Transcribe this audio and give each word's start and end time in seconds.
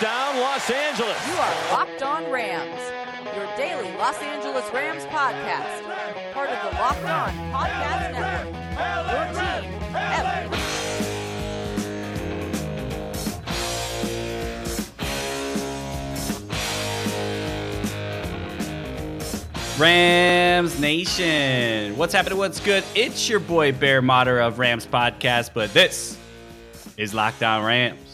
Touchdown, 0.00 0.40
Los 0.40 0.70
Angeles. 0.70 1.26
You 1.28 1.34
are 1.34 1.72
Locked 1.72 2.02
On 2.02 2.30
Rams, 2.30 2.80
your 3.36 3.44
daily 3.54 3.94
Los 3.98 4.16
Angeles 4.22 4.64
Rams 4.72 5.04
podcast. 5.04 5.82
Part 6.32 6.48
of 6.48 6.72
the 6.72 6.78
Locked 6.78 7.04
On 7.04 7.30
Podcast 7.52 8.12
Network. 8.12 8.46
Your 9.12 9.26
team 9.34 9.70
every 9.94 10.48
day. 10.48 10.66
Rams 19.78 20.80
Nation. 20.80 21.98
What's 21.98 22.14
happening? 22.14 22.38
What's 22.38 22.60
good? 22.60 22.84
It's 22.94 23.28
your 23.28 23.40
boy 23.40 23.72
Bear 23.72 24.00
Motter 24.00 24.40
of 24.40 24.58
Rams 24.58 24.86
Podcast, 24.86 25.50
but 25.52 25.74
this 25.74 26.16
is 26.96 27.12
Locked 27.12 27.42
On 27.42 27.62
Rams. 27.62 28.09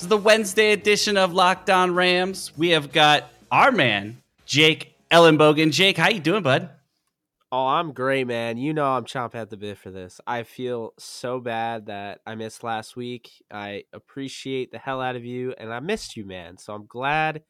This 0.00 0.06
is 0.06 0.08
the 0.08 0.16
Wednesday 0.16 0.72
edition 0.72 1.18
of 1.18 1.34
Locked 1.34 1.68
On 1.68 1.94
Rams. 1.94 2.56
We 2.56 2.70
have 2.70 2.90
got 2.90 3.24
our 3.52 3.70
man, 3.70 4.22
Jake 4.46 4.94
Ellenbogen. 5.10 5.72
Jake, 5.72 5.98
how 5.98 6.08
you 6.08 6.20
doing, 6.20 6.42
bud? 6.42 6.70
Oh, 7.52 7.66
I'm 7.66 7.92
great, 7.92 8.26
man. 8.26 8.56
You 8.56 8.72
know 8.72 8.86
I'm 8.86 9.04
chomping 9.04 9.34
at 9.34 9.50
the 9.50 9.58
bit 9.58 9.76
for 9.76 9.90
this. 9.90 10.18
I 10.26 10.44
feel 10.44 10.94
so 10.98 11.38
bad 11.38 11.84
that 11.88 12.22
I 12.26 12.34
missed 12.34 12.64
last 12.64 12.96
week. 12.96 13.30
I 13.50 13.84
appreciate 13.92 14.72
the 14.72 14.78
hell 14.78 15.02
out 15.02 15.16
of 15.16 15.26
you, 15.26 15.52
and 15.58 15.70
I 15.70 15.80
missed 15.80 16.16
you, 16.16 16.24
man. 16.24 16.56
So 16.56 16.72
I'm 16.72 16.86
glad 16.86 17.42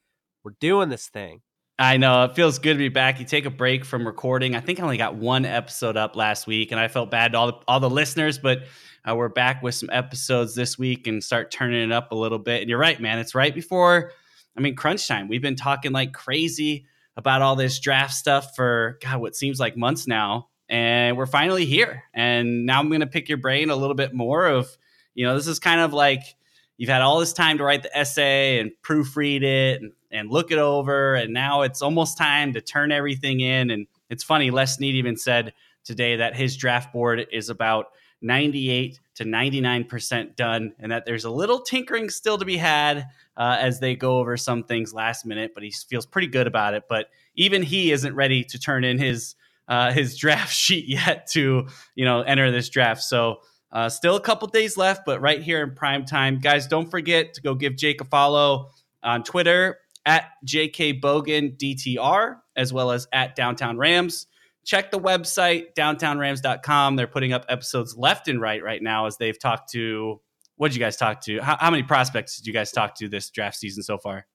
we're 0.42 0.56
doing 0.58 0.88
this 0.88 1.06
thing. 1.06 1.42
I 1.80 1.96
know 1.96 2.24
it 2.24 2.34
feels 2.34 2.58
good 2.58 2.74
to 2.74 2.78
be 2.78 2.90
back. 2.90 3.20
You 3.20 3.24
take 3.24 3.46
a 3.46 3.50
break 3.50 3.86
from 3.86 4.06
recording. 4.06 4.54
I 4.54 4.60
think 4.60 4.78
I 4.78 4.82
only 4.82 4.98
got 4.98 5.14
one 5.14 5.46
episode 5.46 5.96
up 5.96 6.14
last 6.14 6.46
week, 6.46 6.72
and 6.72 6.78
I 6.78 6.88
felt 6.88 7.10
bad 7.10 7.32
to 7.32 7.38
all 7.38 7.46
the, 7.46 7.58
all 7.66 7.80
the 7.80 7.88
listeners, 7.88 8.38
but 8.38 8.64
uh, 9.08 9.16
we're 9.16 9.30
back 9.30 9.62
with 9.62 9.74
some 9.74 9.88
episodes 9.90 10.54
this 10.54 10.78
week 10.78 11.06
and 11.06 11.24
start 11.24 11.50
turning 11.50 11.82
it 11.82 11.90
up 11.90 12.12
a 12.12 12.14
little 12.14 12.38
bit. 12.38 12.60
And 12.60 12.68
you're 12.68 12.78
right, 12.78 13.00
man. 13.00 13.18
It's 13.18 13.34
right 13.34 13.54
before, 13.54 14.12
I 14.58 14.60
mean, 14.60 14.76
crunch 14.76 15.08
time. 15.08 15.26
We've 15.26 15.40
been 15.40 15.56
talking 15.56 15.90
like 15.92 16.12
crazy 16.12 16.84
about 17.16 17.40
all 17.40 17.56
this 17.56 17.80
draft 17.80 18.12
stuff 18.12 18.54
for 18.54 18.98
God, 19.00 19.22
what 19.22 19.34
seems 19.34 19.58
like 19.58 19.74
months 19.74 20.06
now, 20.06 20.50
and 20.68 21.16
we're 21.16 21.24
finally 21.24 21.64
here. 21.64 22.02
And 22.12 22.66
now 22.66 22.78
I'm 22.78 22.88
going 22.88 23.00
to 23.00 23.06
pick 23.06 23.30
your 23.30 23.38
brain 23.38 23.70
a 23.70 23.76
little 23.76 23.96
bit 23.96 24.12
more 24.12 24.44
of, 24.44 24.68
you 25.14 25.24
know, 25.24 25.34
this 25.34 25.46
is 25.46 25.58
kind 25.58 25.80
of 25.80 25.94
like 25.94 26.36
you've 26.76 26.90
had 26.90 27.00
all 27.00 27.20
this 27.20 27.32
time 27.32 27.56
to 27.56 27.64
write 27.64 27.84
the 27.84 27.96
essay 27.96 28.58
and 28.58 28.70
proofread 28.82 29.42
it 29.42 29.80
and 29.80 29.92
and 30.10 30.30
look 30.30 30.50
it 30.50 30.58
over. 30.58 31.14
And 31.14 31.32
now 31.32 31.62
it's 31.62 31.82
almost 31.82 32.18
time 32.18 32.52
to 32.54 32.60
turn 32.60 32.92
everything 32.92 33.40
in. 33.40 33.70
And 33.70 33.86
it's 34.08 34.24
funny, 34.24 34.50
Les 34.50 34.76
Snead 34.76 34.94
even 34.94 35.16
said 35.16 35.52
today 35.84 36.16
that 36.16 36.36
his 36.36 36.56
draft 36.56 36.92
board 36.92 37.26
is 37.32 37.48
about 37.48 37.86
98 38.22 39.00
to 39.14 39.24
99% 39.24 40.36
done, 40.36 40.74
and 40.78 40.92
that 40.92 41.04
there's 41.06 41.24
a 41.24 41.30
little 41.30 41.60
tinkering 41.60 42.10
still 42.10 42.38
to 42.38 42.44
be 42.44 42.56
had 42.56 43.06
uh, 43.36 43.56
as 43.58 43.80
they 43.80 43.96
go 43.96 44.18
over 44.18 44.36
some 44.36 44.64
things 44.64 44.92
last 44.92 45.24
minute, 45.24 45.52
but 45.54 45.62
he 45.62 45.70
feels 45.70 46.06
pretty 46.06 46.28
good 46.28 46.46
about 46.46 46.74
it. 46.74 46.84
But 46.88 47.06
even 47.34 47.62
he 47.62 47.92
isn't 47.92 48.14
ready 48.14 48.44
to 48.44 48.58
turn 48.58 48.84
in 48.84 48.98
his 48.98 49.34
uh, 49.68 49.92
his 49.92 50.16
draft 50.16 50.54
sheet 50.54 50.86
yet 50.86 51.26
to 51.28 51.66
you 51.94 52.04
know 52.04 52.22
enter 52.22 52.50
this 52.50 52.68
draft. 52.68 53.02
So 53.02 53.40
uh, 53.72 53.88
still 53.88 54.16
a 54.16 54.20
couple 54.20 54.48
days 54.48 54.76
left, 54.76 55.02
but 55.06 55.20
right 55.20 55.42
here 55.42 55.62
in 55.62 55.74
prime 55.74 56.04
time, 56.04 56.40
guys, 56.40 56.66
don't 56.66 56.90
forget 56.90 57.34
to 57.34 57.40
go 57.40 57.54
give 57.54 57.76
Jake 57.76 58.00
a 58.00 58.04
follow 58.04 58.70
on 59.02 59.22
Twitter 59.22 59.78
at 60.06 60.30
JK 60.46 61.00
Bogan 61.00 61.56
DTR, 61.56 62.36
as 62.56 62.72
well 62.72 62.90
as 62.90 63.06
at 63.12 63.36
Downtown 63.36 63.76
Rams. 63.76 64.26
Check 64.64 64.90
the 64.90 64.98
website, 64.98 65.74
downtownrams.com. 65.74 66.96
They're 66.96 67.06
putting 67.06 67.32
up 67.32 67.46
episodes 67.48 67.96
left 67.96 68.28
and 68.28 68.40
right 68.40 68.62
right 68.62 68.82
now 68.82 69.06
as 69.06 69.16
they've 69.16 69.38
talked 69.38 69.70
to. 69.72 70.20
What 70.56 70.68
did 70.68 70.76
you 70.76 70.80
guys 70.80 70.96
talk 70.96 71.22
to? 71.22 71.40
How, 71.40 71.56
how 71.58 71.70
many 71.70 71.82
prospects 71.82 72.36
did 72.36 72.46
you 72.46 72.52
guys 72.52 72.70
talk 72.70 72.94
to 72.96 73.08
this 73.08 73.30
draft 73.30 73.56
season 73.56 73.82
so 73.82 73.96
far? 73.96 74.26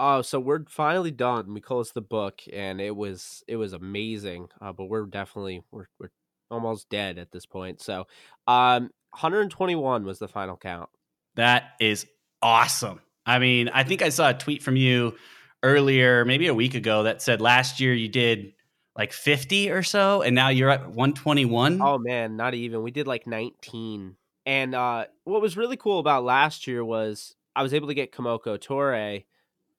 Oh, 0.00 0.22
so 0.22 0.38
we're 0.38 0.64
finally 0.68 1.10
done. 1.10 1.54
We 1.54 1.60
closed 1.60 1.94
the 1.94 2.00
book, 2.00 2.40
and 2.52 2.80
it 2.80 2.94
was 2.94 3.42
it 3.48 3.56
was 3.56 3.72
amazing. 3.72 4.48
Uh, 4.60 4.72
but 4.72 4.86
we're 4.86 5.06
definitely 5.06 5.62
we're 5.70 5.86
we're 5.98 6.10
almost 6.50 6.88
dead 6.88 7.18
at 7.18 7.32
this 7.32 7.46
point. 7.46 7.80
So, 7.80 8.06
um, 8.46 8.90
121 9.10 10.04
was 10.04 10.18
the 10.18 10.28
final 10.28 10.56
count. 10.56 10.88
That 11.34 11.72
is 11.80 12.06
awesome. 12.42 13.00
I 13.28 13.38
mean, 13.38 13.68
I 13.68 13.84
think 13.84 14.00
I 14.00 14.08
saw 14.08 14.30
a 14.30 14.34
tweet 14.34 14.62
from 14.62 14.76
you 14.76 15.14
earlier, 15.62 16.24
maybe 16.24 16.46
a 16.46 16.54
week 16.54 16.74
ago, 16.74 17.02
that 17.02 17.20
said 17.20 17.42
last 17.42 17.78
year 17.78 17.92
you 17.92 18.08
did 18.08 18.54
like 18.96 19.12
50 19.12 19.70
or 19.70 19.82
so, 19.82 20.22
and 20.22 20.34
now 20.34 20.48
you're 20.48 20.70
at 20.70 20.86
121. 20.86 21.82
Oh 21.82 21.98
man, 21.98 22.36
not 22.36 22.54
even. 22.54 22.82
We 22.82 22.90
did 22.90 23.06
like 23.06 23.26
19. 23.26 24.16
And 24.46 24.74
uh, 24.74 25.04
what 25.24 25.42
was 25.42 25.58
really 25.58 25.76
cool 25.76 25.98
about 25.98 26.24
last 26.24 26.66
year 26.66 26.82
was 26.82 27.36
I 27.54 27.62
was 27.62 27.74
able 27.74 27.88
to 27.88 27.94
get 27.94 28.12
Kamoko 28.12 28.58
Torre 28.58 29.20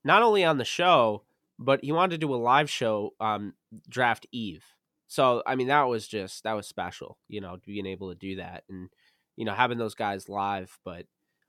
not 0.03 0.21
only 0.21 0.45
on 0.45 0.59
the 0.59 0.65
show, 0.65 1.23
but 1.57 1.83
he 1.83 1.91
wanted 1.91 2.11
to 2.11 2.27
do 2.27 2.33
a 2.33 2.37
live 2.37 2.69
show 2.69 3.15
um, 3.19 3.55
draft 3.89 4.27
eve. 4.31 4.63
So 5.07 5.41
I 5.47 5.55
mean 5.55 5.69
that 5.69 5.87
was 5.87 6.07
just 6.07 6.43
that 6.43 6.53
was 6.53 6.67
special, 6.67 7.17
you 7.27 7.41
know, 7.41 7.57
being 7.65 7.87
able 7.87 8.09
to 8.09 8.15
do 8.15 8.35
that 8.35 8.63
and 8.69 8.89
you 9.35 9.43
know 9.43 9.53
having 9.53 9.79
those 9.79 9.95
guys 9.95 10.29
live, 10.29 10.77
but 10.85 11.07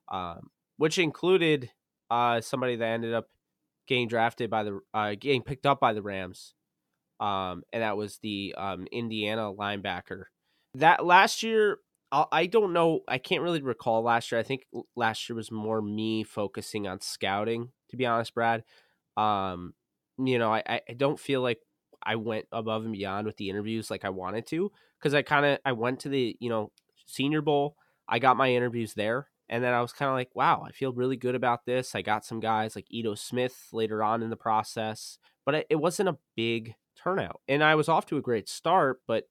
um, 0.09 0.49
which 0.79 0.97
included 0.97 1.71
uh, 2.11 2.41
somebody 2.41 2.77
that 2.77 2.87
ended 2.87 3.15
up 3.15 3.29
getting 3.87 4.09
drafted 4.09 4.51
by 4.51 4.65
the 4.65 4.81
uh, 4.95 5.15
getting 5.19 5.43
picked 5.43 5.67
up 5.67 5.81
by 5.81 5.93
the 5.93 6.03
Rams, 6.03 6.55
um, 7.21 7.63
and 7.73 7.83
that 7.83 7.97
was 7.97 8.19
the 8.23 8.55
um, 8.57 8.87
Indiana 8.93 9.53
linebacker. 9.53 10.25
That 10.75 11.05
last 11.05 11.43
year, 11.43 11.79
I, 12.13 12.25
I 12.33 12.47
don't 12.47 12.73
know. 12.73 13.01
I 13.09 13.19
can't 13.19 13.43
really 13.43 13.63
recall 13.63 14.03
last 14.03 14.31
year. 14.31 14.41
I 14.41 14.45
think 14.45 14.63
last 14.97 15.29
year 15.29 15.37
was 15.37 15.51
more 15.51 15.83
me 15.83 16.25
focusing 16.25 16.87
on 16.87 17.01
scouting. 17.01 17.71
To 17.91 17.97
be 17.97 18.07
honest, 18.07 18.35
Brad, 18.35 18.65
um, 19.17 19.75
you 20.19 20.39
know, 20.39 20.53
I, 20.53 20.81
I 20.89 20.93
don't 20.97 21.19
feel 21.19 21.43
like 21.43 21.59
I 22.03 22.17
went 22.17 22.47
above 22.53 22.85
and 22.85 22.93
beyond 22.93 23.27
with 23.27 23.37
the 23.37 23.51
interviews 23.51 23.91
like 23.91 24.05
I 24.05 24.11
wanted 24.11 24.47
to 24.49 24.71
because 24.99 25.15
I 25.15 25.23
kind 25.23 25.47
of 25.47 25.59
I 25.65 25.73
went 25.73 26.01
to 26.01 26.09
the 26.09 26.37
you 26.41 26.49
know 26.49 26.71
Senior 27.07 27.43
Bowl. 27.43 27.77
I 28.09 28.19
got 28.19 28.37
my 28.37 28.53
interviews 28.53 28.95
there, 28.95 29.29
and 29.51 29.65
then 29.65 29.75
I 29.75 29.83
was 29.83 29.93
kind 29.93 30.09
of 30.09 30.15
like, 30.15 30.31
wow, 30.35 30.65
I 30.67 30.71
feel 30.71 30.93
really 30.93 31.17
good 31.17 31.35
about 31.35 31.67
this. 31.67 31.97
I 31.97 32.03
got 32.03 32.25
some 32.25 32.39
guys 32.39 32.77
like 32.77 32.87
Ito 32.89 33.17
Smith 33.17 33.67
later 33.73 34.01
on 34.01 34.23
in 34.23 34.31
the 34.31 34.37
process, 34.37 35.19
but 35.45 35.57
it, 35.57 35.67
it 35.69 35.77
wasn't 35.77 36.09
a 36.09 36.19
big 36.37 36.77
turnout. 36.97 37.41
And 37.49 37.63
I 37.65 37.75
was 37.75 37.89
off 37.89 38.07
to 38.07 38.17
a 38.17 38.23
great 38.23 38.49
start, 38.49 39.01
but 39.09 39.25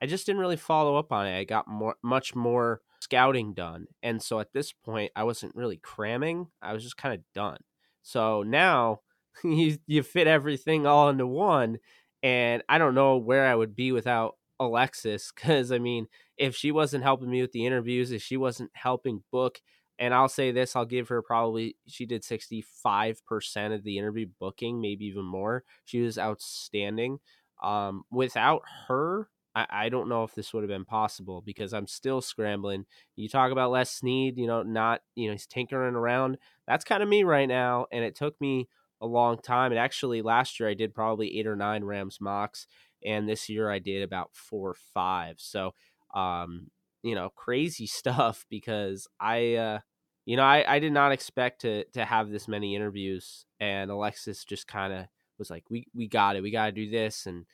I 0.00 0.06
just 0.06 0.24
didn't 0.24 0.40
really 0.40 0.56
follow 0.56 0.96
up 0.96 1.12
on 1.12 1.26
it. 1.26 1.38
I 1.38 1.44
got 1.44 1.68
more, 1.68 1.96
much 2.02 2.34
more 2.34 2.80
scouting 3.00 3.52
done. 3.52 3.86
And 4.02 4.22
so 4.22 4.40
at 4.40 4.54
this 4.54 4.72
point, 4.72 5.12
I 5.14 5.24
wasn't 5.24 5.54
really 5.54 5.76
cramming. 5.76 6.46
I 6.62 6.72
was 6.72 6.82
just 6.82 6.96
kind 6.96 7.14
of 7.14 7.20
done. 7.34 7.58
So 8.02 8.42
now 8.44 9.00
you, 9.44 9.76
you 9.86 10.02
fit 10.02 10.26
everything 10.26 10.86
all 10.86 11.10
into 11.10 11.26
one. 11.26 11.80
And 12.22 12.62
I 12.66 12.78
don't 12.78 12.94
know 12.94 13.18
where 13.18 13.44
I 13.44 13.54
would 13.54 13.76
be 13.76 13.92
without 13.92 14.36
Alexis 14.60 15.32
because 15.34 15.72
I 15.72 15.78
mean, 15.78 16.08
if 16.36 16.54
she 16.54 16.72
wasn't 16.72 17.04
helping 17.04 17.30
me 17.30 17.42
with 17.42 17.52
the 17.52 17.66
interviews, 17.66 18.12
if 18.12 18.22
she 18.22 18.36
wasn't 18.36 18.70
helping 18.74 19.22
book, 19.30 19.60
and 19.98 20.12
I'll 20.12 20.28
say 20.28 20.52
this, 20.52 20.76
I'll 20.76 20.84
give 20.84 21.08
her 21.08 21.22
probably 21.22 21.76
she 21.86 22.06
did 22.06 22.22
65% 22.22 23.74
of 23.74 23.82
the 23.82 23.98
interview 23.98 24.26
booking, 24.38 24.80
maybe 24.80 25.06
even 25.06 25.24
more. 25.24 25.64
She 25.84 26.00
was 26.00 26.18
outstanding. 26.18 27.18
Um, 27.62 28.04
without 28.10 28.62
her, 28.88 29.30
I, 29.54 29.66
I 29.70 29.88
don't 29.88 30.08
know 30.10 30.22
if 30.22 30.34
this 30.34 30.52
would 30.52 30.62
have 30.62 30.68
been 30.68 30.84
possible 30.84 31.40
because 31.40 31.72
I'm 31.72 31.86
still 31.86 32.20
scrambling. 32.20 32.84
You 33.16 33.28
talk 33.28 33.50
about 33.50 33.70
Les 33.70 33.90
Snead, 33.90 34.36
you 34.36 34.46
know, 34.46 34.62
not, 34.62 35.00
you 35.14 35.28
know, 35.28 35.32
he's 35.32 35.46
tinkering 35.46 35.94
around. 35.94 36.36
That's 36.68 36.84
kind 36.84 37.02
of 37.02 37.08
me 37.08 37.24
right 37.24 37.48
now. 37.48 37.86
And 37.90 38.04
it 38.04 38.14
took 38.14 38.38
me 38.38 38.68
a 39.00 39.06
long 39.06 39.38
time. 39.38 39.72
And 39.72 39.78
actually, 39.78 40.20
last 40.22 40.60
year 40.60 40.68
I 40.68 40.74
did 40.74 40.94
probably 40.94 41.38
eight 41.38 41.46
or 41.46 41.56
nine 41.56 41.84
Rams 41.84 42.18
mocks, 42.20 42.66
and 43.06 43.28
this 43.28 43.48
year 43.48 43.70
I 43.70 43.78
did 43.78 44.02
about 44.02 44.30
four 44.34 44.70
or 44.70 44.76
five. 44.92 45.36
So, 45.38 45.72
um, 46.14 46.70
you 47.02 47.14
know, 47.14 47.30
crazy 47.34 47.86
stuff 47.86 48.44
because 48.50 49.06
I, 49.20 49.54
uh, 49.54 49.78
you 50.26 50.36
know, 50.36 50.42
I, 50.42 50.64
I 50.66 50.78
did 50.80 50.92
not 50.92 51.12
expect 51.12 51.60
to 51.62 51.84
to 51.92 52.04
have 52.04 52.30
this 52.30 52.48
many 52.48 52.74
interviews, 52.74 53.46
and 53.60 53.90
Alexis 53.90 54.44
just 54.44 54.66
kind 54.66 54.92
of 54.92 55.06
was 55.38 55.50
like, 55.50 55.64
"We 55.70 55.86
we 55.94 56.08
got 56.08 56.34
it, 56.34 56.42
we 56.42 56.50
got 56.50 56.66
to 56.66 56.72
do 56.72 56.90
this," 56.90 57.26
and 57.26 57.46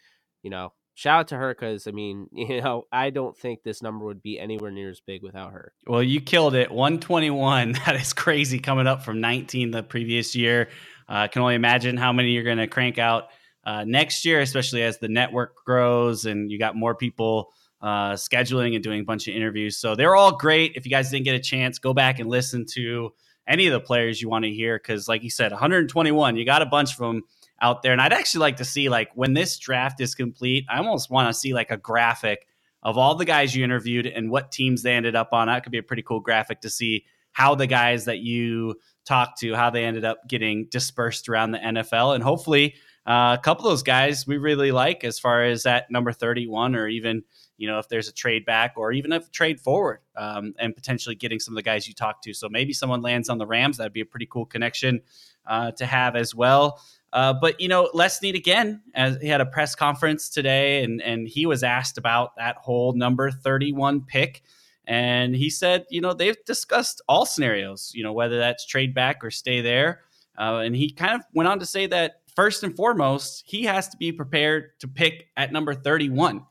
you 0.42 0.48
know, 0.50 0.72
shout 0.94 1.20
out 1.20 1.28
to 1.28 1.36
her 1.36 1.54
because 1.54 1.86
I 1.86 1.90
mean, 1.90 2.28
you 2.32 2.62
know, 2.62 2.84
I 2.90 3.10
don't 3.10 3.36
think 3.36 3.62
this 3.62 3.82
number 3.82 4.06
would 4.06 4.22
be 4.22 4.38
anywhere 4.38 4.70
near 4.70 4.88
as 4.88 5.00
big 5.00 5.22
without 5.22 5.52
her. 5.52 5.74
Well, 5.86 6.02
you 6.02 6.20
killed 6.20 6.54
it. 6.54 6.70
121. 6.70 7.74
That 7.86 7.96
is 7.96 8.12
crazy 8.12 8.58
coming 8.58 8.86
up 8.86 9.02
from 9.02 9.20
19 9.20 9.70
the 9.70 9.82
previous 9.82 10.34
year. 10.34 10.68
I 11.08 11.24
uh, 11.24 11.28
can 11.28 11.42
only 11.42 11.56
imagine 11.56 11.96
how 11.96 12.12
many 12.12 12.30
you're 12.30 12.44
going 12.44 12.58
to 12.58 12.68
crank 12.68 12.98
out 12.98 13.28
uh, 13.64 13.84
next 13.86 14.24
year, 14.24 14.40
especially 14.40 14.82
as 14.82 14.98
the 14.98 15.08
network 15.08 15.64
grows 15.64 16.24
and 16.24 16.50
you 16.50 16.58
got 16.58 16.76
more 16.76 16.94
people 16.94 17.52
uh, 17.80 18.12
scheduling 18.12 18.74
and 18.74 18.82
doing 18.82 19.00
a 19.00 19.04
bunch 19.04 19.28
of 19.28 19.34
interviews. 19.34 19.76
So 19.76 19.94
they're 19.94 20.14
all 20.14 20.36
great. 20.36 20.72
If 20.76 20.84
you 20.84 20.90
guys 20.90 21.10
didn't 21.10 21.24
get 21.24 21.34
a 21.34 21.40
chance, 21.40 21.78
go 21.78 21.92
back 21.92 22.18
and 22.18 22.28
listen 22.28 22.64
to 22.74 23.12
any 23.46 23.66
of 23.66 23.72
the 23.72 23.80
players 23.80 24.22
you 24.22 24.28
want 24.28 24.44
to 24.44 24.52
hear 24.52 24.78
because, 24.78 25.08
like 25.08 25.22
you 25.22 25.30
said, 25.30 25.50
121, 25.50 26.36
you 26.36 26.44
got 26.44 26.62
a 26.62 26.66
bunch 26.66 26.92
of 26.92 26.98
them 26.98 27.22
out 27.60 27.82
there. 27.82 27.92
And 27.92 28.00
I'd 28.00 28.12
actually 28.12 28.40
like 28.40 28.56
to 28.58 28.64
see, 28.64 28.88
like, 28.88 29.10
when 29.14 29.34
this 29.34 29.58
draft 29.58 30.00
is 30.00 30.14
complete, 30.14 30.64
I 30.70 30.78
almost 30.78 31.10
want 31.10 31.28
to 31.28 31.34
see 31.34 31.52
like 31.54 31.70
a 31.70 31.76
graphic 31.76 32.46
of 32.82 32.98
all 32.98 33.14
the 33.14 33.24
guys 33.24 33.54
you 33.54 33.64
interviewed 33.64 34.06
and 34.06 34.30
what 34.30 34.52
teams 34.52 34.82
they 34.82 34.92
ended 34.92 35.16
up 35.16 35.32
on. 35.32 35.48
That 35.48 35.62
could 35.64 35.72
be 35.72 35.78
a 35.78 35.82
pretty 35.82 36.02
cool 36.02 36.20
graphic 36.20 36.60
to 36.62 36.70
see 36.70 37.04
how 37.32 37.54
the 37.54 37.66
guys 37.66 38.04
that 38.04 38.18
you 38.18 38.76
talked 39.04 39.40
to 39.40 39.54
how 39.54 39.70
they 39.70 39.84
ended 39.84 40.04
up 40.04 40.28
getting 40.28 40.66
dispersed 40.70 41.28
around 41.28 41.52
the 41.52 41.58
NFL. 41.58 42.14
And 42.14 42.22
hopefully, 42.22 42.74
uh, 43.04 43.36
a 43.38 43.42
couple 43.42 43.66
of 43.66 43.72
those 43.72 43.82
guys 43.82 44.26
we 44.26 44.36
really 44.38 44.70
like 44.70 45.02
as 45.02 45.18
far 45.18 45.44
as 45.44 45.64
that 45.64 45.90
number 45.90 46.12
31 46.12 46.76
or 46.76 46.86
even 46.86 47.24
you 47.56 47.66
know 47.66 47.78
if 47.78 47.88
there's 47.88 48.08
a 48.08 48.12
trade 48.12 48.44
back 48.44 48.74
or 48.76 48.92
even 48.92 49.12
a 49.12 49.20
trade 49.30 49.60
forward 49.60 50.00
um, 50.16 50.54
and 50.58 50.74
potentially 50.76 51.16
getting 51.16 51.40
some 51.40 51.54
of 51.54 51.56
the 51.56 51.62
guys 51.62 51.88
you 51.88 51.94
talk 51.94 52.22
to. 52.22 52.32
So 52.32 52.48
maybe 52.48 52.72
someone 52.72 53.02
lands 53.02 53.28
on 53.28 53.38
the 53.38 53.46
rams 53.46 53.76
that'd 53.76 53.92
be 53.92 54.02
a 54.02 54.06
pretty 54.06 54.26
cool 54.26 54.46
connection 54.46 55.00
uh, 55.46 55.72
to 55.72 55.86
have 55.86 56.14
as 56.14 56.34
well. 56.34 56.80
Uh, 57.12 57.32
but 57.32 57.60
you 57.60 57.68
know 57.68 57.90
Les 57.92 58.18
Snead 58.18 58.36
again 58.36 58.80
as 58.94 59.16
he 59.20 59.26
had 59.26 59.40
a 59.40 59.46
press 59.46 59.74
conference 59.74 60.28
today 60.28 60.84
and 60.84 61.02
and 61.02 61.26
he 61.26 61.44
was 61.44 61.64
asked 61.64 61.98
about 61.98 62.36
that 62.36 62.56
whole 62.56 62.92
number 62.92 63.30
31 63.30 64.02
pick. 64.02 64.42
And 64.86 65.34
he 65.34 65.50
said 65.50 65.86
you 65.90 66.00
know 66.00 66.14
they've 66.14 66.42
discussed 66.44 67.02
all 67.08 67.26
scenarios 67.26 67.90
you 67.94 68.04
know 68.04 68.12
whether 68.12 68.38
that's 68.38 68.64
trade 68.64 68.94
back 68.94 69.24
or 69.24 69.32
stay 69.32 69.60
there. 69.60 70.02
Uh, 70.38 70.62
and 70.64 70.74
he 70.74 70.90
kind 70.90 71.14
of 71.14 71.22
went 71.34 71.48
on 71.48 71.58
to 71.58 71.66
say 71.66 71.86
that 71.86 72.21
first 72.36 72.62
and 72.62 72.74
foremost, 72.74 73.44
he 73.46 73.64
has 73.64 73.88
to 73.90 73.96
be 73.96 74.12
prepared 74.12 74.78
to 74.80 74.88
pick 74.88 75.28
at 75.36 75.52
number 75.52 75.74
31. 75.74 76.44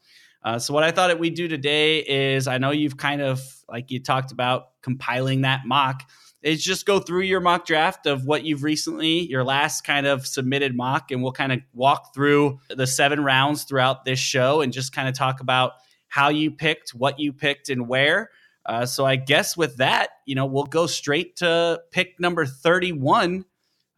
Uh, 0.44 0.58
so, 0.58 0.74
what 0.74 0.84
I 0.84 0.92
thought 0.92 1.08
that 1.08 1.20
we'd 1.20 1.36
do 1.36 1.48
today 1.48 2.00
is 2.00 2.48
I 2.48 2.58
know 2.58 2.72
you've 2.72 2.98
kind 2.98 3.22
of, 3.22 3.42
like 3.70 3.92
you 3.92 4.00
talked 4.02 4.32
about, 4.32 4.82
compiling 4.82 5.42
that 5.42 5.62
mock, 5.66 6.04
is 6.42 6.64
just 6.64 6.88
go 6.88 7.00
through 7.00 7.22
your 7.22 7.40
mock 7.40 7.66
draft 7.66 8.08
of 8.08 8.26
what 8.26 8.44
you've 8.44 8.64
recently, 8.64 9.20
your 9.28 9.44
last 9.44 9.84
kind 9.84 10.08
of 10.08 10.26
submitted 10.26 10.76
mock, 10.76 11.12
and 11.12 11.22
we'll 11.22 11.32
kind 11.32 11.52
of 11.52 11.60
walk 11.74 12.16
through 12.16 12.60
the 12.70 12.88
seven 12.88 13.24
rounds 13.24 13.64
throughout 13.66 14.04
this 14.04 14.18
show 14.18 14.62
and 14.62 14.74
just 14.74 14.94
kind 14.94 15.08
of 15.08 15.14
talk 15.14 15.42
about 15.42 15.74
how 16.08 16.30
you 16.30 16.50
picked, 16.50 16.90
what 16.92 17.20
you 17.20 17.32
picked, 17.32 17.70
and 17.70 17.88
where. 17.88 18.32
Uh, 18.66 18.86
so, 18.88 19.06
I 19.06 19.18
guess 19.18 19.56
with 19.56 19.78
that, 19.78 20.10
you 20.26 20.34
know, 20.34 20.48
we'll 20.48 20.64
go 20.64 20.88
straight 20.88 21.36
to 21.38 21.82
pick 21.92 22.20
number 22.20 22.48
31. 22.48 23.46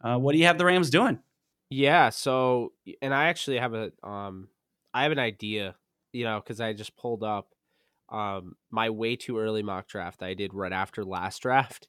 Uh, 0.02 0.18
what 0.18 0.32
do 0.32 0.38
you 0.38 0.44
have 0.44 0.58
the 0.58 0.66
Rams 0.66 0.90
doing? 0.90 1.18
Yeah, 1.76 2.10
so 2.10 2.72
and 3.02 3.12
I 3.12 3.24
actually 3.26 3.58
have 3.58 3.74
a 3.74 3.90
um 4.04 4.48
I 4.94 5.02
have 5.02 5.10
an 5.12 5.18
idea, 5.18 5.74
you 6.12 6.22
know, 6.22 6.40
cuz 6.40 6.60
I 6.60 6.72
just 6.72 6.96
pulled 6.96 7.24
up 7.24 7.52
um 8.10 8.54
my 8.70 8.90
way 8.90 9.16
too 9.16 9.38
early 9.38 9.64
mock 9.64 9.88
draft 9.88 10.20
that 10.20 10.26
I 10.26 10.34
did 10.34 10.54
right 10.54 10.72
after 10.72 11.04
last 11.04 11.42
draft. 11.42 11.88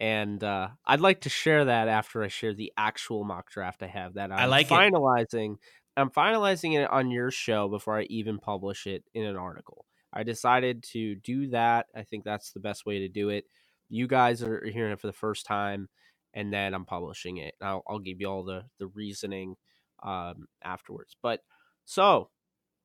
And 0.00 0.42
uh 0.42 0.70
I'd 0.86 1.00
like 1.00 1.22
to 1.22 1.28
share 1.28 1.66
that 1.66 1.88
after 1.88 2.22
I 2.22 2.28
share 2.28 2.54
the 2.54 2.72
actual 2.78 3.22
mock 3.24 3.50
draft 3.50 3.82
I 3.82 3.88
have 3.88 4.14
that 4.14 4.32
I'm 4.32 4.38
I 4.38 4.46
like 4.46 4.68
finalizing. 4.68 5.54
It. 5.54 5.58
I'm 5.98 6.10
finalizing 6.10 6.78
it 6.82 6.90
on 6.90 7.10
your 7.10 7.30
show 7.30 7.68
before 7.68 7.98
I 7.98 8.04
even 8.04 8.38
publish 8.38 8.86
it 8.86 9.04
in 9.14 9.24
an 9.24 9.36
article. 9.36 9.84
I 10.12 10.22
decided 10.22 10.84
to 10.94 11.16
do 11.16 11.48
that. 11.48 11.86
I 11.94 12.04
think 12.04 12.24
that's 12.24 12.52
the 12.52 12.60
best 12.60 12.86
way 12.86 13.00
to 13.00 13.08
do 13.08 13.28
it. 13.28 13.44
You 13.90 14.06
guys 14.06 14.42
are 14.42 14.64
hearing 14.64 14.92
it 14.92 15.00
for 15.00 15.08
the 15.08 15.12
first 15.12 15.44
time 15.44 15.88
and 16.38 16.52
then 16.52 16.72
I'm 16.72 16.84
publishing 16.84 17.38
it. 17.38 17.54
I'll, 17.60 17.82
I'll 17.88 17.98
give 17.98 18.20
you 18.20 18.28
all 18.28 18.44
the 18.44 18.62
the 18.78 18.86
reasoning 18.86 19.56
um, 20.04 20.46
afterwards. 20.62 21.16
But 21.20 21.40
so, 21.84 22.30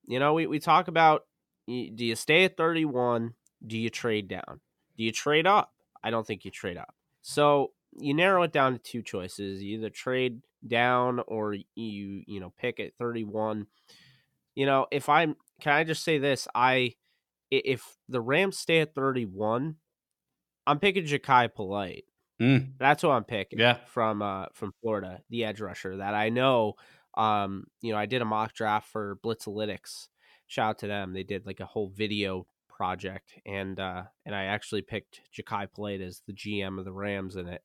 you 0.05 0.19
know, 0.19 0.33
we, 0.33 0.47
we 0.47 0.59
talk 0.59 0.87
about 0.87 1.21
do 1.67 1.93
you 1.93 2.15
stay 2.15 2.45
at 2.45 2.57
31? 2.57 3.35
Do 3.65 3.77
you 3.77 3.91
trade 3.91 4.27
down? 4.27 4.59
Do 4.97 5.03
you 5.03 5.11
trade 5.11 5.45
up? 5.45 5.71
I 6.03 6.09
don't 6.09 6.25
think 6.25 6.45
you 6.45 6.51
trade 6.51 6.77
up. 6.77 6.95
So 7.21 7.73
you 7.95 8.15
narrow 8.15 8.41
it 8.41 8.51
down 8.51 8.73
to 8.73 8.79
two 8.79 9.03
choices. 9.03 9.61
You 9.61 9.77
either 9.77 9.91
trade 9.91 10.41
down 10.65 11.21
or 11.27 11.53
you, 11.53 11.63
you 11.75 12.39
know, 12.39 12.51
pick 12.59 12.79
at 12.79 12.95
31. 12.97 13.67
You 14.55 14.65
know, 14.65 14.87
if 14.91 15.09
I'm, 15.09 15.35
can 15.61 15.73
I 15.73 15.83
just 15.83 16.03
say 16.03 16.17
this? 16.17 16.47
I, 16.55 16.95
if 17.51 17.97
the 18.09 18.19
Rams 18.19 18.57
stay 18.57 18.79
at 18.79 18.95
31, 18.95 19.75
I'm 20.65 20.79
picking 20.79 21.05
Jachai 21.05 21.53
Polite. 21.53 22.05
Mm. 22.43 22.73
That's 22.77 23.01
who 23.01 23.09
I'm 23.09 23.23
picking. 23.23 23.59
Yeah. 23.59 23.77
From 23.87 24.21
uh 24.21 24.47
from 24.53 24.73
Florida, 24.81 25.21
the 25.29 25.45
edge 25.45 25.61
rusher 25.61 25.97
that 25.97 26.13
I 26.13 26.29
know. 26.29 26.73
Um, 27.15 27.65
you 27.81 27.93
know, 27.93 27.97
I 27.97 28.05
did 28.05 28.21
a 28.21 28.25
mock 28.25 28.53
draft 28.53 28.89
for 28.89 29.17
Blitzalytics. 29.23 30.07
Shout 30.47 30.69
out 30.69 30.79
to 30.79 30.87
them. 30.87 31.13
They 31.13 31.23
did 31.23 31.45
like 31.45 31.59
a 31.59 31.65
whole 31.65 31.89
video 31.89 32.45
project 32.67 33.33
and 33.45 33.79
uh 33.79 34.03
and 34.25 34.35
I 34.35 34.45
actually 34.45 34.81
picked 34.81 35.21
Jachai 35.37 35.71
Polite 35.71 36.01
as 36.01 36.21
the 36.27 36.33
GM 36.33 36.79
of 36.79 36.85
the 36.85 36.91
Rams 36.91 37.35
in 37.35 37.47
it. 37.47 37.61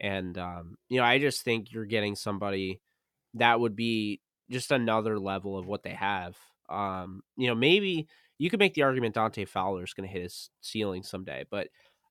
And 0.00 0.38
um, 0.38 0.76
you 0.88 0.98
know, 0.98 1.04
I 1.04 1.18
just 1.18 1.42
think 1.42 1.70
you're 1.72 1.84
getting 1.84 2.16
somebody 2.16 2.80
that 3.34 3.60
would 3.60 3.76
be 3.76 4.20
just 4.50 4.72
another 4.72 5.18
level 5.18 5.58
of 5.58 5.66
what 5.66 5.82
they 5.82 5.94
have. 5.94 6.36
Um, 6.70 7.22
you 7.36 7.48
know, 7.48 7.54
maybe 7.54 8.08
you 8.38 8.50
could 8.50 8.58
make 8.60 8.74
the 8.74 8.82
argument 8.82 9.14
Dante 9.14 9.44
Fowler 9.44 9.84
is 9.84 9.94
going 9.94 10.08
to 10.08 10.12
hit 10.12 10.22
his 10.22 10.50
ceiling 10.60 11.02
someday, 11.02 11.44
but 11.50 11.68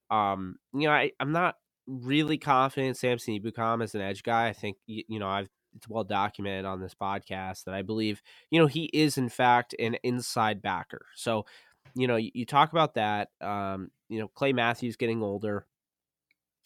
um, 0.10 0.58
you 0.74 0.88
know, 0.88 0.92
I, 0.92 1.12
I'm 1.20 1.32
not 1.32 1.56
really 1.88 2.38
confident 2.38 2.98
Samson 2.98 3.38
Ebukam 3.38 3.84
as 3.84 3.96
an 3.96 4.02
edge 4.02 4.24
guy. 4.24 4.48
I 4.48 4.54
think 4.54 4.78
you 4.88 5.20
know 5.20 5.28
I've 5.28 5.50
it's 5.76 5.88
well 5.88 6.04
documented 6.04 6.66
on 6.66 6.82
this 6.82 6.94
podcast 6.94 7.64
that 7.64 7.74
I 7.74 7.82
believe 7.82 8.22
you 8.50 8.60
know 8.60 8.68
he 8.68 8.86
is 8.94 9.18
in 9.18 9.30
fact 9.30 9.76
an 9.80 9.96
inside 10.04 10.62
backer. 10.62 11.06
So 11.16 11.46
you 11.96 12.08
know 12.08 12.18
you, 12.18 12.32
you 12.34 12.46
talk 12.46 12.72
about 12.72 12.96
that. 12.96 13.30
Um, 13.40 13.92
you 14.10 14.20
know 14.20 14.28
Clay 14.28 14.54
Matthews 14.54 14.96
getting 14.96 15.22
older. 15.24 15.66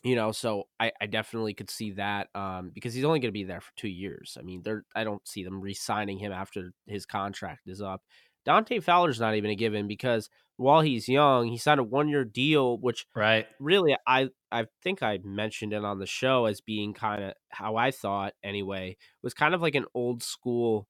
You 0.03 0.15
know, 0.15 0.31
so 0.31 0.67
I, 0.79 0.91
I 1.01 1.07
definitely 1.07 1.56
could 1.56 1.71
see 1.71 1.91
that 1.94 2.27
um, 2.35 2.69
because 2.75 2.94
he's 2.94 3.06
only 3.06 3.19
going 3.19 3.29
to 3.29 3.39
be 3.39 3.44
there 3.44 3.62
for 3.62 3.71
two 3.75 3.88
years. 3.88 4.38
I 4.39 4.44
mean, 4.44 4.62
they're 4.63 4.83
I 4.95 5.03
don't 5.03 5.27
see 5.27 5.44
them 5.44 5.62
re-signing 5.62 6.19
him 6.19 6.31
after 6.31 6.73
his 6.85 7.07
contract 7.07 7.67
is 7.67 7.81
up. 7.81 8.03
Dante 8.45 8.79
Fowler's 8.79 9.19
not 9.19 9.33
even 9.33 9.50
a 9.50 9.56
given 9.56 9.88
because 9.88 10.29
while 10.57 10.81
he's 10.81 11.10
young, 11.10 11.48
he 11.48 11.57
signed 11.57 11.80
a 11.80 11.84
one 11.84 12.07
year 12.07 12.24
deal, 12.24 12.78
which 12.78 13.06
right. 13.16 13.46
really 13.60 13.96
I 14.07 14.30
I 14.52 14.66
think 14.81 15.04
I 15.04 15.19
mentioned 15.24 15.74
it 15.74 15.84
on 15.84 16.00
the 16.00 16.06
show 16.06 16.46
as 16.46 16.62
being 16.62 16.94
kind 16.94 17.24
of 17.24 17.34
how 17.50 17.75
I 17.75 17.92
thought 17.92 18.34
anyway 18.44 18.98
was 19.22 19.34
kind 19.34 19.54
of 19.54 19.62
like 19.62 19.75
an 19.75 19.86
old 19.94 20.24
school 20.24 20.88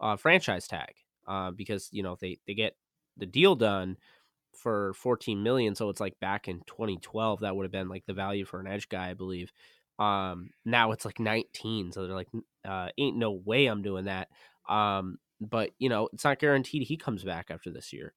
uh, 0.00 0.16
franchise 0.16 0.68
tag 0.68 0.94
uh, 1.26 1.50
because 1.50 1.88
you 1.90 2.02
know 2.02 2.16
they 2.20 2.38
they 2.46 2.54
get 2.54 2.76
the 3.16 3.26
deal 3.26 3.56
done 3.56 3.96
for 4.54 4.92
14 4.94 5.42
million 5.42 5.74
so 5.74 5.88
it's 5.88 6.00
like 6.00 6.18
back 6.20 6.48
in 6.48 6.60
2012 6.66 7.40
that 7.40 7.54
would 7.54 7.64
have 7.64 7.72
been 7.72 7.88
like 7.88 8.04
the 8.06 8.12
value 8.12 8.44
for 8.44 8.60
an 8.60 8.66
edge 8.66 8.88
guy 8.88 9.10
I 9.10 9.14
believe. 9.14 9.52
Um 9.98 10.50
now 10.64 10.92
it's 10.92 11.04
like 11.04 11.18
19 11.18 11.90
so 11.92 12.06
they're 12.06 12.14
like 12.14 12.28
uh 12.64 12.88
ain't 12.96 13.16
no 13.16 13.32
way 13.32 13.66
I'm 13.66 13.82
doing 13.82 14.04
that. 14.04 14.28
Um 14.68 15.18
but 15.40 15.70
you 15.78 15.88
know 15.88 16.08
it's 16.12 16.24
not 16.24 16.38
guaranteed 16.38 16.82
he 16.82 16.96
comes 16.96 17.24
back 17.24 17.46
after 17.50 17.70
this 17.70 17.92
year 17.92 18.14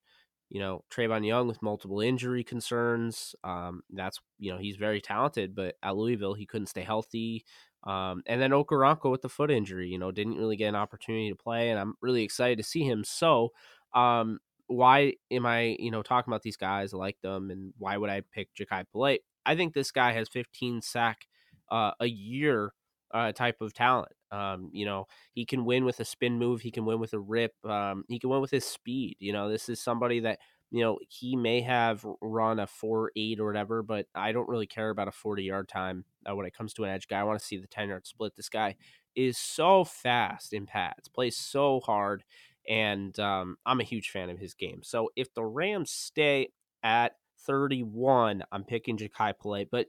you 0.51 0.59
know, 0.59 0.83
Trevon 0.94 1.25
Young 1.25 1.48
with 1.48 1.62
multiple 1.62 2.01
injury 2.01 2.44
concerns. 2.44 3.33
Um, 3.42 3.83
that's 3.89 4.19
you 4.38 4.51
know 4.51 4.57
he's 4.57 4.75
very 4.75 5.00
talented, 5.00 5.56
but 5.56 5.75
at 5.81 5.95
Louisville 5.95 6.33
he 6.33 6.45
couldn't 6.45 6.68
stay 6.68 6.81
healthy. 6.81 7.45
Um, 7.86 8.21
and 8.27 8.42
then 8.42 8.51
Okoronkwo 8.51 9.09
with 9.09 9.21
the 9.21 9.30
foot 9.30 9.49
injury, 9.49 9.87
you 9.87 9.97
know, 9.97 10.11
didn't 10.11 10.35
really 10.37 10.57
get 10.57 10.68
an 10.68 10.75
opportunity 10.75 11.30
to 11.30 11.37
play, 11.37 11.69
and 11.69 11.80
I'm 11.80 11.95
really 12.02 12.23
excited 12.23 12.57
to 12.57 12.66
see 12.66 12.83
him. 12.83 13.06
So, 13.06 13.54
um, 13.95 14.40
why 14.68 15.14
am 15.31 15.45
I 15.45 15.78
you 15.80 15.90
know 15.90 16.04
talking 16.04 16.31
about 16.31 16.44
these 16.44 16.57
guys? 16.57 16.94
I 16.94 16.97
like 16.97 17.18
them, 17.21 17.49
and 17.49 17.73
why 17.78 17.95
would 17.95 18.09
I 18.09 18.21
pick 18.33 18.49
Jachai 18.54 18.83
Polite? 18.92 19.21
I 19.45 19.56
think 19.56 19.73
this 19.73 19.92
guy 19.92 20.11
has 20.11 20.28
15 20.28 20.81
sack 20.81 21.28
uh, 21.71 21.92
a 22.02 22.07
year 22.07 22.73
uh, 23.13 23.31
type 23.31 23.61
of 23.61 23.73
talent. 23.73 24.11
Um, 24.31 24.69
you 24.71 24.85
know, 24.85 25.07
he 25.33 25.45
can 25.45 25.65
win 25.65 25.85
with 25.85 25.99
a 25.99 26.06
spin 26.06 26.37
move. 26.37 26.61
He 26.61 26.71
can 26.71 26.85
win 26.85 26.99
with 26.99 27.13
a 27.13 27.19
rip. 27.19 27.53
Um, 27.65 28.06
he 28.07 28.19
can 28.19 28.30
win 28.30 28.41
with 28.41 28.51
his 28.51 28.65
speed. 28.65 29.18
You 29.19 29.33
know, 29.33 29.49
this 29.49 29.69
is 29.69 29.80
somebody 29.80 30.21
that 30.21 30.39
you 30.69 30.81
know 30.81 30.99
he 31.09 31.35
may 31.35 31.61
have 31.61 32.06
run 32.21 32.59
a 32.59 32.68
four 32.68 33.11
eight 33.15 33.39
or 33.39 33.45
whatever, 33.45 33.83
but 33.83 34.07
I 34.15 34.31
don't 34.31 34.47
really 34.49 34.68
care 34.68 34.89
about 34.89 35.07
a 35.07 35.11
forty 35.11 35.44
yard 35.44 35.68
time 35.68 36.06
uh, 36.30 36.35
when 36.35 36.45
it 36.45 36.56
comes 36.56 36.73
to 36.75 36.83
an 36.83 36.89
edge 36.89 37.07
guy. 37.07 37.19
I 37.19 37.23
want 37.23 37.39
to 37.39 37.45
see 37.45 37.57
the 37.57 37.68
ten 37.68 37.89
yard 37.89 38.07
split. 38.07 38.35
This 38.35 38.49
guy 38.49 38.75
is 39.15 39.37
so 39.37 39.83
fast 39.83 40.53
in 40.53 40.65
pads, 40.65 41.09
plays 41.09 41.35
so 41.35 41.81
hard, 41.81 42.23
and 42.68 43.18
um, 43.19 43.57
I'm 43.65 43.81
a 43.81 43.85
huge 43.85 44.09
fan 44.09 44.30
of 44.30 44.39
his 44.39 44.53
game. 44.53 44.81
So 44.83 45.09
if 45.15 45.33
the 45.33 45.44
Rams 45.44 45.91
stay 45.91 46.49
at 46.83 47.13
31, 47.45 48.44
I'm 48.51 48.63
picking 48.63 48.97
Jachai 48.97 49.37
Polite, 49.37 49.69
but 49.71 49.87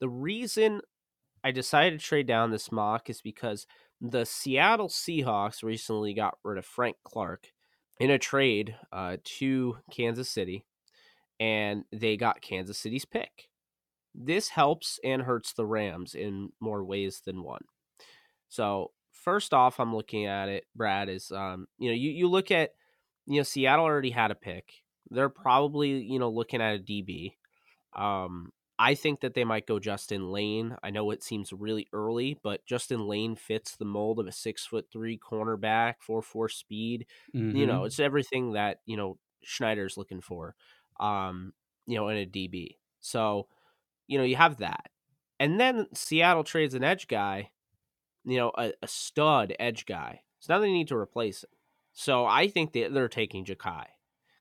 the 0.00 0.08
reason 0.08 0.80
I 1.46 1.52
decided 1.52 2.00
to 2.00 2.04
trade 2.04 2.26
down 2.26 2.50
this 2.50 2.72
mock 2.72 3.08
is 3.08 3.22
because 3.22 3.68
the 4.00 4.26
Seattle 4.26 4.88
Seahawks 4.88 5.62
recently 5.62 6.12
got 6.12 6.38
rid 6.42 6.58
of 6.58 6.66
Frank 6.66 6.96
Clark 7.04 7.52
in 8.00 8.10
a 8.10 8.18
trade 8.18 8.74
uh, 8.92 9.18
to 9.22 9.76
Kansas 9.92 10.28
City, 10.28 10.64
and 11.38 11.84
they 11.92 12.16
got 12.16 12.40
Kansas 12.40 12.78
City's 12.78 13.04
pick. 13.04 13.48
This 14.12 14.48
helps 14.48 14.98
and 15.04 15.22
hurts 15.22 15.52
the 15.52 15.66
Rams 15.66 16.16
in 16.16 16.50
more 16.58 16.84
ways 16.84 17.22
than 17.24 17.44
one. 17.44 17.62
So 18.48 18.90
first 19.12 19.54
off, 19.54 19.78
I'm 19.78 19.94
looking 19.94 20.26
at 20.26 20.48
it, 20.48 20.64
Brad, 20.74 21.08
is 21.08 21.30
um, 21.30 21.68
you 21.78 21.90
know, 21.90 21.94
you, 21.94 22.10
you 22.10 22.28
look 22.28 22.50
at 22.50 22.70
you 23.26 23.36
know, 23.36 23.44
Seattle 23.44 23.84
already 23.84 24.10
had 24.10 24.32
a 24.32 24.34
pick. 24.34 24.72
They're 25.12 25.28
probably, 25.28 25.90
you 25.90 26.18
know, 26.18 26.28
looking 26.28 26.60
at 26.60 26.74
a 26.74 26.82
DB. 26.82 27.34
Um, 27.94 28.50
I 28.78 28.94
think 28.94 29.20
that 29.20 29.34
they 29.34 29.44
might 29.44 29.66
go 29.66 29.78
Justin 29.78 30.30
Layne. 30.30 30.76
I 30.82 30.90
know 30.90 31.10
it 31.10 31.22
seems 31.22 31.52
really 31.52 31.88
early, 31.92 32.38
but 32.42 32.66
Justin 32.66 33.06
Layne 33.06 33.34
fits 33.34 33.76
the 33.76 33.84
mold 33.84 34.18
of 34.20 34.26
a 34.26 34.32
six 34.32 34.66
foot 34.66 34.86
three 34.92 35.18
cornerback, 35.18 35.94
four 36.00 36.22
four 36.22 36.48
speed. 36.48 37.06
Mm-hmm. 37.34 37.56
You 37.56 37.66
know, 37.66 37.84
it's 37.84 38.00
everything 38.00 38.52
that 38.52 38.80
you 38.84 38.96
know 38.96 39.18
Schneider's 39.42 39.96
looking 39.96 40.20
for. 40.20 40.54
Um, 41.00 41.52
you 41.86 41.96
know, 41.96 42.08
in 42.08 42.18
a 42.18 42.26
DB. 42.26 42.76
So, 43.00 43.46
you 44.06 44.18
know, 44.18 44.24
you 44.24 44.36
have 44.36 44.58
that. 44.58 44.90
And 45.38 45.60
then 45.60 45.86
Seattle 45.94 46.44
trades 46.44 46.74
an 46.74 46.84
edge 46.84 47.08
guy, 47.08 47.50
you 48.24 48.38
know, 48.38 48.50
a, 48.56 48.72
a 48.82 48.88
stud 48.88 49.54
edge 49.58 49.86
guy. 49.86 50.22
So 50.40 50.54
now 50.54 50.60
they 50.60 50.72
need 50.72 50.88
to 50.88 50.96
replace 50.96 51.44
him. 51.44 51.50
So 51.92 52.26
I 52.26 52.48
think 52.48 52.72
that 52.72 52.92
they're 52.92 53.08
taking 53.08 53.44
Jachai 53.44 53.86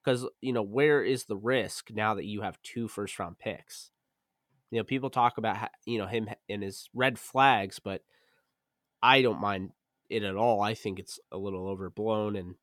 because 0.04 0.26
you 0.42 0.52
know 0.52 0.62
where 0.62 1.02
is 1.02 1.24
the 1.24 1.38
risk 1.38 1.90
now 1.92 2.14
that 2.16 2.26
you 2.26 2.42
have 2.42 2.62
two 2.62 2.88
first 2.88 3.18
round 3.18 3.40
picks? 3.40 3.92
You 4.72 4.80
know, 4.80 4.84
people 4.84 5.10
talk 5.10 5.38
about 5.38 5.70
you 5.86 5.98
know 5.98 6.08
him 6.08 6.30
and 6.50 6.64
his 6.64 6.90
red 6.94 7.20
flags, 7.20 7.80
but 7.80 8.02
I 9.02 9.22
don't 9.22 9.40
mind 9.42 9.72
it 10.10 10.24
at 10.24 10.36
all. 10.36 10.62
I 10.62 10.74
think 10.74 11.00
it's 11.00 11.20
a 11.32 11.38
little 11.38 11.68
overblown, 11.68 12.36
and 12.36 12.56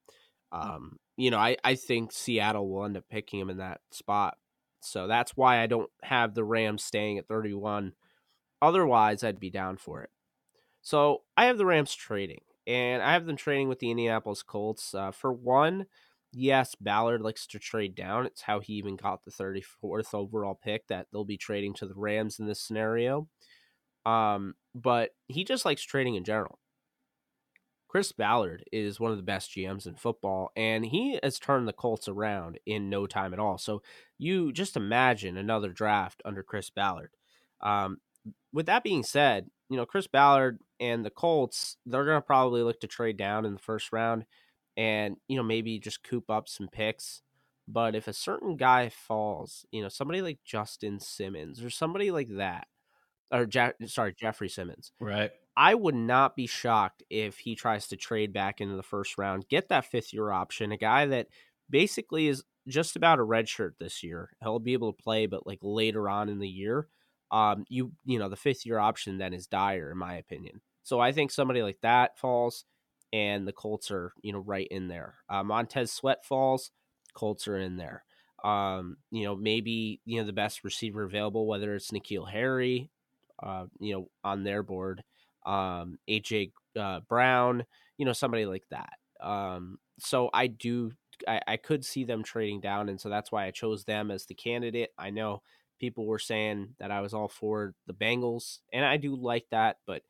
um, 0.50 0.99
you 1.16 1.30
know, 1.30 1.38
I 1.38 1.56
I 1.64 1.75
think 1.75 2.12
Seattle 2.12 2.68
will 2.68 2.85
end 2.85 2.97
up 2.97 3.04
picking 3.11 3.40
him 3.40 3.50
in 3.50 3.59
that 3.59 3.80
spot. 3.90 4.37
So 4.80 5.06
that's 5.06 5.37
why 5.37 5.61
I 5.61 5.66
don't 5.66 5.90
have 6.02 6.35
the 6.35 6.44
Rams 6.44 6.82
staying 6.85 7.18
at 7.18 7.28
31. 7.28 7.92
Otherwise, 8.61 9.23
I'd 9.23 9.40
be 9.40 9.50
down 9.50 9.76
for 9.76 10.02
it. 10.02 10.11
So 10.82 11.23
I 11.37 11.47
have 11.47 11.59
the 11.59 11.66
Rams 11.66 11.94
trading, 11.94 12.42
and 12.66 13.02
I 13.02 13.12
have 13.12 13.26
them 13.26 13.37
trading 13.37 13.68
with 13.68 13.78
the 13.78 13.90
Indianapolis 13.90 14.42
Colts. 14.42 14.94
Uh, 14.94 15.12
for 15.12 15.32
one, 15.32 15.87
yes, 16.32 16.74
Ballard 16.74 17.22
likes 17.22 17.46
to 17.48 17.58
trade 17.58 17.94
down. 17.94 18.26
It's 18.26 18.42
how 18.42 18.60
he 18.60 18.74
even 18.74 18.96
got 18.96 19.24
the 19.24 19.30
34th 19.30 20.14
overall 20.14 20.58
pick 20.62 20.86
that 20.88 21.06
they'll 21.12 21.24
be 21.24 21.36
trading 21.36 21.74
to 21.74 21.86
the 21.86 21.94
Rams 21.94 22.38
in 22.38 22.46
this 22.46 22.60
scenario. 22.60 23.28
Um, 24.04 24.54
but 24.74 25.10
he 25.28 25.44
just 25.44 25.64
likes 25.64 25.82
trading 25.82 26.14
in 26.14 26.24
general. 26.24 26.58
Chris 27.88 28.10
Ballard 28.10 28.64
is 28.72 28.98
one 28.98 29.10
of 29.10 29.18
the 29.18 29.22
best 29.22 29.50
GMs 29.50 29.86
in 29.86 29.94
football, 29.94 30.50
and 30.56 30.86
he 30.86 31.20
has 31.22 31.38
turned 31.38 31.68
the 31.68 31.74
Colts 31.74 32.08
around 32.08 32.58
in 32.64 32.88
no 32.88 33.06
time 33.06 33.34
at 33.34 33.38
all. 33.38 33.58
So 33.58 33.82
you 34.16 34.50
just 34.50 34.78
imagine 34.78 35.36
another 35.36 35.68
draft 35.68 36.22
under 36.24 36.42
Chris 36.42 36.70
Ballard. 36.70 37.10
Um, 37.60 37.98
with 38.50 38.64
that 38.66 38.82
being 38.82 39.02
said, 39.02 39.50
you 39.68 39.76
know, 39.76 39.84
Chris 39.84 40.06
Ballard 40.06 40.58
and 40.80 41.04
the 41.04 41.10
Colts, 41.10 41.76
they're 41.84 42.06
going 42.06 42.16
to 42.16 42.26
probably 42.26 42.62
look 42.62 42.80
to 42.80 42.86
trade 42.86 43.18
down 43.18 43.44
in 43.44 43.52
the 43.52 43.60
first 43.60 43.92
round 43.92 44.24
and, 44.76 45.17
you 45.29 45.37
know, 45.37 45.43
maybe 45.43 45.79
just 45.79 46.02
coop 46.02 46.31
up 46.31 46.49
some 46.49 46.69
picks. 46.69 47.23
But 47.69 47.95
if 47.95 48.09
a 48.09 48.12
certain 48.12 48.57
guy 48.57 48.88
falls, 48.88 49.64
you 49.71 49.83
know, 49.83 49.88
somebody 49.88 50.21
like 50.23 50.41
Justin 50.45 50.99
Simmons 51.00 51.62
or 51.62 51.71
somebody 51.71 52.11
like 52.11 52.29
that, 52.37 52.67
or 53.33 53.47
sorry, 53.87 54.14
Jeffrey 54.19 54.49
Simmons, 54.49 54.93
right? 55.00 55.33
I 55.57 55.75
would 55.75 55.95
not 55.95 56.37
be 56.37 56.47
shocked 56.47 57.02
if 57.11 57.38
he 57.38 57.55
tries 57.55 57.87
to 57.88 57.97
trade 57.97 58.33
back 58.33 58.61
into 58.61 58.76
the 58.76 58.83
first 58.83 59.19
round, 59.19 59.49
get 59.49 59.69
that 59.69 59.85
fifth 59.85 60.12
year 60.12 60.31
option, 60.31 60.73
a 60.73 60.76
guy 60.79 61.07
that 61.07 61.29
basically 61.69 62.29
is 62.29 62.43
just 62.69 62.97
about 62.97 63.19
a 63.19 63.23
red 63.25 63.49
shirt 63.49 63.76
this 63.79 64.02
year. 64.02 64.31
He'll 64.43 64.59
be 64.59 64.73
able 64.73 64.93
to 64.93 65.02
play, 65.02 65.26
but 65.26 65.47
like 65.47 65.59
later 65.62 66.09
on 66.09 66.29
in 66.29 66.38
the 66.38 66.49
year, 66.49 66.88
um, 67.31 67.64
you 67.69 67.93
you 68.05 68.19
know 68.19 68.29
the 68.29 68.37
fifth 68.37 68.67
year 68.67 68.79
option 68.79 69.19
then 69.19 69.33
is 69.35 69.47
dire 69.47 69.91
in 69.91 69.99
my 69.99 70.14
opinion. 70.17 70.61
So 70.83 71.00
I 71.00 71.12
think 71.12 71.31
somebody 71.31 71.62
like 71.62 71.81
that 71.83 72.19
falls, 72.19 72.64
and 73.12 73.47
the 73.47 73.52
Colts 73.52 73.90
are 73.90 74.12
you 74.23 74.33
know 74.33 74.40
right 74.40 74.69
in 74.71 74.88
there. 74.88 75.14
Uh, 75.28 75.42
Montez 75.42 75.92
Sweat 75.92 76.25
falls, 76.25 76.71
Colts 77.14 77.49
are 77.49 77.59
in 77.59 77.76
there. 77.76 78.04
Um, 78.45 78.97
you 79.11 79.25
know 79.25 79.37
maybe 79.37 80.00
you 80.04 80.21
know 80.21 80.26
the 80.26 80.33
best 80.33 80.64
receiver 80.64 81.04
available, 81.04 81.47
whether 81.47 81.75
it's 81.75 81.90
N'Keal 81.90 82.31
Harry, 82.31 82.90
uh, 83.42 83.66
you 83.78 83.95
know 83.95 84.09
on 84.25 84.45
their 84.45 84.62
board 84.62 85.02
um, 85.45 85.99
AJ 86.09 86.52
uh, 86.78 87.00
Brown, 87.09 87.64
you 87.99 88.04
know, 88.04 88.12
somebody 88.12 88.47
like 88.47 88.64
that. 88.71 88.95
Um, 89.21 89.78
so 89.99 90.31
I 90.33 90.47
do, 90.47 90.92
I, 91.26 91.40
I 91.47 91.57
could 91.57 91.85
see 91.85 92.04
them 92.04 92.23
trading 92.23 92.61
down, 92.61 92.88
and 92.88 93.00
so 93.00 93.09
that's 93.09 93.31
why 93.33 93.47
I 93.47 93.50
chose 93.50 93.85
them 93.85 94.11
as 94.11 94.26
the 94.26 94.35
candidate. 94.35 94.90
I 94.99 95.11
know 95.11 95.42
people 95.81 96.07
were 96.07 96.19
saying 96.19 96.75
that 96.78 96.90
I 96.90 97.00
was 97.00 97.14
all 97.14 97.28
for 97.28 97.75
the 97.87 97.95
Bengals, 97.95 98.59
and 98.73 98.85
I 98.85 98.97
do 98.97 99.14
like 99.14 99.47
that, 99.50 99.78
but 99.87 100.02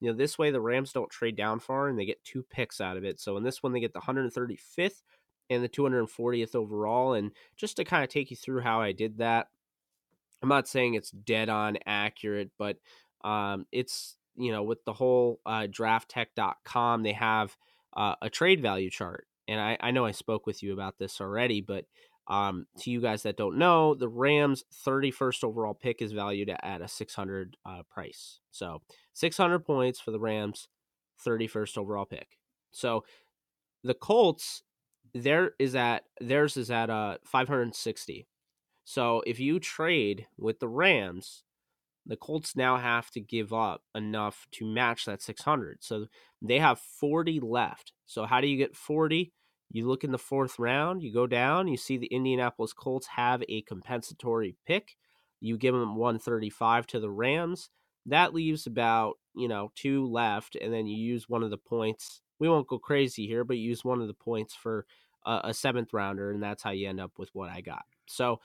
you 0.00 0.10
know, 0.10 0.16
this 0.16 0.38
way 0.38 0.50
the 0.50 0.60
Rams 0.60 0.92
don't 0.92 1.10
trade 1.10 1.36
down 1.36 1.60
far 1.60 1.88
and 1.88 1.98
they 1.98 2.06
get 2.06 2.24
two 2.24 2.42
picks 2.42 2.80
out 2.80 2.96
of 2.96 3.04
it. 3.04 3.20
So 3.20 3.36
in 3.36 3.42
this 3.42 3.62
one, 3.62 3.72
they 3.72 3.80
get 3.80 3.92
the 3.92 4.00
135th 4.00 5.02
and 5.50 5.62
the 5.62 5.68
240th 5.68 6.54
overall. 6.54 7.14
And 7.14 7.32
just 7.56 7.76
to 7.76 7.84
kind 7.84 8.02
of 8.02 8.08
take 8.08 8.30
you 8.30 8.36
through 8.36 8.60
how 8.60 8.80
I 8.80 8.92
did 8.92 9.18
that, 9.18 9.48
I'm 10.42 10.48
not 10.48 10.68
saying 10.68 10.94
it's 10.94 11.10
dead 11.10 11.48
on 11.48 11.76
accurate, 11.86 12.50
but 12.58 12.78
um, 13.22 13.66
it's 13.72 14.16
you 14.36 14.52
know, 14.52 14.62
with 14.62 14.84
the 14.84 14.92
whole 14.92 15.40
uh, 15.44 15.66
drafttek.com, 15.70 17.02
they 17.02 17.12
have 17.12 17.56
uh, 17.94 18.14
a 18.22 18.30
trade 18.30 18.62
value 18.62 18.90
chart. 18.90 19.26
And 19.46 19.60
I, 19.60 19.76
I 19.80 19.90
know 19.90 20.04
I 20.04 20.12
spoke 20.12 20.46
with 20.46 20.62
you 20.62 20.72
about 20.72 20.98
this 20.98 21.20
already, 21.20 21.60
but 21.60 21.84
um, 22.30 22.66
to 22.78 22.90
you 22.90 23.00
guys 23.00 23.24
that 23.24 23.36
don't 23.36 23.58
know, 23.58 23.94
the 23.94 24.08
Rams' 24.08 24.64
31st 24.86 25.42
overall 25.42 25.74
pick 25.74 26.00
is 26.00 26.12
valued 26.12 26.48
at 26.62 26.80
a 26.80 26.86
600 26.86 27.56
uh, 27.66 27.82
price. 27.90 28.38
So 28.52 28.82
600 29.14 29.58
points 29.58 29.98
for 29.98 30.12
the 30.12 30.20
Rams' 30.20 30.68
31st 31.26 31.76
overall 31.76 32.06
pick. 32.06 32.38
So 32.70 33.04
the 33.82 33.94
Colts, 33.94 34.62
there 35.12 35.52
is 35.58 35.74
at 35.74 36.04
theirs 36.20 36.56
is 36.56 36.70
at 36.70 36.88
uh 36.88 37.18
560. 37.24 38.28
So 38.84 39.22
if 39.26 39.40
you 39.40 39.58
trade 39.58 40.26
with 40.38 40.60
the 40.60 40.68
Rams, 40.68 41.42
the 42.06 42.16
Colts 42.16 42.54
now 42.54 42.76
have 42.76 43.10
to 43.10 43.20
give 43.20 43.52
up 43.52 43.82
enough 43.92 44.46
to 44.52 44.64
match 44.64 45.04
that 45.06 45.20
600. 45.20 45.78
So 45.80 46.06
they 46.40 46.60
have 46.60 46.78
40 46.78 47.40
left. 47.40 47.92
So 48.06 48.24
how 48.24 48.40
do 48.40 48.46
you 48.46 48.56
get 48.56 48.76
40? 48.76 49.32
You 49.72 49.86
look 49.86 50.02
in 50.02 50.10
the 50.10 50.18
fourth 50.18 50.58
round, 50.58 51.02
you 51.02 51.12
go 51.12 51.26
down, 51.26 51.68
you 51.68 51.76
see 51.76 51.96
the 51.96 52.06
Indianapolis 52.08 52.72
Colts 52.72 53.06
have 53.06 53.42
a 53.48 53.62
compensatory 53.62 54.56
pick. 54.66 54.96
You 55.40 55.56
give 55.56 55.74
them 55.74 55.96
135 55.96 56.86
to 56.88 57.00
the 57.00 57.10
Rams. 57.10 57.70
That 58.06 58.34
leaves 58.34 58.66
about, 58.66 59.14
you 59.34 59.46
know, 59.46 59.70
two 59.74 60.06
left, 60.06 60.56
and 60.56 60.72
then 60.72 60.86
you 60.86 60.96
use 60.96 61.28
one 61.28 61.42
of 61.42 61.50
the 61.50 61.58
points. 61.58 62.20
We 62.38 62.48
won't 62.48 62.66
go 62.66 62.78
crazy 62.78 63.26
here, 63.26 63.44
but 63.44 63.58
use 63.58 63.84
one 63.84 64.00
of 64.00 64.08
the 64.08 64.14
points 64.14 64.54
for 64.54 64.86
a, 65.24 65.40
a 65.44 65.54
seventh 65.54 65.92
rounder, 65.92 66.30
and 66.30 66.42
that's 66.42 66.62
how 66.62 66.70
you 66.70 66.88
end 66.88 67.00
up 67.00 67.12
with 67.18 67.30
what 67.32 67.50
I 67.50 67.60
got. 67.60 67.84
So 68.06 68.40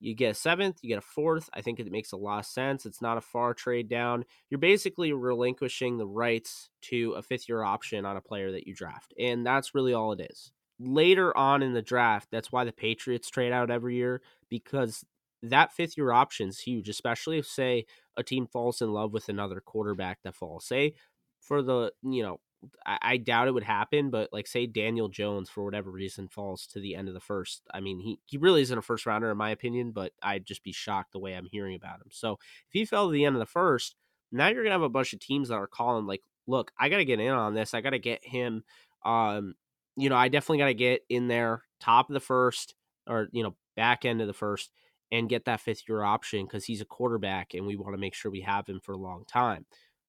you 0.00 0.14
get 0.14 0.32
a 0.32 0.34
seventh, 0.34 0.78
you 0.82 0.88
get 0.88 0.98
a 0.98 1.02
fourth. 1.02 1.48
I 1.54 1.62
think 1.62 1.78
it 1.78 1.90
makes 1.90 2.12
a 2.12 2.16
lot 2.16 2.40
of 2.40 2.46
sense. 2.46 2.84
It's 2.84 3.00
not 3.00 3.16
a 3.16 3.22
far 3.22 3.54
trade 3.54 3.88
down. 3.88 4.24
You're 4.50 4.58
basically 4.58 5.12
relinquishing 5.12 5.98
the 5.98 6.06
rights 6.06 6.68
to 6.82 7.12
a 7.12 7.22
fifth 7.22 7.48
year 7.48 7.62
option 7.62 8.04
on 8.04 8.16
a 8.16 8.20
player 8.20 8.52
that 8.52 8.66
you 8.66 8.74
draft. 8.74 9.14
And 9.18 9.46
that's 9.46 9.74
really 9.74 9.94
all 9.94 10.12
it 10.12 10.28
is. 10.30 10.52
Later 10.80 11.36
on 11.36 11.62
in 11.62 11.72
the 11.72 11.82
draft, 11.82 12.28
that's 12.30 12.50
why 12.50 12.64
the 12.64 12.72
Patriots 12.72 13.30
trade 13.30 13.52
out 13.52 13.70
every 13.70 13.96
year 13.96 14.22
because 14.48 15.04
that 15.42 15.72
fifth 15.72 15.96
year 15.96 16.10
option 16.10 16.48
is 16.48 16.60
huge, 16.60 16.88
especially 16.88 17.38
if, 17.38 17.46
say, 17.46 17.86
a 18.16 18.22
team 18.22 18.46
falls 18.46 18.80
in 18.80 18.92
love 18.92 19.12
with 19.12 19.28
another 19.28 19.60
quarterback 19.60 20.18
that 20.24 20.34
falls. 20.34 20.66
Say, 20.66 20.94
for 21.40 21.62
the, 21.62 21.92
you 22.02 22.22
know, 22.22 22.40
I, 22.86 22.98
I, 23.02 23.16
doubt 23.18 23.48
it 23.48 23.54
would 23.54 23.64
happen, 23.64 24.10
but 24.10 24.30
like 24.32 24.46
say 24.46 24.66
Daniel 24.66 25.08
Jones 25.08 25.50
for 25.50 25.64
whatever 25.64 25.90
reason 25.90 26.28
falls 26.28 26.66
to 26.68 26.80
the 26.80 26.94
end 26.94 27.08
of 27.08 27.14
the 27.14 27.20
first. 27.20 27.62
I 27.72 27.80
mean, 27.80 28.00
he 28.00 28.18
he 28.24 28.38
really 28.38 28.62
isn't 28.62 28.78
a 28.78 28.82
first 28.82 29.06
rounder 29.06 29.30
in 29.30 29.36
my 29.36 29.50
opinion, 29.50 29.92
but 29.92 30.12
I'd 30.22 30.46
just 30.46 30.64
be 30.64 30.72
shocked 30.72 31.12
the 31.12 31.18
way 31.18 31.34
I'm 31.34 31.46
hearing 31.46 31.74
about 31.74 32.00
him. 32.00 32.08
So 32.10 32.32
if 32.32 32.72
he 32.72 32.84
fell 32.84 33.06
to 33.06 33.12
the 33.12 33.24
end 33.24 33.36
of 33.36 33.40
the 33.40 33.46
first, 33.46 33.96
now 34.32 34.48
you're 34.48 34.62
gonna 34.62 34.74
have 34.74 34.82
a 34.82 34.88
bunch 34.88 35.12
of 35.12 35.20
teams 35.20 35.48
that 35.48 35.56
are 35.56 35.66
calling 35.66 36.06
like, 36.06 36.22
look, 36.46 36.72
I 36.78 36.88
gotta 36.88 37.04
get 37.04 37.20
in 37.20 37.32
on 37.32 37.54
this. 37.54 37.74
I 37.74 37.80
gotta 37.80 37.98
get 37.98 38.24
him. 38.24 38.64
Um, 39.04 39.54
you 39.96 40.08
know, 40.08 40.16
I 40.16 40.28
definitely 40.28 40.58
gotta 40.58 40.74
get 40.74 41.02
in 41.08 41.28
there 41.28 41.62
top 41.80 42.08
of 42.08 42.14
the 42.14 42.20
first 42.20 42.74
or 43.06 43.28
you 43.32 43.42
know 43.42 43.54
back 43.76 44.04
end 44.04 44.20
of 44.20 44.26
the 44.26 44.32
first 44.32 44.70
and 45.12 45.28
get 45.28 45.44
that 45.44 45.60
fifth 45.60 45.82
year 45.88 46.02
option 46.02 46.44
because 46.44 46.64
he's 46.64 46.80
a 46.80 46.86
quarterback 46.86 47.54
and 47.54 47.66
we 47.66 47.76
want 47.76 47.94
to 47.94 48.00
make 48.00 48.14
sure 48.14 48.30
we 48.30 48.40
have 48.40 48.66
him 48.66 48.80
for 48.80 48.92
a 48.92 48.98
long 48.98 49.24
time. 49.26 49.66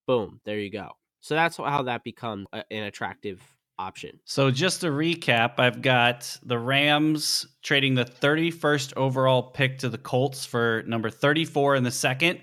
Boom, 0.08 0.40
there 0.46 0.60
you 0.60 0.72
go. 0.72 0.90
So 1.20 1.36
that's 1.36 1.58
how 1.58 1.84
that 1.84 2.04
becomes 2.04 2.48
an 2.54 2.84
attractive 2.84 3.42
option. 3.78 4.20
So 4.26 4.52
just 4.52 4.82
to 4.82 4.88
recap, 4.88 5.60
I've 5.60 5.82
got 5.82 6.38
the 6.44 6.60
Rams 6.60 7.48
trading 7.64 7.96
the 7.96 8.06
31st 8.06 8.94
overall 8.96 9.44
pick 9.44 9.80
to 9.80 9.90
the 9.90 9.98
Colts 9.98 10.46
for 10.46 10.84
number 10.88 11.10
34 11.10 11.76
in 11.76 11.84
the 11.84 11.92
second, 11.92 12.40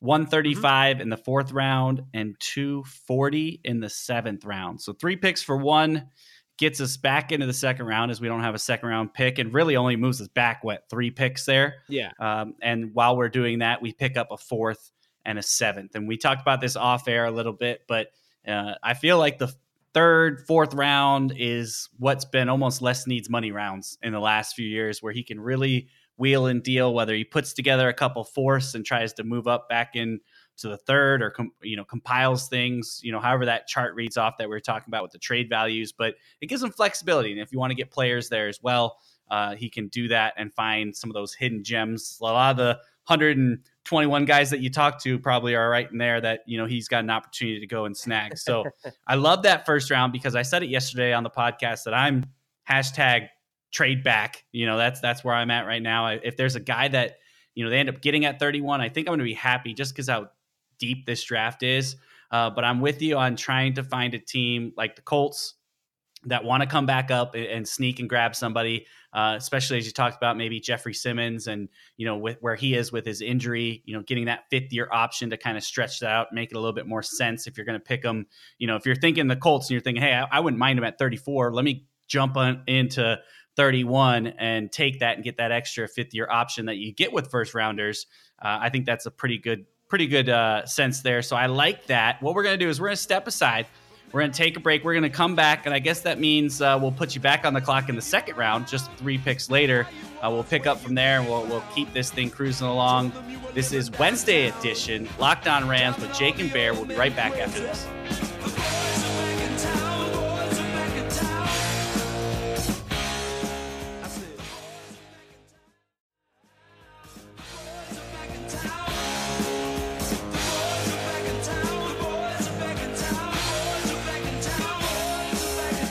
135 0.00 0.94
mm-hmm. 0.94 1.02
in 1.02 1.08
the 1.08 1.16
fourth 1.16 1.52
round, 1.52 2.02
and 2.14 2.36
240 2.40 3.60
in 3.64 3.80
the 3.80 3.90
seventh 3.90 4.44
round. 4.44 4.80
So 4.80 4.92
three 4.92 5.16
picks 5.16 5.42
for 5.42 5.56
one 5.56 6.08
gets 6.58 6.80
us 6.80 6.96
back 6.96 7.32
into 7.32 7.46
the 7.46 7.52
second 7.52 7.86
round 7.86 8.10
as 8.10 8.20
we 8.20 8.28
don't 8.28 8.42
have 8.42 8.54
a 8.54 8.58
second 8.58 8.88
round 8.88 9.12
pick 9.12 9.38
and 9.38 9.52
really 9.52 9.76
only 9.76 9.96
moves 9.96 10.20
us 10.20 10.28
back, 10.28 10.64
what, 10.64 10.84
three 10.88 11.10
picks 11.10 11.44
there? 11.44 11.76
Yeah. 11.88 12.10
Um, 12.18 12.54
and 12.62 12.94
while 12.94 13.16
we're 13.16 13.28
doing 13.28 13.58
that, 13.58 13.82
we 13.82 13.92
pick 13.92 14.16
up 14.16 14.28
a 14.30 14.36
fourth 14.36 14.92
and 15.24 15.38
a 15.38 15.42
seventh. 15.42 15.94
And 15.94 16.08
we 16.08 16.16
talked 16.16 16.40
about 16.40 16.60
this 16.60 16.76
off 16.76 17.08
air 17.08 17.26
a 17.26 17.30
little 17.30 17.52
bit, 17.52 17.82
but 17.86 18.08
uh, 18.46 18.74
I 18.82 18.94
feel 18.94 19.18
like 19.18 19.38
the 19.38 19.52
third, 19.92 20.46
fourth 20.46 20.72
round 20.72 21.34
is 21.36 21.88
what's 21.98 22.24
been 22.24 22.48
almost 22.48 22.80
Les 22.82 23.04
Snead's 23.04 23.28
money 23.28 23.50
rounds 23.50 23.98
in 24.02 24.12
the 24.12 24.20
last 24.20 24.54
few 24.54 24.66
years, 24.66 25.02
where 25.02 25.12
he 25.12 25.22
can 25.22 25.40
really 25.40 25.88
wheel 26.16 26.46
and 26.46 26.62
deal. 26.62 26.94
Whether 26.94 27.14
he 27.14 27.24
puts 27.24 27.52
together 27.52 27.88
a 27.88 27.94
couple 27.94 28.22
fourths 28.24 28.74
and 28.74 28.84
tries 28.84 29.12
to 29.14 29.24
move 29.24 29.46
up 29.46 29.68
back 29.68 29.96
in 29.96 30.20
to 30.58 30.68
the 30.68 30.76
third, 30.76 31.22
or 31.22 31.30
com- 31.30 31.52
you 31.62 31.76
know 31.76 31.84
compiles 31.84 32.48
things, 32.48 33.00
you 33.02 33.12
know 33.12 33.20
however 33.20 33.46
that 33.46 33.66
chart 33.66 33.94
reads 33.94 34.16
off 34.16 34.36
that 34.38 34.48
we 34.48 34.56
are 34.56 34.60
talking 34.60 34.88
about 34.88 35.02
with 35.02 35.12
the 35.12 35.18
trade 35.18 35.48
values. 35.48 35.92
But 35.92 36.14
it 36.40 36.46
gives 36.46 36.62
him 36.62 36.70
flexibility, 36.70 37.32
and 37.32 37.40
if 37.40 37.52
you 37.52 37.58
want 37.58 37.70
to 37.70 37.74
get 37.74 37.90
players 37.90 38.28
there 38.28 38.48
as 38.48 38.62
well, 38.62 38.98
uh, 39.30 39.56
he 39.56 39.68
can 39.68 39.88
do 39.88 40.08
that 40.08 40.34
and 40.36 40.52
find 40.52 40.94
some 40.94 41.10
of 41.10 41.14
those 41.14 41.34
hidden 41.34 41.64
gems. 41.64 42.18
A 42.20 42.24
lot 42.24 42.50
of 42.52 42.56
the 42.56 42.78
121 43.06 44.18
and 44.18 44.26
guys 44.26 44.50
that 44.50 44.60
you 44.60 44.68
talk 44.68 45.00
to 45.02 45.18
probably 45.18 45.54
are 45.54 45.70
right 45.70 45.90
in 45.90 45.98
there 45.98 46.20
that 46.20 46.40
you 46.46 46.58
know 46.58 46.66
he's 46.66 46.88
got 46.88 47.04
an 47.04 47.10
opportunity 47.10 47.60
to 47.60 47.66
go 47.66 47.84
and 47.84 47.96
snag. 47.96 48.36
So 48.36 48.64
I 49.06 49.14
love 49.14 49.42
that 49.42 49.64
first 49.64 49.90
round 49.90 50.12
because 50.12 50.34
I 50.34 50.42
said 50.42 50.62
it 50.62 50.68
yesterday 50.68 51.12
on 51.12 51.22
the 51.22 51.30
podcast 51.30 51.84
that 51.84 51.94
I'm 51.94 52.24
hashtag 52.68 53.28
trade 53.72 54.02
back. 54.02 54.44
You 54.52 54.66
know 54.66 54.76
that's 54.76 55.00
that's 55.00 55.22
where 55.22 55.34
I'm 55.34 55.50
at 55.50 55.66
right 55.66 55.82
now. 55.82 56.08
If 56.08 56.36
there's 56.36 56.56
a 56.56 56.60
guy 56.60 56.88
that 56.88 57.18
you 57.54 57.64
know 57.64 57.70
they 57.70 57.78
end 57.78 57.88
up 57.88 58.00
getting 58.00 58.24
at 58.24 58.40
31, 58.40 58.80
I 58.80 58.88
think 58.88 59.06
I'm 59.06 59.12
going 59.12 59.20
to 59.20 59.24
be 59.24 59.34
happy 59.34 59.72
just 59.72 59.94
because 59.94 60.08
how 60.08 60.30
deep 60.78 61.06
this 61.06 61.22
draft 61.24 61.62
is. 61.62 61.96
Uh, 62.30 62.50
but 62.50 62.64
I'm 62.64 62.80
with 62.80 63.02
you 63.02 63.16
on 63.16 63.36
trying 63.36 63.74
to 63.74 63.84
find 63.84 64.14
a 64.14 64.18
team 64.18 64.72
like 64.76 64.96
the 64.96 65.02
Colts 65.02 65.54
that 66.26 66.42
want 66.42 66.60
to 66.60 66.68
come 66.68 66.86
back 66.86 67.10
up 67.10 67.34
and, 67.36 67.66
sneak 67.66 68.00
and 68.00 68.08
grab 68.08 68.34
somebody, 68.34 68.86
uh, 69.12 69.34
especially 69.36 69.78
as 69.78 69.86
you 69.86 69.92
talked 69.92 70.16
about 70.16 70.36
maybe 70.36 70.58
Jeffrey 70.58 70.92
Simmons 70.92 71.46
and 71.46 71.68
you 71.96 72.04
know 72.04 72.16
with 72.16 72.38
where 72.40 72.56
he 72.56 72.74
is 72.74 72.90
with 72.90 73.06
his 73.06 73.22
injury, 73.22 73.82
you 73.84 73.94
know, 73.94 74.02
getting 74.02 74.24
that 74.24 74.44
fifth 74.50 74.72
year 74.72 74.88
option 74.90 75.30
to 75.30 75.36
kind 75.36 75.56
of 75.56 75.62
stretch 75.62 76.00
that 76.00 76.10
out, 76.10 76.32
make 76.32 76.50
it 76.50 76.56
a 76.56 76.60
little 76.60 76.74
bit 76.74 76.86
more 76.86 77.02
sense 77.02 77.46
if 77.46 77.56
you're 77.56 77.66
going 77.66 77.78
to 77.78 77.84
pick 77.84 78.02
them. 78.02 78.26
You 78.58 78.66
know, 78.66 78.76
if 78.76 78.84
you're 78.84 78.96
thinking 78.96 79.28
the 79.28 79.36
Colts 79.36 79.66
and 79.66 79.72
you're 79.72 79.80
thinking, 79.80 80.02
hey, 80.02 80.14
I, 80.14 80.26
I 80.30 80.40
wouldn't 80.40 80.58
mind 80.58 80.78
him 80.78 80.84
at 80.84 80.98
34. 80.98 81.52
Let 81.52 81.64
me 81.64 81.86
jump 82.08 82.36
on 82.36 82.62
into 82.66 83.18
31 83.56 84.26
and 84.26 84.70
take 84.70 85.00
that 85.00 85.14
and 85.14 85.24
get 85.24 85.38
that 85.38 85.52
extra 85.52 85.88
fifth 85.88 86.12
year 86.12 86.28
option 86.30 86.66
that 86.66 86.76
you 86.76 86.92
get 86.92 87.12
with 87.12 87.30
first 87.30 87.54
rounders. 87.54 88.06
Uh, 88.40 88.58
I 88.60 88.68
think 88.68 88.84
that's 88.84 89.06
a 89.06 89.10
pretty 89.10 89.38
good 89.38 89.64
pretty 89.88 90.06
good 90.06 90.28
uh, 90.28 90.66
sense 90.66 91.00
there. 91.00 91.22
So 91.22 91.36
I 91.36 91.46
like 91.46 91.86
that. 91.86 92.22
What 92.22 92.34
we're 92.34 92.42
going 92.42 92.58
to 92.58 92.64
do 92.64 92.68
is 92.68 92.80
we're 92.80 92.88
going 92.88 92.96
to 92.96 93.02
step 93.02 93.26
aside. 93.26 93.66
We're 94.12 94.20
going 94.20 94.32
to 94.32 94.38
take 94.38 94.56
a 94.56 94.60
break. 94.60 94.84
We're 94.84 94.94
going 94.94 95.02
to 95.02 95.10
come 95.10 95.34
back, 95.34 95.66
and 95.66 95.74
I 95.74 95.78
guess 95.78 96.00
that 96.02 96.18
means 96.18 96.62
uh, 96.62 96.78
we'll 96.80 96.92
put 96.92 97.14
you 97.14 97.20
back 97.20 97.44
on 97.44 97.54
the 97.54 97.60
clock 97.60 97.88
in 97.88 97.96
the 97.96 98.02
second 98.02 98.36
round, 98.36 98.68
just 98.68 98.90
three 98.92 99.18
picks 99.18 99.50
later. 99.50 99.86
Uh, 100.22 100.30
we'll 100.30 100.44
pick 100.44 100.66
up 100.66 100.78
from 100.78 100.94
there, 100.94 101.18
and 101.20 101.28
we'll, 101.28 101.44
we'll 101.46 101.64
keep 101.74 101.92
this 101.92 102.10
thing 102.10 102.30
cruising 102.30 102.68
along. 102.68 103.12
This 103.52 103.72
is 103.72 103.90
Wednesday 103.98 104.48
edition, 104.48 105.08
Locked 105.18 105.48
On 105.48 105.68
Rams 105.68 105.98
with 105.98 106.14
Jake 106.14 106.38
and 106.38 106.52
Bear. 106.52 106.72
We'll 106.72 106.84
be 106.84 106.94
right 106.94 107.14
back 107.14 107.32
after 107.38 107.60
this. 107.60 108.35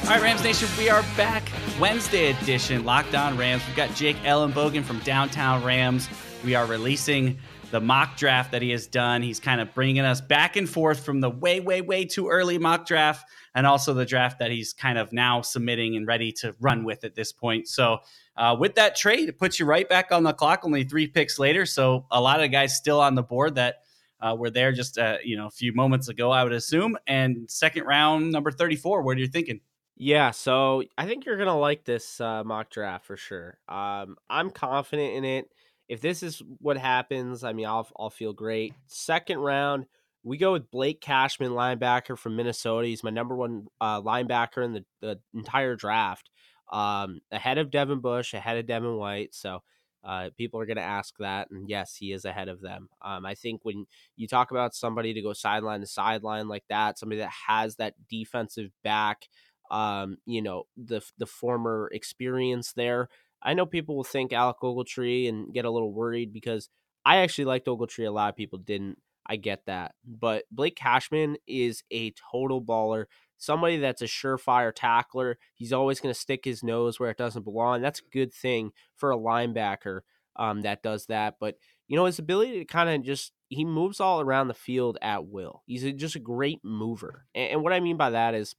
All 0.05 0.11
right, 0.11 0.21
Rams 0.21 0.43
Nation, 0.43 0.69
we 0.77 0.87
are 0.87 1.01
back. 1.17 1.49
Wednesday 1.79 2.29
edition, 2.29 2.85
Locked 2.85 3.15
On 3.15 3.35
Rams. 3.35 3.63
We've 3.65 3.75
got 3.75 3.89
Jake 3.95 4.17
Ellenbogen 4.17 4.83
from 4.83 4.99
Downtown 4.99 5.63
Rams. 5.63 6.07
We 6.43 6.53
are 6.53 6.67
releasing 6.67 7.39
the 7.71 7.81
mock 7.81 8.15
draft 8.15 8.51
that 8.51 8.61
he 8.61 8.69
has 8.69 8.85
done. 8.85 9.23
He's 9.23 9.39
kind 9.39 9.59
of 9.59 9.73
bringing 9.73 10.05
us 10.05 10.21
back 10.21 10.57
and 10.57 10.69
forth 10.69 11.03
from 11.03 11.21
the 11.21 11.31
way, 11.31 11.59
way, 11.59 11.81
way 11.81 12.05
too 12.05 12.29
early 12.29 12.59
mock 12.59 12.85
draft 12.85 13.27
and 13.55 13.65
also 13.65 13.95
the 13.95 14.05
draft 14.05 14.37
that 14.37 14.51
he's 14.51 14.73
kind 14.73 14.99
of 14.99 15.11
now 15.11 15.41
submitting 15.41 15.95
and 15.95 16.05
ready 16.05 16.31
to 16.33 16.55
run 16.59 16.83
with 16.83 17.03
at 17.03 17.15
this 17.15 17.31
point. 17.31 17.67
So, 17.67 17.97
uh, 18.37 18.55
with 18.59 18.75
that 18.75 18.95
trade, 18.95 19.27
it 19.27 19.39
puts 19.39 19.59
you 19.59 19.65
right 19.65 19.89
back 19.89 20.11
on 20.11 20.21
the 20.21 20.33
clock, 20.33 20.61
only 20.65 20.83
three 20.83 21.07
picks 21.07 21.39
later. 21.39 21.65
So, 21.65 22.05
a 22.11 22.21
lot 22.21 22.43
of 22.43 22.51
guys 22.51 22.75
still 22.75 23.01
on 23.01 23.15
the 23.15 23.23
board 23.23 23.55
that 23.55 23.77
uh, 24.21 24.35
were 24.37 24.51
there 24.51 24.71
just 24.71 24.99
uh, 24.99 25.17
you 25.23 25.35
know 25.35 25.47
a 25.47 25.51
few 25.51 25.73
moments 25.73 26.09
ago, 26.09 26.29
I 26.29 26.43
would 26.43 26.53
assume. 26.53 26.95
And 27.07 27.49
second 27.49 27.85
round, 27.85 28.31
number 28.31 28.51
thirty-four. 28.51 29.01
What 29.01 29.17
are 29.17 29.19
you 29.19 29.27
thinking? 29.27 29.61
Yeah, 29.97 30.31
so 30.31 30.83
I 30.97 31.05
think 31.05 31.25
you're 31.25 31.37
gonna 31.37 31.57
like 31.57 31.85
this 31.85 32.19
uh, 32.19 32.43
mock 32.43 32.69
draft 32.69 33.05
for 33.05 33.15
sure. 33.17 33.57
Um, 33.69 34.17
I'm 34.29 34.49
confident 34.49 35.13
in 35.13 35.23
it. 35.25 35.49
If 35.87 36.01
this 36.01 36.21
is 36.23 36.41
what 36.59 36.77
happens, 36.77 37.43
I 37.43 37.53
mean, 37.53 37.65
I'll 37.65 37.87
I'll 37.97 38.09
feel 38.09 38.33
great. 38.33 38.73
Second 38.87 39.39
round, 39.39 39.85
we 40.23 40.37
go 40.37 40.51
with 40.51 40.69
Blake 40.71 40.99
Cashman, 41.01 41.51
linebacker 41.51 42.17
from 42.17 42.35
Minnesota. 42.35 42.87
He's 42.87 43.03
my 43.03 43.09
number 43.09 43.35
one 43.35 43.67
uh, 43.79 44.01
linebacker 44.01 44.65
in 44.65 44.73
the, 44.73 44.85
the 45.01 45.19
entire 45.33 45.75
draft, 45.75 46.29
um, 46.73 47.21
ahead 47.31 47.57
of 47.57 47.71
Devin 47.71 47.99
Bush, 48.01 48.33
ahead 48.33 48.57
of 48.57 48.65
Devin 48.65 48.97
White. 48.97 49.33
So 49.33 49.61
uh, 50.03 50.29
people 50.37 50.59
are 50.59 50.65
going 50.65 50.77
to 50.77 50.83
ask 50.83 51.15
that, 51.19 51.49
and 51.51 51.69
yes, 51.69 51.95
he 51.95 52.11
is 52.11 52.25
ahead 52.25 52.49
of 52.49 52.61
them. 52.61 52.89
Um, 53.01 53.25
I 53.25 53.33
think 53.35 53.61
when 53.63 53.85
you 54.17 54.27
talk 54.27 54.51
about 54.51 54.75
somebody 54.75 55.13
to 55.13 55.21
go 55.21 55.33
sideline 55.33 55.81
to 55.81 55.87
sideline 55.87 56.47
like 56.47 56.63
that, 56.69 56.99
somebody 56.99 57.19
that 57.21 57.31
has 57.47 57.77
that 57.77 57.93
defensive 58.09 58.71
back 58.83 59.27
um, 59.71 60.17
you 60.25 60.41
know, 60.41 60.63
the 60.77 61.01
the 61.17 61.25
former 61.25 61.89
experience 61.91 62.73
there. 62.73 63.09
I 63.41 63.53
know 63.53 63.65
people 63.65 63.95
will 63.95 64.03
think 64.03 64.33
Alec 64.33 64.57
Ogletree 64.63 65.29
and 65.29 65.53
get 65.53 65.65
a 65.65 65.71
little 65.71 65.93
worried 65.93 66.33
because 66.33 66.69
I 67.05 67.17
actually 67.17 67.45
liked 67.45 67.67
Ogletree. 67.67 68.07
A 68.07 68.11
lot 68.11 68.29
of 68.29 68.35
people 68.35 68.57
didn't. 68.57 68.97
I 69.27 69.35
get 69.37 69.65
that. 69.65 69.95
But 70.05 70.45
Blake 70.51 70.75
Cashman 70.75 71.37
is 71.47 71.83
a 71.91 72.13
total 72.31 72.61
baller. 72.61 73.05
Somebody 73.37 73.77
that's 73.77 74.01
a 74.01 74.05
surefire 74.05 74.71
tackler. 74.73 75.37
He's 75.53 75.73
always 75.73 75.99
going 75.99 76.13
to 76.13 76.19
stick 76.19 76.45
his 76.45 76.63
nose 76.63 76.99
where 76.99 77.09
it 77.09 77.17
doesn't 77.17 77.43
belong. 77.43 77.81
That's 77.81 77.99
a 77.99 78.11
good 78.11 78.33
thing 78.33 78.71
for 78.95 79.11
a 79.11 79.17
linebacker 79.17 80.01
um, 80.35 80.61
that 80.61 80.83
does 80.83 81.07
that. 81.07 81.35
But, 81.39 81.55
you 81.87 81.97
know, 81.97 82.05
his 82.05 82.19
ability 82.19 82.59
to 82.59 82.65
kind 82.65 82.89
of 82.89 83.03
just, 83.03 83.31
he 83.49 83.65
moves 83.65 83.99
all 83.99 84.21
around 84.21 84.47
the 84.47 84.53
field 84.53 84.97
at 85.01 85.25
will. 85.27 85.63
He's 85.65 85.83
a, 85.83 85.91
just 85.91 86.15
a 86.15 86.19
great 86.19 86.59
mover. 86.63 87.25
And, 87.35 87.51
and 87.51 87.63
what 87.63 87.73
I 87.73 87.79
mean 87.79 87.97
by 87.97 88.11
that 88.11 88.35
is 88.35 88.55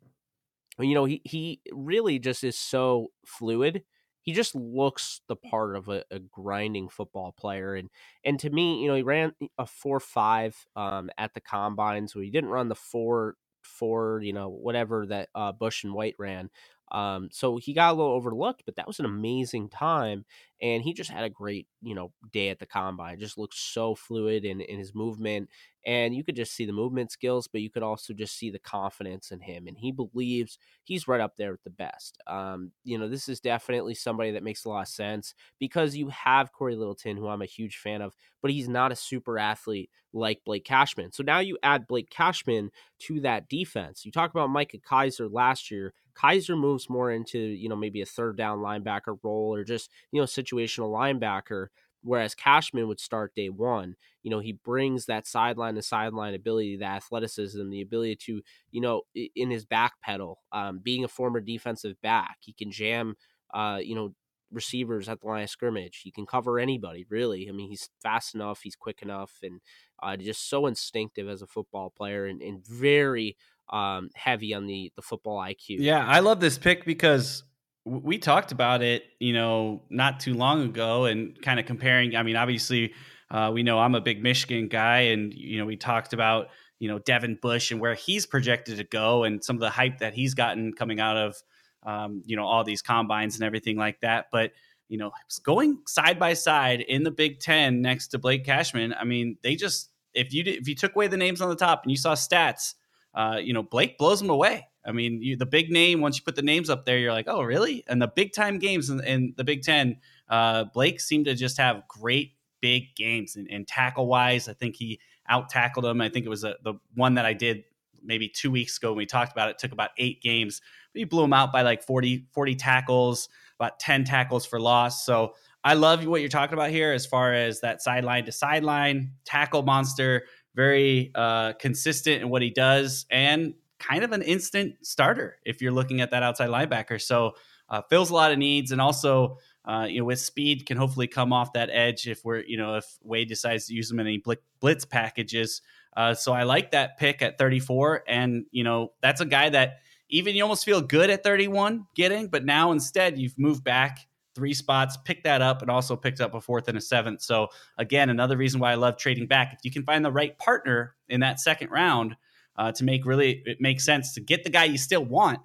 you 0.81 0.95
know, 0.95 1.05
he 1.05 1.23
he 1.25 1.61
really 1.73 2.19
just 2.19 2.45
is 2.45 2.59
so 2.59 3.09
fluid. 3.25 3.83
He 4.23 4.33
just 4.33 4.55
looks 4.57 5.21
the 5.29 5.37
part 5.37 5.77
of 5.77 5.89
a, 5.89 6.05
a 6.11 6.19
grinding 6.19 6.89
football 6.89 7.33
player, 7.33 7.75
and 7.75 7.91
and 8.25 8.39
to 8.41 8.51
me, 8.51 8.83
you 8.83 8.89
know, 8.89 8.97
he 8.97 9.03
ran 9.03 9.33
a 9.59 9.67
four 9.67 10.01
five 10.01 10.57
um, 10.77 11.11
at 11.19 11.35
the 11.35 11.41
combine, 11.41 12.09
so 12.09 12.21
he 12.21 12.31
didn't 12.31 12.51
run 12.51 12.69
the 12.69 12.75
four 12.75 13.37
four, 13.63 14.21
you 14.23 14.33
know, 14.33 14.49
whatever 14.49 15.07
that 15.07 15.29
uh, 15.35 15.53
Bush 15.53 15.85
and 15.85 15.95
White 15.95 16.15
ran. 16.19 16.51
Um, 16.93 17.29
so 17.33 17.57
he 17.57 17.73
got 17.73 17.93
a 17.93 17.97
little 17.97 18.13
overlooked, 18.13 18.63
but 18.65 18.77
that 18.77 18.87
was 18.87 19.01
an 19.01 19.07
amazing 19.07 19.69
time, 19.69 20.25
and 20.63 20.83
he 20.83 20.95
just 20.95 21.11
had 21.11 21.25
a 21.25 21.31
great, 21.31 21.67
you 21.83 21.95
know, 21.95 22.13
day 22.33 22.49
at 22.49 22.59
the 22.61 22.67
combine. 22.67 23.19
Just 23.19 23.39
looked 23.39 23.57
so 23.57 23.95
fluid 23.95 24.45
in, 24.45 24.61
in 24.61 24.79
his 24.79 24.95
movement, 24.95 25.51
and 25.85 26.15
you 26.15 26.23
could 26.23 26.37
just 26.37 26.53
see 26.55 26.65
the 26.65 26.73
movement 26.73 27.11
skills, 27.11 27.49
but 27.49 27.61
you 27.61 27.71
could 27.71 27.83
also 27.83 28.13
just 28.13 28.37
see 28.37 28.51
the 28.51 28.59
confidence 28.61 29.33
in 29.33 29.41
him, 29.41 29.67
and 29.67 29.77
he 29.77 29.91
believes 29.91 30.59
he's 30.85 31.09
right 31.09 31.21
up 31.21 31.37
there 31.37 31.51
with 31.53 31.65
the 31.65 31.71
best. 31.71 32.19
Um, 32.29 32.71
you 32.85 32.99
know, 32.99 33.09
this 33.09 33.29
is 33.29 33.41
definitely 33.41 33.95
somebody 33.95 34.31
that 34.33 34.45
makes 34.45 34.65
a 34.65 34.69
lot 34.69 34.83
of 34.83 34.89
sense 34.89 35.35
because 35.59 35.97
you 35.97 36.09
have 36.09 36.53
Cory 36.53 36.77
Littleton, 36.77 37.17
who 37.17 37.27
I'm 37.27 37.43
a 37.43 37.47
huge 37.47 37.79
fan 37.79 38.01
of, 38.01 38.15
but 38.43 38.53
he's 38.53 38.69
not 38.69 38.93
a 38.93 38.97
super 38.97 39.39
athlete 39.39 39.91
like 40.13 40.41
Blake 40.45 40.65
Cashman. 40.65 41.13
So 41.13 41.23
now 41.23 41.41
you 41.41 41.59
add 41.63 41.87
Blake 41.87 42.11
Cashman 42.11 42.71
to 43.01 43.21
that 43.21 43.49
defense. 43.49 44.05
You 44.05 44.13
talk 44.13 44.31
about 44.31 44.51
Micah 44.51 44.79
Kiser 44.79 45.29
last 45.29 45.71
year 45.71 45.93
Kiser 46.21 46.57
moves 46.57 46.89
more 46.89 47.11
into, 47.11 47.39
you 47.39 47.69
know, 47.69 47.77
maybe 47.77 48.01
a 48.01 48.07
third 48.07 48.37
down 48.37 48.59
linebacker 48.59 49.19
role 49.23 49.55
or 49.55 49.65
just, 49.65 49.91
you 50.13 50.21
know, 50.21 50.27
situational 50.27 50.91
linebacker, 50.91 51.69
whereas 52.03 52.35
Cashman 52.35 52.89
would 52.89 53.01
start 53.01 53.35
day 53.35 53.49
one. 53.51 53.97
You 54.23 54.31
know, 54.31 54.39
he 54.41 54.53
brings 54.53 55.07
that 55.07 55.27
sideline 55.27 55.75
to 55.75 55.83
sideline 55.83 56.35
ability, 56.35 56.77
the 56.77 56.85
athleticism, 56.87 57.69
the 57.71 57.83
ability 57.83 58.17
to, 58.27 58.43
you 58.71 58.81
know, 58.81 59.03
in 59.15 59.51
his 59.51 59.65
back 59.65 60.01
pedal, 60.01 60.41
um, 60.53 60.79
being 60.83 61.05
a 61.05 61.09
former 61.09 61.41
defensive 61.41 62.01
back, 62.03 62.39
he 62.41 62.53
can 62.53 62.71
jam, 62.71 63.17
uh, 63.53 63.79
you 63.83 63.95
know, 63.95 64.15
receivers 64.53 65.09
at 65.09 65.21
the 65.21 65.27
line 65.27 65.43
of 65.43 65.51
scrimmage. 65.51 66.01
He 66.03 66.11
can 66.13 66.25
cover 66.25 66.59
anybody, 66.59 67.05
really. 67.11 67.49
I 67.49 67.53
mean, 67.53 67.69
he's 67.69 67.91
fast 68.03 68.35
enough, 68.35 68.61
he's 68.63 68.77
quick 68.77 69.03
enough, 69.03 69.39
and 69.43 69.61
uh, 70.03 70.17
just 70.17 70.49
so 70.49 70.67
instinctive 70.67 71.29
as 71.29 71.43
a 71.43 71.47
football 71.47 71.91
player 71.91 72.27
and, 72.27 72.41
and 72.41 72.65
very 72.67 73.37
um, 73.71 74.11
heavy 74.15 74.55
on 74.55 74.67
the 74.67 74.93
the 74.97 75.03
football 75.03 75.39
IQ. 75.39 75.77
Yeah, 75.79 76.05
I 76.05 76.21
love 76.21 76.41
this 76.41 76.59
pick 76.59 76.85
because 76.85 77.43
we 77.85 78.19
talked 78.19 78.53
about 78.53 78.83
it, 78.83 79.05
you 79.21 79.33
know, 79.33 79.83
not 79.91 80.21
too 80.21 80.35
long 80.35 80.63
ago, 80.63 81.05
and 81.05 81.41
kind 81.41 81.61
of 81.61 81.67
comparing. 81.67 82.17
I 82.17 82.23
mean, 82.23 82.37
obviously, 82.37 82.93
uh, 83.31 83.51
we 83.55 83.63
know 83.63 83.79
I'm 83.79 83.95
a 83.95 84.01
big 84.01 84.23
Michigan 84.23 84.69
guy, 84.69 85.01
and 85.01 85.33
you 85.33 85.59
know, 85.59 85.67
we 85.67 85.77
talked 85.77 86.13
about 86.13 86.49
you 86.79 86.89
know 86.89 86.99
Devin 86.99 87.39
Bush 87.41 87.71
and 87.71 87.81
where 87.81 87.95
he's 87.95 88.27
projected 88.27 88.79
to 88.79 88.85
go, 88.85 89.25
and 89.25 89.43
some 89.45 89.57
of 89.57 89.61
the 89.61 89.71
hype 89.71 89.99
that 89.99 90.15
he's 90.15 90.35
gotten 90.35 90.73
coming 90.73 91.01
out 91.01 91.17
of 91.17 91.37
um, 91.85 92.23
you 92.27 92.37
know 92.37 92.45
all 92.45 92.65
these 92.65 92.83
combines 92.83 93.37
and 93.37 93.45
everything 93.45 93.77
like 93.77 94.01
that. 94.01 94.27
But 94.33 94.53
you 94.89 94.99
know, 94.99 95.13
going 95.43 95.79
side 95.87 96.19
by 96.19 96.35
side 96.35 96.81
in 96.81 97.03
the 97.03 97.11
Big 97.11 97.41
Ten 97.41 97.83
next 97.83 98.09
to 98.09 98.19
Blake 98.19 98.45
Cashman, 98.45 98.95
I 98.95 99.05
mean, 99.05 99.37
they 99.43 99.57
just 99.57 99.91
if 100.15 100.33
you 100.33 100.43
if 100.45 100.69
you 100.69 100.75
took 100.75 100.95
away 100.95 101.07
the 101.07 101.17
names 101.17 101.41
on 101.41 101.49
the 101.49 101.57
top 101.57 101.83
and 101.83 101.91
you 101.91 101.97
saw 101.97 102.15
stats 102.15 102.75
uh, 103.17 103.39
you 103.43 103.55
know, 103.55 103.63
Blake 103.63 103.99
blows 103.99 104.21
them 104.21 104.31
away. 104.31 104.69
I 104.85 104.93
mean, 104.93 105.21
you, 105.21 105.37
the 105.37 105.47
big 105.47 105.71
name, 105.71 106.01
once 106.01 106.19
you 106.19 106.23
put 106.23 106.37
the 106.37 106.43
names 106.43 106.71
up 106.71 106.85
there, 106.85 106.99
you're 106.99 107.13
like, 107.13 107.27
oh, 107.27 107.43
really? 107.43 107.83
And 107.89 108.01
the 108.01 108.07
big 108.07 108.33
time 108.33 108.59
games 108.59 108.89
in, 108.89 109.03
in 109.03 109.35
the 109.37 109.43
Big 109.43 109.63
Ten, 109.63 109.97
uh, 110.29 110.65
Blake 110.73 111.01
seemed 111.01 111.25
to 111.25 111.35
just 111.35 111.57
have 111.57 111.89
great 111.89 112.35
big 112.61 112.95
games 112.95 113.35
and, 113.35 113.49
and 113.51 113.67
tackle 113.67 114.07
wise. 114.07 114.49
I 114.49 114.53
think 114.53 114.77
he 114.77 115.01
out 115.29 115.49
tackled 115.49 115.85
him. 115.85 116.01
I 116.01 116.09
think 116.09 116.27
it 116.27 116.29
was 116.29 116.45
a, 116.45 116.55
the 116.63 116.75
one 116.95 117.15
that 117.15 117.27
I 117.27 117.33
did 117.33 117.65
maybe 118.05 118.29
two 118.29 118.51
weeks 118.51 118.77
ago 118.77 118.91
when 118.91 118.99
we 118.99 119.07
talked 119.07 119.33
about 119.33 119.49
it. 119.49 119.53
it 119.53 119.59
took 119.59 119.73
about 119.73 119.91
eight 119.99 120.23
games, 120.23 120.61
but 120.93 121.01
he 121.01 121.05
blew 121.05 121.25
him 121.25 121.33
out 121.33 121.53
by 121.53 121.63
like 121.63 121.83
40, 121.83 122.27
40 122.33 122.55
tackles, 122.55 123.29
about 123.59 123.81
10 123.81 124.05
tackles 124.05 124.47
for 124.47 124.61
loss. 124.61 125.05
So 125.05 125.35
I 125.65 125.75
love 125.75 126.07
what 126.07 126.21
you're 126.21 126.31
talking 126.31 126.55
about 126.55 126.71
here 126.71 126.93
as 126.93 127.07
far 127.07 127.33
as 127.33 127.61
that 127.63 127.83
sideline 127.83 128.25
to 128.27 128.33
sideline 128.33 129.13
tackle 129.25 129.63
monster, 129.63 130.27
very 130.57 131.13
uh, 131.15 131.53
consistent 131.53 132.23
in 132.23 132.29
what 132.31 132.43
he 132.43 132.51
does, 132.51 133.07
and 133.11 133.55
kind 133.79 134.03
of 134.03 134.13
an 134.13 134.23
instant 134.23 134.75
starter 134.83 135.37
if 135.45 135.61
you're 135.61 135.73
looking 135.73 136.01
at 136.01 136.11
that 136.11 136.23
outside 136.23 136.49
linebacker. 136.49 137.01
So 137.01 137.35
uh, 137.69 137.83
fills 137.91 138.11
a 138.11 138.15
lot 138.15 138.33
of 138.33 138.39
needs, 138.39 138.73
and 138.73 138.81
also 138.81 139.37
uh, 139.65 139.87
you 139.89 140.01
know 140.01 140.07
with 140.07 140.19
speed 140.19 140.67
can 140.67 140.79
hopefully 140.79 141.07
come 141.07 141.33
off 141.33 141.53
that 141.53 141.69
edge 141.71 142.09
if 142.09 142.25
we're 142.25 142.43
you 142.43 142.57
know 142.57 142.77
if 142.77 142.87
Wade 143.03 143.29
decides 143.29 143.67
to 143.67 143.75
use 143.75 143.89
them 143.89 144.01
in 144.01 144.07
any 144.07 144.23
blitz 144.61 144.85
packages. 144.85 145.63
Uh, 145.97 146.13
so 146.15 146.33
I 146.33 146.43
like 146.43 146.73
that 146.73 146.99
pick 146.99 147.23
at 147.23 147.39
34, 147.39 148.05
and 148.09 148.47
you 148.51 148.65
know 148.65 148.93
that's 149.03 149.21
a 149.21 149.27
guy 149.27 149.51
that 149.51 149.81
even 150.09 150.35
you 150.35 150.43
almost 150.43 150.65
feel 150.65 150.81
good 150.81 151.11
at 151.11 151.25
31 151.25 151.87
getting, 151.95 152.29
but 152.29 152.45
now 152.45 152.73
instead 152.73 153.19
you've 153.19 153.39
moved 153.39 153.65
back 153.65 154.07
three 154.37 154.55
spots, 154.55 154.97
picked 155.05 155.25
that 155.25 155.43
up, 155.43 155.63
and 155.63 155.71
also 155.71 155.97
picked 155.97 156.21
up 156.21 156.35
a 156.35 156.41
fourth 156.41 156.69
and 156.69 156.79
a 156.79 156.81
seventh. 156.81 157.23
So 157.23 157.49
again, 157.79 158.11
another 158.11 158.37
reason 158.37 158.61
why 158.61 158.71
I 158.71 158.75
love 158.77 158.99
trading 158.99 159.27
back. 159.27 159.55
If 159.55 159.61
you 159.65 159.73
can 159.73 159.83
find 159.83 160.05
the 160.05 160.13
right 160.13 160.39
partner 160.39 160.95
in 161.09 161.21
that 161.21 161.41
second 161.41 161.71
round 161.71 162.15
uh, 162.57 162.71
to 162.73 162.85
make 162.85 163.07
really 163.07 163.43
it 163.47 163.61
makes 163.61 163.85
sense 163.85 164.13
to 164.15 164.21
get 164.21 164.45
the 164.45 164.51
guy 164.51 164.65
you 164.65 164.79
still 164.79 165.05
want, 165.05 165.41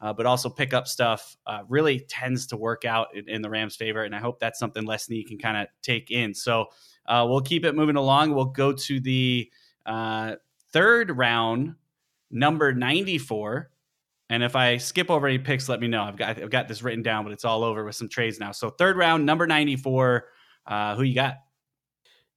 uh, 0.00 0.12
but 0.12 0.26
also 0.26 0.48
pick 0.48 0.72
up 0.72 0.86
stuff, 0.86 1.36
uh, 1.46 1.62
really 1.68 2.00
tends 2.08 2.46
to 2.46 2.56
work 2.56 2.84
out 2.84 3.08
in, 3.14 3.28
in, 3.28 3.42
the 3.42 3.50
Rams' 3.50 3.76
favor. 3.76 4.04
And 4.04 4.14
I 4.14 4.20
hope 4.20 4.38
that's 4.38 4.58
something 4.58 4.84
Les 4.84 5.04
Snead 5.04 5.26
can 5.26 5.38
kind 5.38 5.56
of 5.56 5.66
take 5.82 6.10
in. 6.10 6.32
So 6.32 6.66
uh, 7.06 7.26
we'll 7.28 7.40
keep 7.40 7.64
it 7.64 7.74
moving 7.74 7.96
along. 7.96 8.32
We'll 8.32 8.46
go 8.46 8.72
to 8.72 9.00
the 9.00 9.50
uh, 9.84 10.36
third 10.72 11.16
round, 11.16 11.74
number 12.30 12.72
94. 12.72 13.70
And 14.28 14.42
if 14.42 14.56
I 14.56 14.76
skip 14.78 15.10
over 15.10 15.26
any 15.26 15.38
picks, 15.38 15.68
let 15.68 15.80
me 15.80 15.86
know. 15.86 16.02
I've 16.02 16.16
got 16.16 16.42
I've 16.42 16.50
got 16.50 16.68
this 16.68 16.82
written 16.82 17.02
down, 17.02 17.24
but 17.24 17.32
it's 17.32 17.44
all 17.44 17.62
over 17.62 17.84
with 17.84 17.94
some 17.94 18.08
trades 18.08 18.40
now. 18.40 18.52
So 18.52 18.70
third 18.70 18.96
round, 18.96 19.24
number 19.24 19.46
ninety 19.46 19.76
four. 19.76 20.26
Uh, 20.66 20.96
who 20.96 21.04
you 21.04 21.14
got? 21.14 21.36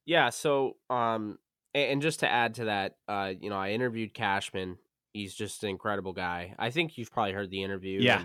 Yeah. 0.06 0.30
So 0.30 0.78
um, 0.90 1.40
and 1.74 2.02
just 2.02 2.20
to 2.20 2.30
add 2.30 2.56
to 2.56 2.66
that, 2.66 2.96
uh, 3.08 3.34
you 3.40 3.50
know, 3.50 3.58
I 3.58 3.72
interviewed 3.72 4.14
Cashman. 4.14 4.78
He's 5.14 5.34
just 5.34 5.64
an 5.64 5.70
incredible 5.70 6.14
guy. 6.14 6.54
I 6.60 6.70
think 6.70 6.98
you've 6.98 7.12
probably 7.12 7.34
heard 7.34 7.50
the 7.50 7.64
interview. 7.64 8.00
Yeah. 8.02 8.22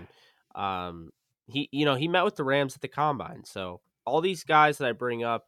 And, 0.55 0.63
um, 0.63 1.09
he 1.47 1.69
you 1.71 1.85
know 1.85 1.95
he 1.95 2.07
met 2.07 2.23
with 2.23 2.35
the 2.35 2.43
Rams 2.43 2.75
at 2.75 2.81
the 2.81 2.87
combine. 2.87 3.45
So 3.45 3.81
all 4.05 4.21
these 4.21 4.43
guys 4.43 4.77
that 4.77 4.87
I 4.87 4.91
bring 4.91 5.23
up 5.23 5.47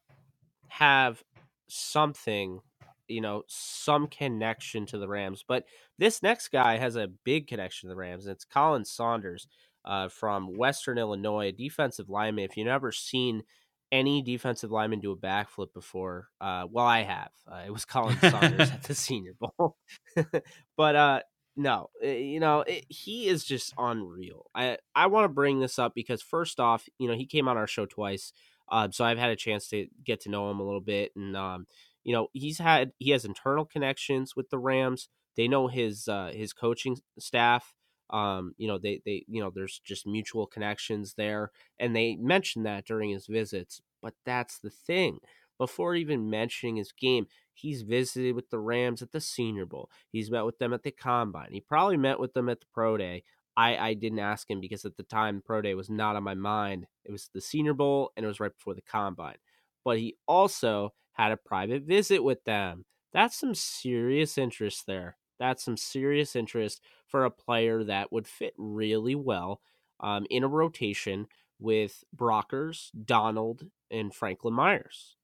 have 0.69 1.23
something 1.67 2.61
you 3.07 3.21
know, 3.21 3.43
some 3.47 4.07
connection 4.07 4.85
to 4.87 4.97
the 4.97 5.07
Rams. 5.07 5.43
But 5.47 5.65
this 5.97 6.21
next 6.23 6.49
guy 6.49 6.77
has 6.77 6.95
a 6.95 7.09
big 7.23 7.47
connection 7.47 7.87
to 7.87 7.93
the 7.93 7.99
Rams, 7.99 8.25
and 8.25 8.35
it's 8.35 8.45
Khalen 8.45 8.85
Saunders 8.85 9.47
uh, 9.85 10.09
from 10.09 10.57
Western 10.57 10.97
Illinois, 10.97 11.47
a 11.47 11.51
defensive 11.51 12.09
lineman. 12.09 12.45
If 12.45 12.57
you've 12.57 12.67
never 12.67 12.91
seen 12.91 13.43
any 13.91 14.21
defensive 14.21 14.71
lineman 14.71 14.99
do 14.99 15.11
a 15.11 15.17
backflip 15.17 15.73
before, 15.73 16.27
uh, 16.41 16.65
well, 16.69 16.85
I 16.85 17.03
have. 17.03 17.31
Uh, 17.49 17.63
it 17.65 17.71
was 17.71 17.85
Khalen 17.91 18.19
Saunders 18.31 18.71
at 18.71 18.83
the 18.83 18.95
Senior 18.95 19.33
Bowl. 19.39 19.77
but 20.77 20.95
uh, 20.95 21.21
no, 21.55 21.89
eh, 22.03 22.17
you 22.17 22.39
know, 22.39 22.61
it, 22.61 22.85
he 22.89 23.27
is 23.27 23.43
just 23.43 23.73
unreal. 23.77 24.45
I, 24.53 24.77
I 24.95 25.07
want 25.07 25.25
to 25.25 25.29
bring 25.29 25.59
this 25.59 25.79
up 25.79 25.93
because, 25.95 26.21
first 26.21 26.59
off, 26.59 26.87
you 26.99 27.07
know, 27.07 27.15
he 27.15 27.25
came 27.25 27.47
on 27.47 27.57
our 27.57 27.67
show 27.67 27.85
twice. 27.85 28.31
Uh, 28.69 28.89
so 28.91 29.05
I've 29.05 29.17
had 29.17 29.29
a 29.29 29.35
chance 29.35 29.69
to 29.69 29.87
get 30.03 30.21
to 30.21 30.29
know 30.29 30.51
him 30.51 30.59
a 30.59 30.63
little 30.63 30.81
bit, 30.81 31.13
and 31.15 31.35
um, 31.37 31.65
you 32.07 32.13
know 32.13 32.29
he's 32.31 32.57
had 32.57 32.93
he 32.99 33.11
has 33.11 33.25
internal 33.25 33.65
connections 33.65 34.33
with 34.33 34.49
the 34.49 34.57
Rams. 34.57 35.09
They 35.35 35.49
know 35.49 35.67
his 35.67 36.07
uh, 36.07 36.31
his 36.33 36.53
coaching 36.53 36.97
staff. 37.19 37.73
Um, 38.09 38.53
you 38.57 38.65
know 38.69 38.77
they 38.77 39.01
they 39.05 39.25
you 39.27 39.43
know 39.43 39.51
there's 39.53 39.81
just 39.85 40.07
mutual 40.07 40.47
connections 40.47 41.15
there, 41.17 41.51
and 41.77 41.93
they 41.93 42.15
mentioned 42.15 42.65
that 42.65 42.85
during 42.85 43.09
his 43.09 43.27
visits. 43.27 43.81
But 44.01 44.13
that's 44.25 44.57
the 44.57 44.69
thing. 44.69 45.19
Before 45.57 45.95
even 45.95 46.29
mentioning 46.29 46.77
his 46.77 46.93
game, 46.93 47.27
he's 47.53 47.81
visited 47.81 48.35
with 48.35 48.51
the 48.51 48.59
Rams 48.59 49.01
at 49.01 49.11
the 49.11 49.19
Senior 49.19 49.65
Bowl. 49.65 49.89
He's 50.09 50.31
met 50.31 50.45
with 50.45 50.59
them 50.59 50.71
at 50.71 50.83
the 50.83 50.91
Combine. 50.91 51.49
He 51.51 51.59
probably 51.59 51.97
met 51.97 52.19
with 52.21 52.33
them 52.33 52.47
at 52.47 52.61
the 52.61 52.67
Pro 52.73 52.95
Day. 52.95 53.23
I, 53.57 53.75
I 53.75 53.93
didn't 53.95 54.19
ask 54.19 54.49
him 54.49 54.61
because 54.61 54.85
at 54.85 54.95
the 54.95 55.03
time 55.03 55.41
Pro 55.43 55.61
Day 55.61 55.73
was 55.73 55.89
not 55.89 56.15
on 56.15 56.23
my 56.23 56.35
mind. 56.35 56.85
It 57.03 57.11
was 57.11 57.29
the 57.33 57.41
Senior 57.41 57.73
Bowl 57.73 58.11
and 58.15 58.23
it 58.23 58.27
was 58.27 58.39
right 58.39 58.53
before 58.53 58.75
the 58.75 58.83
Combine. 58.83 59.37
But 59.83 59.97
he 59.97 60.15
also 60.27 60.93
had 61.17 61.31
a 61.31 61.37
private 61.37 61.83
visit 61.83 62.23
with 62.23 62.43
them. 62.43 62.85
That's 63.13 63.39
some 63.39 63.55
serious 63.55 64.37
interest 64.37 64.85
there. 64.85 65.17
That's 65.39 65.63
some 65.63 65.77
serious 65.77 66.35
interest 66.35 66.81
for 67.07 67.25
a 67.25 67.31
player 67.31 67.83
that 67.83 68.11
would 68.11 68.27
fit 68.27 68.53
really 68.57 69.15
well 69.15 69.61
um, 69.99 70.25
in 70.29 70.43
a 70.43 70.47
rotation 70.47 71.27
with 71.59 72.03
Brockers, 72.15 72.89
Donald, 73.05 73.65
and 73.89 74.13
Franklin 74.13 74.53
Myers. 74.53 75.15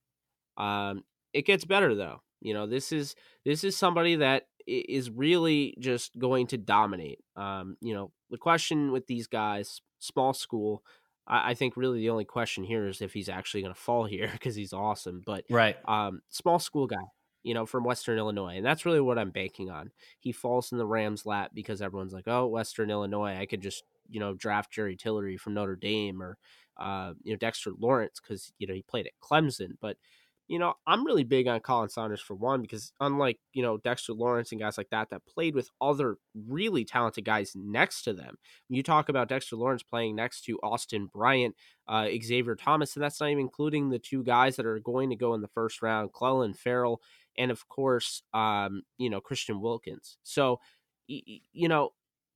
Um, 0.58 1.04
it 1.34 1.46
gets 1.46 1.66
better 1.66 1.96
though. 1.96 2.22
You 2.42 2.54
know, 2.54 2.68
this 2.68 2.92
is 2.92 3.16
this 3.46 3.64
is 3.64 3.78
somebody 3.78 4.16
that 4.18 4.48
is 4.68 5.10
really 5.10 5.76
just 5.80 6.18
going 6.18 6.48
to 6.48 6.58
dominate. 6.58 7.20
Um, 7.36 7.78
you 7.82 7.94
know, 7.94 8.12
the 8.30 8.38
question 8.38 8.92
with 8.92 9.08
these 9.08 9.28
guys, 9.28 9.82
small 10.00 10.34
school, 10.34 10.84
I, 11.28 11.52
I 11.52 11.54
think 11.54 11.78
really 11.78 12.00
the 12.00 12.10
only 12.10 12.26
question 12.26 12.64
here 12.64 12.88
is 12.88 13.02
if 13.02 13.14
he's 13.14 13.30
actually 13.30 13.62
going 13.62 13.74
to 13.74 13.80
fall 13.80 14.06
here 14.06 14.30
because 14.34 14.56
he's 14.56 14.74
awesome. 14.74 15.22
But 15.26 15.46
right, 15.50 15.78
um, 15.88 16.22
small 16.30 16.60
school 16.60 16.88
guy, 16.88 17.06
you 17.44 17.54
know, 17.54 17.66
from 17.66 17.84
Western 17.84 18.18
Illinois, 18.18 18.58
and 18.58 18.66
that's 18.66 18.86
really 18.86 19.02
what 19.02 19.18
I'm 19.20 19.32
banking 19.32 19.70
on. 19.70 19.92
He 20.20 20.32
falls 20.32 20.72
in 20.72 20.78
the 20.78 20.86
Rams' 20.86 21.26
lap 21.26 21.52
because 21.54 21.82
everyone's 21.82 22.14
like, 22.14 22.28
"Oh, 22.28 22.48
Western 22.48 22.90
Illinois, 22.90 23.38
I 23.38 23.46
could 23.46 23.62
just 23.62 23.84
you 24.10 24.20
know 24.20 24.34
draft 24.34 24.72
Jerry 24.72 24.96
Tillery 24.96 25.38
from 25.38 25.54
Notre 25.54 25.76
Dame 25.76 26.22
or 26.22 26.38
uh, 26.78 27.14
you 27.24 27.34
know 27.34 27.38
Dexter 27.38 27.72
Lawrence 27.78 28.20
because 28.22 28.54
you 28.58 28.68
know 28.68 28.74
he 28.74 28.84
played 28.84 29.08
at 29.08 29.14
Clemson." 29.22 29.78
But 29.82 29.98
you 30.54 30.60
know, 30.60 30.76
I'm 30.86 31.04
really 31.04 31.24
big 31.24 31.48
on 31.48 31.62
Khalen 31.62 31.90
Saunders 31.90 32.22
for 32.22 32.36
one 32.36 32.62
because 32.62 32.94
unlike, 33.00 33.40
you 33.54 33.64
know, 33.64 33.78
Dexter 33.78 34.14
Lawrence 34.14 34.52
and 34.52 34.62
guys 34.62 34.78
like 34.78 34.92
that 34.92 35.10
that 35.10 35.26
played 35.26 35.56
with 35.56 35.72
other 35.82 36.18
really 36.48 36.86
talented 36.86 37.26
guys 37.26 37.54
next 37.56 38.04
to 38.04 38.14
them. 38.14 38.38
When 38.68 38.78
you 38.78 38.84
talk 38.84 39.10
about 39.10 39.30
Dexter 39.30 39.56
Lawrence 39.56 39.82
playing 39.82 40.16
next 40.16 40.42
to 40.44 40.60
Austin 40.62 41.10
Bryant, 41.12 41.56
uh, 41.88 42.06
Xavier 42.24 42.54
Thomas, 42.54 42.96
and 42.96 43.02
that's 43.02 43.20
not 43.20 43.32
even 43.32 43.42
including 43.42 43.90
the 43.90 43.98
two 43.98 44.22
guys 44.22 44.56
that 44.58 44.68
are 44.68 44.78
going 44.78 45.10
to 45.10 45.16
go 45.16 45.34
in 45.34 45.42
the 45.42 45.48
first 45.48 45.82
round, 45.82 46.14
Clelin 46.14 46.56
Ferrell, 46.56 47.02
and 47.36 47.50
of 47.50 47.68
course, 47.68 48.22
um, 48.36 48.84
you 49.00 49.10
know, 49.10 49.22
Christian 49.22 49.60
Wilkins. 49.60 50.18
So, 50.22 50.60
you 51.08 51.68
know, 51.68 51.94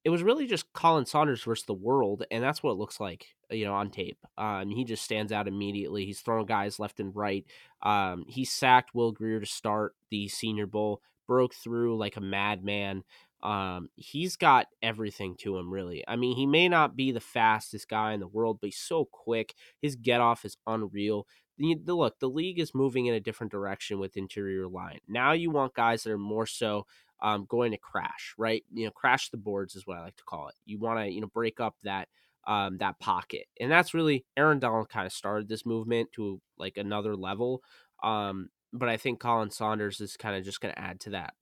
it 0.07 0.09
was 0.09 0.23
really 0.23 0.47
just 0.47 0.71
Khalen 0.71 1.05
Saunders 1.05 1.43
versus 1.43 1.65
the 1.65 1.73
world, 1.73 2.23
and 2.31 2.41
that's 2.41 2.63
what 2.63 2.71
it 2.71 2.77
looks 2.77 2.97
like, 2.97 3.35
you 3.51 3.65
know, 3.65 3.73
on 3.73 3.89
tape. 3.89 4.17
Um, 4.37 4.69
he 4.69 4.85
just 4.85 5.03
stands 5.03 5.33
out 5.33 5.49
immediately. 5.49 6.05
He's 6.05 6.21
throwing 6.21 6.45
guys 6.45 6.79
left 6.79 7.01
and 7.01 7.13
right. 7.13 7.45
Um, 7.81 8.23
he 8.25 8.45
sacked 8.45 8.95
Will 8.95 9.11
Grier 9.11 9.41
to 9.41 9.45
start 9.45 9.95
the 10.09 10.29
Senior 10.29 10.65
Bowl, 10.65 11.01
broke 11.27 11.53
through 11.53 11.97
like 11.97 12.15
a 12.15 12.21
madman. 12.21 13.03
Um, 13.43 13.89
he's 13.97 14.37
got 14.37 14.67
everything 14.81 15.35
to 15.39 15.57
him, 15.57 15.73
really. 15.73 16.05
I 16.07 16.15
mean, 16.15 16.37
he 16.37 16.45
may 16.45 16.69
not 16.69 16.95
be 16.95 17.11
the 17.11 17.19
fastest 17.19 17.89
guy 17.89 18.13
in 18.13 18.21
the 18.21 18.29
world, 18.29 18.59
but 18.61 18.67
he's 18.67 18.79
so 18.79 19.03
quick. 19.11 19.55
His 19.81 19.97
get 19.97 20.21
off 20.21 20.45
is 20.45 20.55
unreal. 20.65 21.27
The, 21.57 21.75
the, 21.83 21.95
look, 21.95 22.19
the 22.19 22.29
league 22.29 22.59
is 22.59 22.73
moving 22.73 23.07
in 23.07 23.13
a 23.13 23.19
different 23.19 23.51
direction 23.51 23.99
with 23.99 24.15
interior 24.15 24.69
line. 24.69 24.99
Now 25.05 25.33
you 25.33 25.51
want 25.51 25.73
guys 25.73 26.03
that 26.03 26.11
are 26.11 26.17
more 26.17 26.45
so 26.45 26.85
um, 27.21 27.45
going 27.49 27.71
to 27.71 27.77
crash, 27.77 28.33
right? 28.37 28.63
You 28.73 28.85
know, 28.85 28.91
crash 28.91 29.29
the 29.29 29.37
boards 29.37 29.75
is 29.75 29.87
what 29.87 29.97
I 29.97 30.03
like 30.03 30.15
to 30.17 30.23
call 30.23 30.47
it. 30.49 30.55
You 30.65 30.79
want 30.79 30.99
to, 30.99 31.11
you 31.11 31.21
know, 31.21 31.27
break 31.27 31.59
up 31.59 31.75
that 31.83 32.07
um, 32.45 32.77
that 32.77 32.99
pocket, 32.99 33.45
and 33.59 33.71
that's 33.71 33.93
really 33.93 34.25
Aaron 34.37 34.59
Donald 34.59 34.89
kind 34.89 35.05
of 35.05 35.13
started 35.13 35.49
this 35.49 35.65
movement 35.65 36.11
to 36.13 36.41
like 36.57 36.77
another 36.77 37.15
level. 37.15 37.61
Um, 38.03 38.49
but 38.73 38.89
I 38.89 38.97
think 38.97 39.19
Khalen 39.19 39.51
Saunders 39.51 40.01
is 40.01 40.17
kind 40.17 40.35
of 40.35 40.43
just 40.43 40.61
going 40.61 40.73
to 40.73 40.79
add 40.79 40.99
to 41.01 41.09
that. 41.11 41.33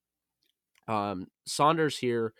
Um, 0.88 1.27
Saunders 1.45 1.97
here, 1.97 2.33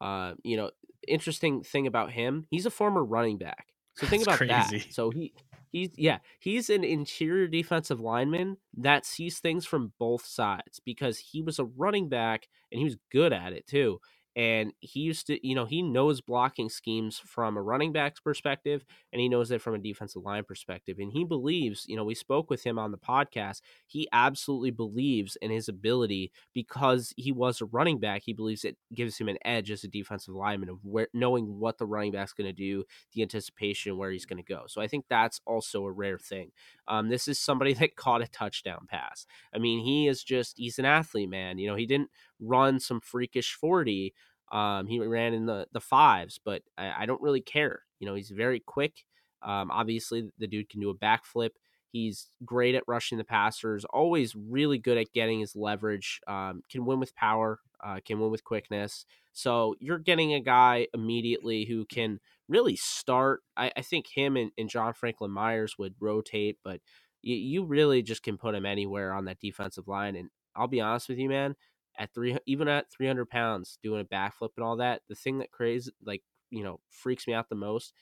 uh, 0.00 0.34
you 0.42 0.56
know, 0.56 0.70
interesting 1.06 1.62
thing 1.62 1.86
about 1.86 2.12
him, 2.12 2.46
he's 2.50 2.66
a 2.66 2.70
former 2.70 3.04
running 3.04 3.38
back. 3.38 3.66
So 3.94 4.06
think 4.06 4.22
about 4.22 4.38
crazy. 4.38 4.78
that. 4.78 4.86
So 4.90 5.10
he 5.10 5.32
He's 5.72 5.90
yeah, 5.96 6.18
he's 6.40 6.70
an 6.70 6.84
interior 6.84 7.48
defensive 7.48 8.00
lineman 8.00 8.58
that 8.78 9.06
sees 9.06 9.40
things 9.40 9.66
from 9.66 9.92
both 9.98 10.26
sides 10.26 10.80
because 10.84 11.18
he 11.18 11.42
was 11.42 11.58
a 11.58 11.64
running 11.64 12.08
back 12.08 12.48
and 12.72 12.78
he 12.78 12.84
was 12.84 12.96
good 13.12 13.32
at 13.32 13.52
it 13.52 13.66
too 13.66 14.00
and 14.36 14.72
he 14.80 15.00
used 15.00 15.26
to 15.26 15.46
you 15.46 15.54
know 15.54 15.64
he 15.64 15.82
knows 15.82 16.20
blocking 16.20 16.68
schemes 16.68 17.20
from 17.24 17.56
a 17.56 17.62
running 17.62 17.92
back's 17.92 18.20
perspective 18.20 18.84
and 19.12 19.20
he 19.20 19.28
knows 19.28 19.50
it 19.50 19.60
from 19.60 19.74
a 19.74 19.78
defensive 19.78 20.22
line 20.22 20.44
perspective 20.44 20.98
and 20.98 21.12
he 21.12 21.24
believes 21.24 21.84
you 21.88 21.96
know 21.96 22.04
we 22.04 22.14
spoke 22.14 22.48
with 22.48 22.64
him 22.64 22.78
on 22.78 22.92
the 22.92 22.98
podcast 22.98 23.60
he 23.86 24.08
absolutely 24.12 24.70
believes 24.70 25.36
in 25.42 25.50
his 25.50 25.68
ability 25.68 26.30
because 26.54 27.12
he 27.16 27.32
was 27.32 27.60
a 27.60 27.66
running 27.66 27.98
back 27.98 28.22
he 28.24 28.32
believes 28.32 28.64
it 28.64 28.76
gives 28.94 29.18
him 29.18 29.28
an 29.28 29.38
edge 29.44 29.70
as 29.70 29.84
a 29.84 29.88
defensive 29.88 30.34
lineman 30.34 30.68
of 30.68 30.78
where 30.84 31.08
knowing 31.12 31.58
what 31.58 31.78
the 31.78 31.86
running 31.86 32.12
back's 32.12 32.32
going 32.32 32.46
to 32.46 32.52
do 32.52 32.84
the 33.14 33.22
anticipation 33.22 33.96
where 33.96 34.10
he's 34.10 34.26
going 34.26 34.42
to 34.42 34.52
go 34.54 34.62
so 34.68 34.80
i 34.80 34.86
think 34.86 35.04
that's 35.08 35.40
also 35.46 35.84
a 35.84 35.90
rare 35.92 36.18
thing 36.18 36.50
um, 36.90 37.08
this 37.08 37.26
is 37.26 37.38
somebody 37.38 37.72
that 37.80 37.96
caught 37.96 38.20
a 38.20 38.28
touchdown 38.28 38.86
pass 38.90 39.26
i 39.54 39.58
mean 39.58 39.82
he 39.82 40.06
is 40.06 40.22
just 40.22 40.58
he's 40.58 40.78
an 40.78 40.84
athlete 40.84 41.30
man 41.30 41.56
you 41.56 41.66
know 41.66 41.76
he 41.76 41.86
didn't 41.86 42.10
run 42.40 42.80
some 42.80 43.00
freakish 43.00 43.54
40. 43.54 44.14
Um, 44.50 44.86
he 44.86 44.98
ran 44.98 45.34
in 45.34 45.46
the, 45.46 45.66
the 45.72 45.80
fives, 45.80 46.40
but 46.44 46.62
I, 46.76 47.02
I, 47.02 47.06
don't 47.06 47.22
really 47.22 47.40
care. 47.40 47.82
You 48.00 48.06
know, 48.08 48.14
he's 48.14 48.30
very 48.30 48.58
quick. 48.58 49.04
Um, 49.42 49.70
obviously, 49.70 50.28
the 50.38 50.48
dude 50.48 50.68
can 50.68 50.80
do 50.80 50.90
a 50.90 50.94
backflip. 50.94 51.50
He's 51.92 52.28
great 52.44 52.74
at 52.74 52.84
rushing 52.86 53.18
the 53.18 53.24
passers, 53.24 53.84
always 53.86 54.36
really 54.36 54.78
good 54.78 54.96
at 54.96 55.12
getting 55.12 55.40
his 55.40 55.56
leverage, 55.56 56.20
um, 56.28 56.62
can 56.70 56.84
win 56.84 57.00
with 57.00 57.14
power, 57.16 57.58
uh, 57.82 57.98
can 58.04 58.20
win 58.20 58.30
with 58.30 58.44
quickness. 58.44 59.04
So 59.32 59.74
you're 59.80 59.98
getting 59.98 60.34
a 60.34 60.40
guy 60.40 60.86
immediately 60.94 61.64
who 61.64 61.84
can 61.84 62.20
really 62.48 62.76
start. 62.76 63.42
I, 63.56 63.72
I 63.76 63.82
think 63.82 64.06
him 64.06 64.36
and, 64.36 64.52
and, 64.56 64.68
John 64.68 64.92
Franklin 64.92 65.30
Myers 65.30 65.76
would 65.78 65.94
rotate, 66.00 66.58
but 66.64 66.80
you, 67.22 67.34
you 67.36 67.64
really 67.64 68.02
just 68.02 68.22
can 68.22 68.36
put 68.36 68.54
him 68.54 68.66
anywhere 68.66 69.12
on 69.12 69.24
that 69.26 69.40
defensive 69.40 69.88
line. 69.88 70.16
And 70.16 70.30
I'll 70.54 70.68
be 70.68 70.80
honest 70.80 71.08
with 71.08 71.18
you, 71.18 71.28
man, 71.28 71.56
at 71.98 72.12
three, 72.14 72.36
even 72.46 72.68
at 72.68 72.90
300 72.90 73.28
pounds, 73.28 73.78
doing 73.82 74.00
a 74.00 74.04
backflip 74.04 74.50
and 74.56 74.64
all 74.64 74.76
that, 74.76 75.02
the 75.08 75.14
thing 75.14 75.38
that 75.38 75.50
crazy, 75.50 75.92
like, 76.04 76.22
you 76.50 76.62
know, 76.64 76.80
freaks 76.88 77.26
me 77.26 77.34
out 77.34 77.48
the 77.48 77.54
most, 77.54 77.94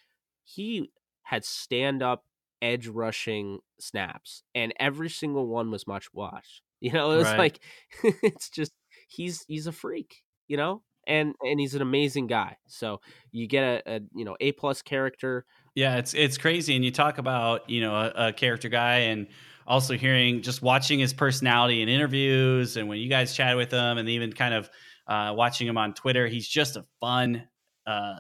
he 0.45 0.91
had 1.23 1.45
stand 1.45 2.03
up 2.03 2.25
edge 2.63 2.87
rushing 2.89 3.61
snaps, 3.81 4.43
and 4.55 4.73
every 4.79 5.11
single 5.11 5.47
one 5.47 5.71
was 5.71 5.87
much 5.87 6.13
watched. 6.13 6.63
You 6.81 6.93
know, 6.93 7.11
it 7.11 7.17
was 7.17 7.27
right. 7.27 7.39
like 7.39 7.61
it's 8.23 8.51
just 8.51 8.71
he's 9.09 9.45
he's 9.49 9.67
a 9.67 9.73
freak, 9.73 10.23
you 10.47 10.57
know, 10.57 10.83
and 11.09 11.35
and 11.43 11.59
he's 11.59 11.75
an 11.75 11.83
amazing 11.83 12.29
guy. 12.29 12.57
So 12.69 13.01
you 13.33 13.49
get 13.49 13.65
a, 13.65 13.97
a 13.97 14.01
you 14.15 14.25
know 14.25 14.37
a 14.39 14.53
plus 14.53 14.81
character. 14.81 15.45
Yeah, 15.75 15.97
it's 15.97 16.15
it's 16.15 16.39
crazy, 16.39 16.77
and 16.77 16.85
you 16.85 16.93
talk 16.93 17.19
about 17.19 17.69
you 17.69 17.81
know 17.81 17.97
a, 17.97 18.29
a 18.29 18.33
character 18.33 18.69
guy 18.69 18.99
and 18.99 19.27
also 19.67 19.97
hearing 19.97 20.41
just 20.41 20.63
watching 20.63 21.01
his 21.01 21.13
personality 21.13 21.83
in 21.83 21.89
interviews 21.89 22.77
and 22.77 22.89
when 22.89 22.99
you 22.99 23.09
guys 23.09 23.35
chat 23.35 23.57
with 23.57 23.71
him 23.71 23.99
and 23.99 24.09
even 24.09 24.33
kind 24.33 24.55
of 24.55 24.71
uh, 25.09 25.33
watching 25.35 25.67
him 25.67 25.77
on 25.77 25.95
Twitter, 25.95 26.27
he's 26.27 26.47
just 26.47 26.77
a 26.77 26.85
fun 27.01 27.43
uh, 27.87 28.17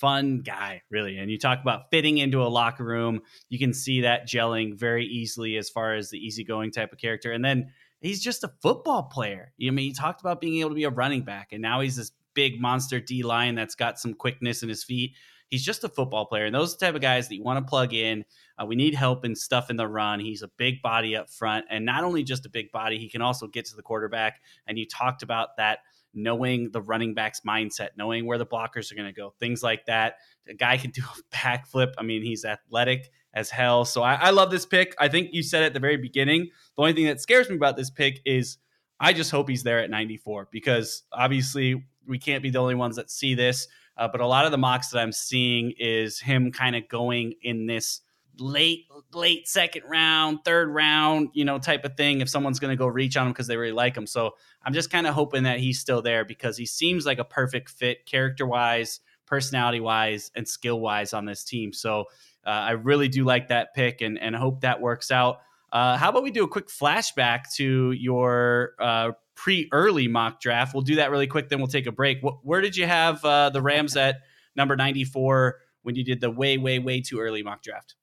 fun 0.00 0.40
guy, 0.40 0.82
really. 0.90 1.18
And 1.18 1.30
you 1.30 1.38
talk 1.38 1.60
about 1.60 1.90
fitting 1.90 2.18
into 2.18 2.42
a 2.42 2.48
locker 2.48 2.84
room. 2.84 3.20
You 3.48 3.58
can 3.58 3.74
see 3.74 4.00
that 4.00 4.26
gelling 4.26 4.76
very 4.76 5.06
easily 5.06 5.56
as 5.56 5.68
far 5.68 5.94
as 5.94 6.10
the 6.10 6.18
easygoing 6.18 6.72
type 6.72 6.92
of 6.92 6.98
character. 6.98 7.30
And 7.32 7.44
then 7.44 7.70
he's 8.00 8.22
just 8.22 8.42
a 8.42 8.52
football 8.62 9.04
player. 9.04 9.52
I 9.60 9.70
mean, 9.70 9.78
he 9.86 9.92
talked 9.92 10.20
about 10.20 10.40
being 10.40 10.60
able 10.60 10.70
to 10.70 10.74
be 10.74 10.84
a 10.84 10.90
running 10.90 11.22
back, 11.22 11.52
and 11.52 11.62
now 11.62 11.80
he's 11.80 11.96
this 11.96 12.12
big 12.34 12.60
monster 12.60 13.00
D 13.00 13.22
line 13.22 13.54
that's 13.54 13.74
got 13.74 13.98
some 13.98 14.14
quickness 14.14 14.62
in 14.62 14.68
his 14.68 14.82
feet. 14.82 15.12
He's 15.48 15.64
just 15.64 15.82
a 15.82 15.88
football 15.88 16.26
player, 16.26 16.46
and 16.46 16.54
those 16.54 16.76
type 16.76 16.94
of 16.94 17.00
guys 17.00 17.28
that 17.28 17.34
you 17.34 17.42
want 17.42 17.64
to 17.64 17.68
plug 17.68 17.92
in. 17.92 18.24
Uh, 18.56 18.66
we 18.66 18.76
need 18.76 18.94
help 18.94 19.24
and 19.24 19.36
stuff 19.36 19.70
in 19.70 19.76
the 19.76 19.88
run. 19.88 20.20
He's 20.20 20.42
a 20.42 20.48
big 20.56 20.82
body 20.82 21.16
up 21.16 21.28
front, 21.30 21.66
and 21.70 21.84
not 21.84 22.04
only 22.04 22.22
just 22.22 22.46
a 22.46 22.50
big 22.50 22.70
body, 22.72 22.98
he 22.98 23.08
can 23.08 23.22
also 23.22 23.46
get 23.46 23.64
to 23.66 23.76
the 23.76 23.82
quarterback. 23.82 24.40
And 24.66 24.78
you 24.78 24.86
talked 24.86 25.22
about 25.22 25.56
that 25.56 25.80
knowing 26.14 26.70
the 26.72 26.80
running 26.80 27.14
back's 27.14 27.40
mindset, 27.40 27.90
knowing 27.96 28.26
where 28.26 28.38
the 28.38 28.46
blockers 28.46 28.90
are 28.90 28.96
going 28.96 29.08
to 29.08 29.12
go, 29.12 29.34
things 29.38 29.62
like 29.62 29.86
that. 29.86 30.16
A 30.48 30.54
guy 30.54 30.76
can 30.76 30.90
do 30.94 31.02
a 31.02 31.34
backflip. 31.36 31.92
I 31.98 32.02
mean, 32.02 32.22
he's 32.22 32.44
athletic 32.44 33.10
as 33.34 33.50
hell. 33.50 33.84
So 33.84 34.02
I, 34.02 34.14
I 34.14 34.30
love 34.30 34.50
this 34.50 34.66
pick. 34.66 34.94
I 34.98 35.08
think 35.08 35.30
you 35.32 35.42
said 35.42 35.62
at 35.62 35.74
the 35.74 35.80
very 35.80 35.96
beginning. 35.96 36.50
The 36.76 36.82
only 36.82 36.92
thing 36.92 37.06
that 37.06 37.20
scares 37.20 37.48
me 37.48 37.56
about 37.56 37.76
this 37.76 37.90
pick 37.90 38.20
is 38.24 38.58
I 38.98 39.12
just 39.12 39.30
hope 39.30 39.48
he's 39.48 39.62
there 39.62 39.78
at 39.78 39.90
94 39.90 40.48
because 40.50 41.04
obviously 41.12 41.86
we 42.06 42.18
can't 42.18 42.42
be 42.42 42.50
the 42.50 42.58
only 42.58 42.74
ones 42.74 42.96
that 42.96 43.10
see 43.10 43.34
this. 43.34 43.68
Uh, 43.96 44.08
but 44.08 44.20
a 44.20 44.26
lot 44.26 44.44
of 44.44 44.50
the 44.50 44.58
mocks 44.58 44.90
that 44.90 44.98
I'm 44.98 45.12
seeing 45.12 45.72
is 45.78 46.20
him 46.20 46.52
kind 46.52 46.74
of 46.74 46.88
going 46.88 47.34
in 47.42 47.66
this 47.66 48.00
late 48.38 48.86
late 49.12 49.48
second 49.48 49.82
round, 49.88 50.40
third 50.44 50.68
round, 50.70 51.30
you 51.32 51.44
know, 51.44 51.58
type 51.58 51.84
of 51.84 51.96
thing 51.96 52.20
if 52.20 52.28
someone's 52.28 52.60
going 52.60 52.70
to 52.70 52.76
go 52.76 52.86
reach 52.86 53.16
on 53.16 53.26
him 53.26 53.32
because 53.32 53.46
they 53.46 53.56
really 53.56 53.72
like 53.72 53.96
him. 53.96 54.06
So 54.06 54.36
I'm 54.62 54.72
just 54.72 54.90
kind 54.90 55.06
of 55.06 55.14
hoping 55.14 55.44
that 55.44 55.58
he's 55.58 55.80
still 55.80 56.02
there 56.02 56.24
because 56.24 56.56
he 56.56 56.66
seems 56.66 57.06
like 57.06 57.18
a 57.18 57.24
perfect 57.24 57.70
fit 57.70 58.06
character 58.06 58.46
wise, 58.46 59.00
personality 59.26 59.80
wise, 59.80 60.30
and 60.34 60.48
skill 60.48 60.80
wise 60.80 61.12
on 61.12 61.24
this 61.24 61.44
team. 61.44 61.72
So 61.72 62.04
uh, 62.46 62.50
I 62.50 62.70
really 62.72 63.08
do 63.08 63.24
like 63.24 63.48
that 63.48 63.74
pick 63.74 64.00
and 64.00 64.18
and 64.18 64.34
hope 64.34 64.60
that 64.62 64.80
works 64.80 65.10
out. 65.10 65.40
Uh, 65.72 65.96
how 65.96 66.10
about 66.10 66.22
we 66.22 66.30
do 66.30 66.44
a 66.44 66.48
quick 66.48 66.68
flashback 66.68 67.52
to 67.54 67.92
your 67.92 68.74
uh, 68.80 69.12
pre-early 69.34 70.08
mock 70.08 70.40
draft? 70.40 70.74
We'll 70.74 70.82
do 70.82 70.96
that 70.96 71.10
really 71.10 71.26
quick, 71.26 71.48
then 71.48 71.58
we'll 71.58 71.68
take 71.68 71.86
a 71.86 71.92
break. 71.92 72.20
where 72.42 72.60
did 72.60 72.76
you 72.76 72.86
have 72.86 73.24
uh, 73.24 73.50
the 73.50 73.62
Rams 73.62 73.96
at 73.96 74.16
number 74.56 74.76
94 74.76 75.58
when 75.82 75.94
you 75.94 76.04
did 76.04 76.20
the 76.20 76.30
way, 76.30 76.58
way, 76.58 76.78
way 76.78 77.00
too 77.00 77.20
early 77.20 77.42
mock 77.42 77.62
draft? 77.62 77.94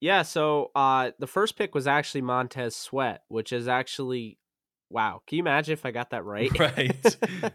Yeah, 0.00 0.22
so 0.22 0.70
uh, 0.74 1.12
the 1.18 1.26
first 1.26 1.56
pick 1.56 1.74
was 1.74 1.86
actually 1.86 2.22
Montez 2.22 2.76
Sweat, 2.76 3.22
which 3.28 3.52
is 3.52 3.66
actually 3.68 4.38
wow. 4.90 5.22
Can 5.26 5.38
you 5.38 5.42
imagine 5.42 5.72
if 5.72 5.86
I 5.86 5.90
got 5.90 6.10
that 6.10 6.24
right? 6.24 6.56
Right. 6.58 7.16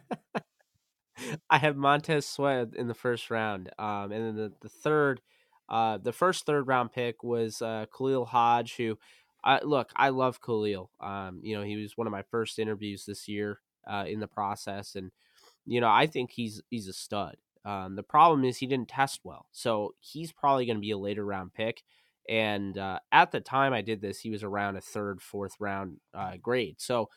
I 1.49 1.57
have 1.59 1.75
Montez 1.77 2.25
Sweat 2.25 2.69
in 2.75 2.87
the 2.87 2.93
first 2.93 3.29
round, 3.29 3.69
um, 3.77 4.11
and 4.11 4.25
then 4.25 4.35
the, 4.35 4.53
the 4.61 4.69
third, 4.69 5.21
uh, 5.69 5.97
the 5.97 6.11
first 6.13 6.45
third 6.45 6.67
round 6.67 6.91
pick 6.91 7.23
was 7.23 7.61
uh, 7.61 7.85
Khalil 7.95 8.25
Hodge, 8.25 8.75
who, 8.75 8.97
uh, 9.43 9.59
look, 9.63 9.91
I 9.95 10.09
love 10.09 10.41
Khalil. 10.41 10.89
Um, 10.99 11.41
you 11.43 11.55
know, 11.55 11.63
he 11.63 11.75
was 11.75 11.95
one 11.95 12.07
of 12.07 12.11
my 12.11 12.23
first 12.23 12.57
interviews 12.57 13.05
this 13.05 13.27
year 13.27 13.59
uh, 13.87 14.05
in 14.07 14.19
the 14.19 14.27
process, 14.27 14.95
and 14.95 15.11
you 15.65 15.79
know, 15.79 15.89
I 15.89 16.07
think 16.07 16.31
he's 16.31 16.61
he's 16.69 16.87
a 16.87 16.93
stud. 16.93 17.35
Um, 17.63 17.95
the 17.95 18.03
problem 18.03 18.43
is 18.43 18.57
he 18.57 18.65
didn't 18.65 18.89
test 18.89 19.19
well, 19.23 19.45
so 19.51 19.93
he's 19.99 20.31
probably 20.31 20.65
going 20.65 20.77
to 20.77 20.81
be 20.81 20.91
a 20.91 20.97
later 20.97 21.23
round 21.23 21.53
pick. 21.53 21.83
And 22.29 22.77
uh, 22.77 22.99
at 23.11 23.31
the 23.31 23.41
time 23.41 23.73
I 23.73 23.81
did 23.81 24.01
this, 24.01 24.19
he 24.19 24.29
was 24.29 24.43
around 24.43 24.75
a 24.75 24.81
third, 24.81 25.21
fourth 25.21 25.55
round 25.59 25.97
uh, 26.13 26.37
grade. 26.41 26.75
So, 26.79 27.09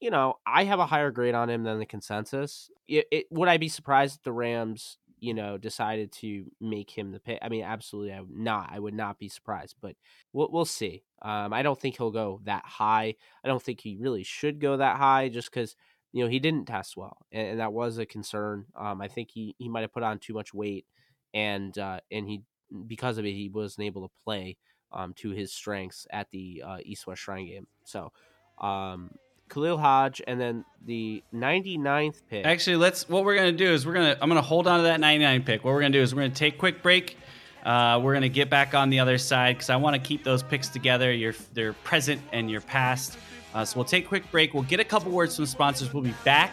you 0.00 0.10
know, 0.10 0.34
I 0.46 0.64
have 0.64 0.80
a 0.80 0.86
higher 0.86 1.10
grade 1.10 1.34
on 1.34 1.48
him 1.48 1.62
than 1.62 1.78
the 1.78 1.86
consensus. 1.86 2.70
It, 2.86 3.06
it, 3.10 3.26
would 3.30 3.48
I 3.48 3.56
be 3.56 3.68
surprised 3.68 4.16
if 4.16 4.22
the 4.22 4.32
Rams, 4.32 4.98
you 5.18 5.32
know, 5.32 5.56
decided 5.56 6.12
to 6.12 6.44
make 6.60 6.90
him 6.90 7.12
the 7.12 7.20
pick? 7.20 7.38
I 7.40 7.48
mean, 7.48 7.64
absolutely, 7.64 8.12
I 8.12 8.20
would 8.20 8.36
not. 8.36 8.68
I 8.70 8.78
would 8.78 8.94
not 8.94 9.18
be 9.18 9.28
surprised, 9.28 9.76
but 9.80 9.96
we'll, 10.32 10.50
we'll 10.52 10.64
see. 10.66 11.04
Um, 11.22 11.52
I 11.52 11.62
don't 11.62 11.80
think 11.80 11.96
he'll 11.96 12.10
go 12.10 12.40
that 12.44 12.64
high. 12.66 13.14
I 13.42 13.48
don't 13.48 13.62
think 13.62 13.80
he 13.80 13.96
really 13.96 14.24
should 14.24 14.60
go 14.60 14.76
that 14.76 14.98
high 14.98 15.30
just 15.30 15.50
because 15.50 15.74
you 16.12 16.22
know 16.22 16.28
he 16.28 16.38
didn't 16.38 16.66
test 16.66 16.96
well, 16.96 17.16
and, 17.32 17.48
and 17.48 17.60
that 17.60 17.72
was 17.72 17.96
a 17.96 18.04
concern. 18.04 18.66
Um, 18.78 19.00
I 19.00 19.08
think 19.08 19.30
he 19.32 19.54
he 19.58 19.70
might 19.70 19.80
have 19.80 19.92
put 19.92 20.02
on 20.02 20.18
too 20.18 20.34
much 20.34 20.52
weight, 20.52 20.84
and 21.32 21.76
uh, 21.78 22.00
and 22.12 22.28
he 22.28 22.42
because 22.86 23.18
of 23.18 23.24
it, 23.24 23.32
he 23.32 23.48
wasn't 23.48 23.86
able 23.86 24.08
to 24.08 24.14
play 24.24 24.56
um, 24.92 25.12
to 25.14 25.30
his 25.30 25.52
strengths 25.52 26.06
at 26.10 26.30
the 26.30 26.62
uh, 26.64 26.78
East 26.84 27.06
West 27.06 27.22
Shrine 27.22 27.46
game. 27.46 27.66
So, 27.84 28.12
um, 28.58 29.10
Khalil 29.50 29.76
Hodge, 29.76 30.22
and 30.26 30.40
then 30.40 30.64
the 30.84 31.22
99th 31.34 32.22
pick. 32.30 32.46
Actually, 32.46 32.76
let's. 32.76 33.08
What 33.08 33.24
we're 33.24 33.36
gonna 33.36 33.52
do 33.52 33.70
is 33.70 33.86
we're 33.86 33.92
gonna. 33.92 34.16
I'm 34.20 34.28
gonna 34.28 34.40
hold 34.40 34.66
on 34.66 34.78
to 34.78 34.84
that 34.84 35.00
99 35.00 35.42
pick. 35.42 35.64
What 35.64 35.74
we're 35.74 35.80
gonna 35.80 35.92
do 35.92 36.00
is 36.00 36.14
we're 36.14 36.22
gonna 36.22 36.34
take 36.34 36.54
a 36.54 36.58
quick 36.58 36.82
break. 36.82 37.16
Uh, 37.64 38.00
we're 38.02 38.14
gonna 38.14 38.28
get 38.28 38.50
back 38.50 38.74
on 38.74 38.90
the 38.90 39.00
other 39.00 39.18
side 39.18 39.56
because 39.56 39.70
I 39.70 39.76
want 39.76 39.94
to 39.94 40.00
keep 40.00 40.24
those 40.24 40.42
picks 40.42 40.68
together. 40.68 41.12
Your 41.12 41.34
their 41.52 41.72
present 41.72 42.22
and 42.32 42.50
your 42.50 42.60
past. 42.62 43.18
Uh, 43.54 43.64
so 43.64 43.78
we'll 43.78 43.84
take 43.84 44.06
a 44.06 44.08
quick 44.08 44.30
break. 44.30 44.54
We'll 44.54 44.64
get 44.64 44.80
a 44.80 44.84
couple 44.84 45.12
words 45.12 45.36
from 45.36 45.46
sponsors. 45.46 45.92
We'll 45.92 46.02
be 46.02 46.14
back 46.24 46.50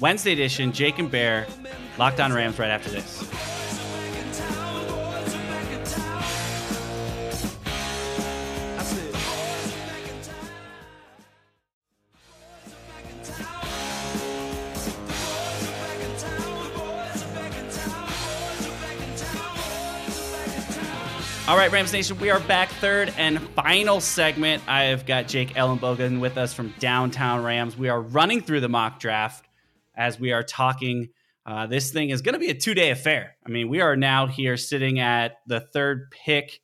Wednesday 0.00 0.32
edition. 0.32 0.72
Jake 0.72 0.98
and 0.98 1.10
Bear, 1.10 1.46
Locked 1.98 2.20
On 2.20 2.32
Rams, 2.32 2.58
right 2.58 2.70
after 2.70 2.90
this. 2.90 3.57
Right, 21.58 21.72
Rams 21.72 21.92
Nation, 21.92 22.16
we 22.20 22.30
are 22.30 22.38
back. 22.38 22.68
Third 22.68 23.12
and 23.18 23.40
final 23.40 24.00
segment. 24.00 24.62
I 24.68 24.84
have 24.84 25.04
got 25.06 25.26
Jake 25.26 25.54
Ellenbogen 25.54 26.20
with 26.20 26.38
us 26.38 26.54
from 26.54 26.72
Downtown 26.78 27.42
Rams. 27.42 27.76
We 27.76 27.88
are 27.88 28.00
running 28.00 28.42
through 28.42 28.60
the 28.60 28.68
mock 28.68 29.00
draft 29.00 29.44
as 29.96 30.20
we 30.20 30.30
are 30.30 30.44
talking. 30.44 31.08
Uh, 31.44 31.66
this 31.66 31.90
thing 31.90 32.10
is 32.10 32.22
going 32.22 32.34
to 32.34 32.38
be 32.38 32.50
a 32.50 32.54
two 32.54 32.74
day 32.74 32.90
affair. 32.90 33.34
I 33.44 33.50
mean, 33.50 33.68
we 33.68 33.80
are 33.80 33.96
now 33.96 34.28
here 34.28 34.56
sitting 34.56 35.00
at 35.00 35.40
the 35.48 35.58
third 35.58 36.12
pick, 36.12 36.60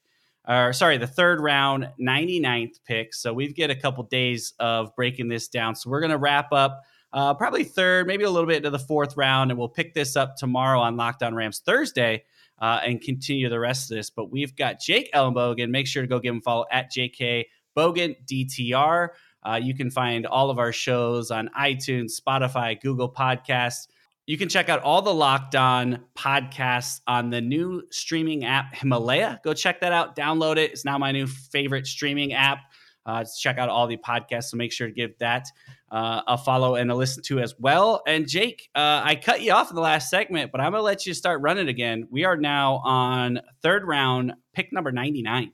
or 0.46 0.72
sorry, 0.72 0.96
the 0.96 1.09
third 1.09 1.40
round, 1.40 1.88
99th 2.00 2.78
pick. 2.87 3.14
So 3.14 3.35
we 3.35 3.52
get 3.52 3.70
a 3.70 3.76
couple 3.76 4.04
days 4.04 4.54
of 4.61 4.94
breaking 4.94 5.26
this 5.26 5.48
down. 5.48 5.74
So 5.74 5.90
we're 5.90 6.02
going 6.02 6.12
to 6.12 6.18
wrap 6.18 6.52
up 6.52 6.85
uh, 7.12 7.35
probably 7.35 7.64
third, 7.64 8.07
maybe 8.07 8.22
a 8.22 8.30
little 8.30 8.46
bit 8.46 8.59
into 8.59 8.70
the 8.70 8.78
fourth 8.78 9.16
round, 9.16 9.50
and 9.50 9.59
we'll 9.59 9.68
pick 9.68 9.92
this 9.92 10.14
up 10.14 10.37
tomorrow 10.37 10.78
on 10.78 10.96
Locked 10.96 11.24
On 11.24 11.35
Rams 11.35 11.62
Thursday 11.66 12.22
uh, 12.64 12.81
and 12.83 13.03
continue 13.03 13.50
the 13.50 13.61
rest 13.61 13.90
of 13.90 13.96
this. 13.98 14.09
But 14.09 14.31
we've 14.31 14.57
got 14.57 14.81
Jake 14.81 15.12
Ellenbogen. 15.12 15.68
Make 15.68 15.87
sure 15.87 16.03
to 16.03 16.09
go 16.09 16.18
give 16.18 16.35
him 16.35 16.40
follow 16.40 16.64
at 16.72 16.90
JK 16.90 17.44
Bogan 17.77 18.16
DTR. 18.24 19.09
Uh, 19.46 19.61
you 19.62 19.74
can 19.74 19.90
find 19.90 20.24
all 20.24 20.48
of 20.48 20.59
our 20.59 20.72
shows 20.72 21.31
on 21.31 21.50
iTunes, 21.59 22.12
Spotify, 22.18 22.81
Google 22.81 23.12
Podcasts. 23.12 23.87
You 24.27 24.38
can 24.38 24.48
check 24.48 24.70
out 24.70 24.81
all 24.81 25.03
the 25.03 25.12
Locked 25.12 25.55
On 25.55 26.07
podcasts 26.16 27.03
on 27.07 27.29
the 27.29 27.42
new 27.42 27.83
streaming 27.90 28.46
app 28.46 28.74
Himalaya. 28.74 29.40
Go 29.44 29.53
check 29.53 29.81
that 29.81 29.92
out, 29.92 30.16
download 30.16 30.57
it. 30.57 30.70
It's 30.70 30.87
now 30.87 30.96
my 30.96 31.12
new 31.12 31.27
favorite 31.27 31.87
streaming 31.87 32.33
app 32.33 32.61
uh, 33.07 33.25
check 33.38 33.59
out 33.59 33.69
all 33.69 33.87
the 33.87 33.97
podcasts. 33.97 34.45
So 34.45 34.57
make 34.57 34.73
sure 34.73 34.88
to 34.88 34.93
give 34.93 35.19
that 35.19 35.47
uh, 35.90 36.23
a 36.27 36.38
follow 36.38 36.77
and 36.77 36.90
a 36.90 36.95
listen 36.95 37.23
to 37.25 37.40
as 37.40 37.55
well. 37.59 38.03
And 38.07 38.29
Jake, 38.29 38.69
uh, 38.75 39.03
I 39.05 39.17
cut 39.17 39.43
you 39.43 39.53
off 39.53 39.71
in 39.71 39.77
the 39.77 39.83
last 39.83 40.11
segment, 40.11 40.53
but 40.53 40.61
I'm 40.61 40.73
going 40.73 40.81
to 40.81 40.85
let 40.85 41.07
you 41.07 41.14
start 41.14 41.40
running 41.43 41.69
again. 41.69 42.09
We 42.11 42.25
are 42.25 42.37
now 42.37 42.77
on 42.85 43.40
third 43.62 43.87
round, 43.87 44.33
pick 44.55 44.73
number 44.73 44.93
99. 44.93 45.53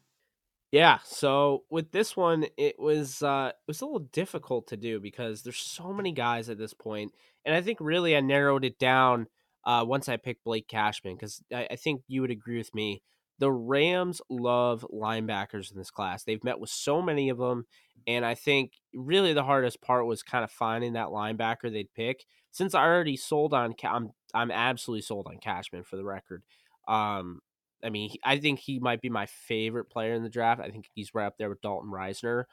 Yeah, 0.73 0.99
so 1.05 1.65
with 1.69 1.91
this 1.91 2.17
one, 2.17 2.47
it 2.57 2.79
was 2.79 3.25
uh, 3.25 3.49
it 3.49 3.67
was 3.67 3.81
a 3.81 3.85
little 3.85 4.09
difficult 4.13 4.69
to 4.69 4.77
do 4.77 5.01
because 5.01 5.43
there's 5.43 5.57
so 5.57 5.93
many 5.93 6.13
guys 6.13 6.49
at 6.49 6.59
this 6.59 6.75
point, 6.75 7.13
and 7.45 7.57
I 7.57 7.61
think 7.61 7.79
really 7.81 8.17
I 8.17 8.21
narrowed 8.21 8.65
it 8.65 8.79
down 8.79 9.27
uh, 9.65 9.85
once 9.87 10.09
I 10.09 10.17
picked 10.17 10.45
Blake 10.45 10.69
Cashman 10.69 11.17
because 11.17 11.43
I, 11.53 11.67
I 11.73 11.77
think 11.77 12.03
you 12.07 12.21
would 12.21 12.31
agree 12.31 12.57
with 12.57 12.73
me. 12.73 13.03
The 13.40 13.50
Rams 13.50 14.20
love 14.29 14.87
linebackers 14.92 15.72
in 15.72 15.79
this 15.79 15.90
class. 15.90 16.24
They've 16.24 16.44
met 16.44 16.61
with 16.61 16.70
so 16.70 17.00
many 17.00 17.31
of 17.31 17.38
them, 17.38 17.66
and 18.07 18.24
I 18.24 18.35
think 18.35 18.74
really 18.94 19.33
the 19.33 19.42
hardest 19.42 19.81
part 19.81 20.07
was 20.07 20.22
kind 20.22 20.44
of 20.44 20.50
finding 20.50 20.92
that 20.92 21.09
linebacker 21.09 21.72
they'd 21.72 21.92
pick. 21.94 22.24
Since 22.53 22.74
I 22.74 22.85
already 22.85 23.16
sold 23.16 23.55
on, 23.55 23.74
I'm 23.83 24.11
I'm 24.35 24.50
absolutely 24.50 25.03
sold 25.03 25.26
on 25.26 25.38
Cashman 25.38 25.85
for 25.85 25.96
the 25.96 26.05
record. 26.05 26.42
Um, 26.87 27.40
I 27.83 27.88
mean, 27.88 28.11
I 28.24 28.38
think 28.38 28.59
he 28.61 28.79
might 28.79 29.00
be 29.00 29.09
my 29.09 29.24
favorite 29.26 29.87
player 29.87 30.12
in 30.12 30.22
the 30.22 30.29
draft. 30.29 30.61
I 30.61 30.68
think 30.68 30.90
he's 30.94 31.14
right 31.14 31.26
up 31.26 31.38
there 31.38 31.48
with 31.48 31.62
Dalton 31.62 31.90
Risner 31.90 32.44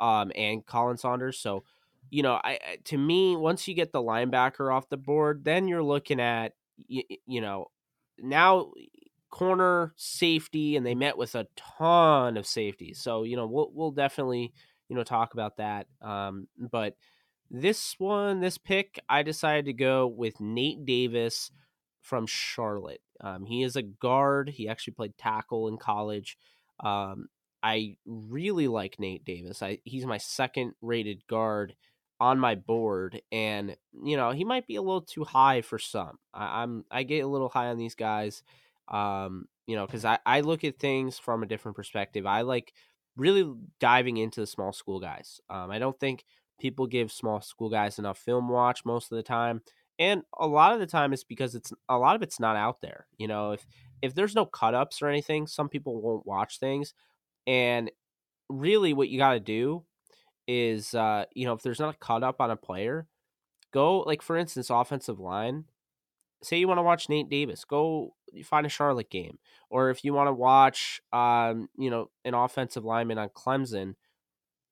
um, 0.00 0.30
and 0.36 0.64
Khalen 0.64 0.98
Saunders. 0.98 1.40
So, 1.40 1.64
you 2.10 2.22
know, 2.22 2.40
I 2.44 2.58
to 2.84 2.96
me, 2.96 3.34
once 3.36 3.66
you 3.66 3.74
get 3.74 3.90
the 3.92 4.02
linebacker 4.02 4.72
off 4.72 4.88
the 4.88 4.96
board, 4.96 5.44
then 5.44 5.66
you're 5.66 5.82
looking 5.82 6.20
at 6.20 6.52
you, 6.86 7.02
you 7.26 7.40
know 7.40 7.66
now 8.18 8.72
corner 9.36 9.92
safety, 9.96 10.76
and 10.76 10.86
they 10.86 10.94
met 10.94 11.18
with 11.18 11.34
a 11.34 11.46
ton 11.56 12.38
of 12.38 12.46
safety. 12.46 12.94
So, 12.94 13.22
you 13.22 13.36
know, 13.36 13.46
we'll 13.46 13.70
we'll 13.74 13.90
definitely 13.90 14.54
you 14.88 14.96
know 14.96 15.04
talk 15.04 15.34
about 15.34 15.58
that. 15.58 15.88
Um, 16.00 16.48
but 16.58 16.96
this 17.50 17.96
one, 17.98 18.40
this 18.40 18.56
pick, 18.56 18.98
I 19.10 19.22
decided 19.22 19.66
to 19.66 19.74
go 19.74 20.06
with 20.06 20.40
Nate 20.40 20.86
Davis 20.86 21.50
from 22.00 22.26
Charlotte. 22.26 23.02
Um, 23.20 23.44
he 23.44 23.62
is 23.62 23.76
a 23.76 23.82
guard. 23.82 24.48
He 24.48 24.70
actually 24.70 24.94
played 24.94 25.18
tackle 25.18 25.68
in 25.68 25.76
college. 25.76 26.38
Um, 26.80 27.28
I 27.62 27.98
really 28.06 28.68
like 28.68 28.98
Nate 28.98 29.24
Davis. 29.24 29.62
I, 29.62 29.80
he's 29.84 30.06
my 30.06 30.18
second 30.18 30.72
rated 30.80 31.26
guard 31.26 31.74
on 32.18 32.38
my 32.38 32.54
board, 32.54 33.20
and 33.30 33.76
you 34.02 34.16
know 34.16 34.30
he 34.30 34.44
might 34.44 34.66
be 34.66 34.76
a 34.76 34.82
little 34.82 35.02
too 35.02 35.24
high 35.24 35.60
for 35.60 35.78
some. 35.78 36.18
I, 36.32 36.62
am 36.62 36.86
I 36.90 37.02
get 37.02 37.20
a 37.20 37.28
little 37.28 37.50
high 37.50 37.66
on 37.66 37.76
these 37.76 37.94
guys, 37.94 38.42
um, 38.88 39.46
you 39.66 39.76
know, 39.76 39.86
because 39.86 40.04
I 40.04 40.18
I 40.26 40.40
look 40.40 40.64
at 40.64 40.78
things 40.78 41.18
from 41.18 41.42
a 41.42 41.46
different 41.46 41.76
perspective. 41.76 42.26
I 42.26 42.42
like 42.42 42.72
really 43.16 43.50
diving 43.80 44.18
into 44.18 44.40
the 44.40 44.46
small 44.46 44.72
school 44.72 45.00
guys. 45.00 45.40
Um, 45.48 45.70
I 45.70 45.78
don't 45.78 45.98
think 45.98 46.24
people 46.60 46.86
give 46.86 47.12
small 47.12 47.40
school 47.40 47.70
guys 47.70 47.98
enough 47.98 48.18
film 48.18 48.48
watch 48.48 48.84
most 48.84 49.12
of 49.12 49.16
the 49.16 49.22
time 49.22 49.60
and 49.98 50.22
a 50.38 50.46
lot 50.46 50.72
of 50.72 50.80
the 50.80 50.86
time 50.86 51.12
it's 51.12 51.24
because 51.24 51.54
it's 51.54 51.72
a 51.88 51.96
lot 51.96 52.16
of 52.16 52.22
it's 52.22 52.40
not 52.40 52.56
out 52.56 52.80
there 52.80 53.06
you 53.18 53.28
know 53.28 53.52
if 53.52 53.66
if 54.02 54.14
there's 54.14 54.34
no 54.34 54.46
cut 54.46 54.74
ups 54.74 55.02
or 55.02 55.08
anything 55.08 55.46
some 55.46 55.68
people 55.68 56.00
won't 56.00 56.26
watch 56.26 56.58
things 56.58 56.94
and 57.46 57.90
really 58.48 58.92
what 58.92 59.08
you 59.08 59.18
got 59.18 59.32
to 59.32 59.40
do 59.40 59.84
is 60.46 60.94
uh 60.94 61.24
you 61.34 61.44
know 61.44 61.52
if 61.52 61.62
there's 61.62 61.80
not 61.80 61.94
a 61.94 61.98
cut 61.98 62.22
up 62.22 62.40
on 62.40 62.50
a 62.50 62.56
player 62.56 63.06
go 63.72 64.00
like 64.00 64.22
for 64.22 64.36
instance 64.36 64.70
offensive 64.70 65.18
line 65.18 65.64
say 66.42 66.58
you 66.58 66.68
want 66.68 66.78
to 66.78 66.82
watch 66.82 67.08
Nate 67.08 67.28
Davis 67.28 67.64
go 67.64 68.14
find 68.44 68.66
a 68.66 68.70
Charlotte 68.70 69.10
game 69.10 69.38
or 69.70 69.90
if 69.90 70.04
you 70.04 70.12
want 70.12 70.28
to 70.28 70.32
watch 70.32 71.00
um 71.12 71.68
you 71.78 71.90
know 71.90 72.10
an 72.24 72.34
offensive 72.34 72.84
lineman 72.84 73.18
on 73.18 73.28
Clemson 73.30 73.94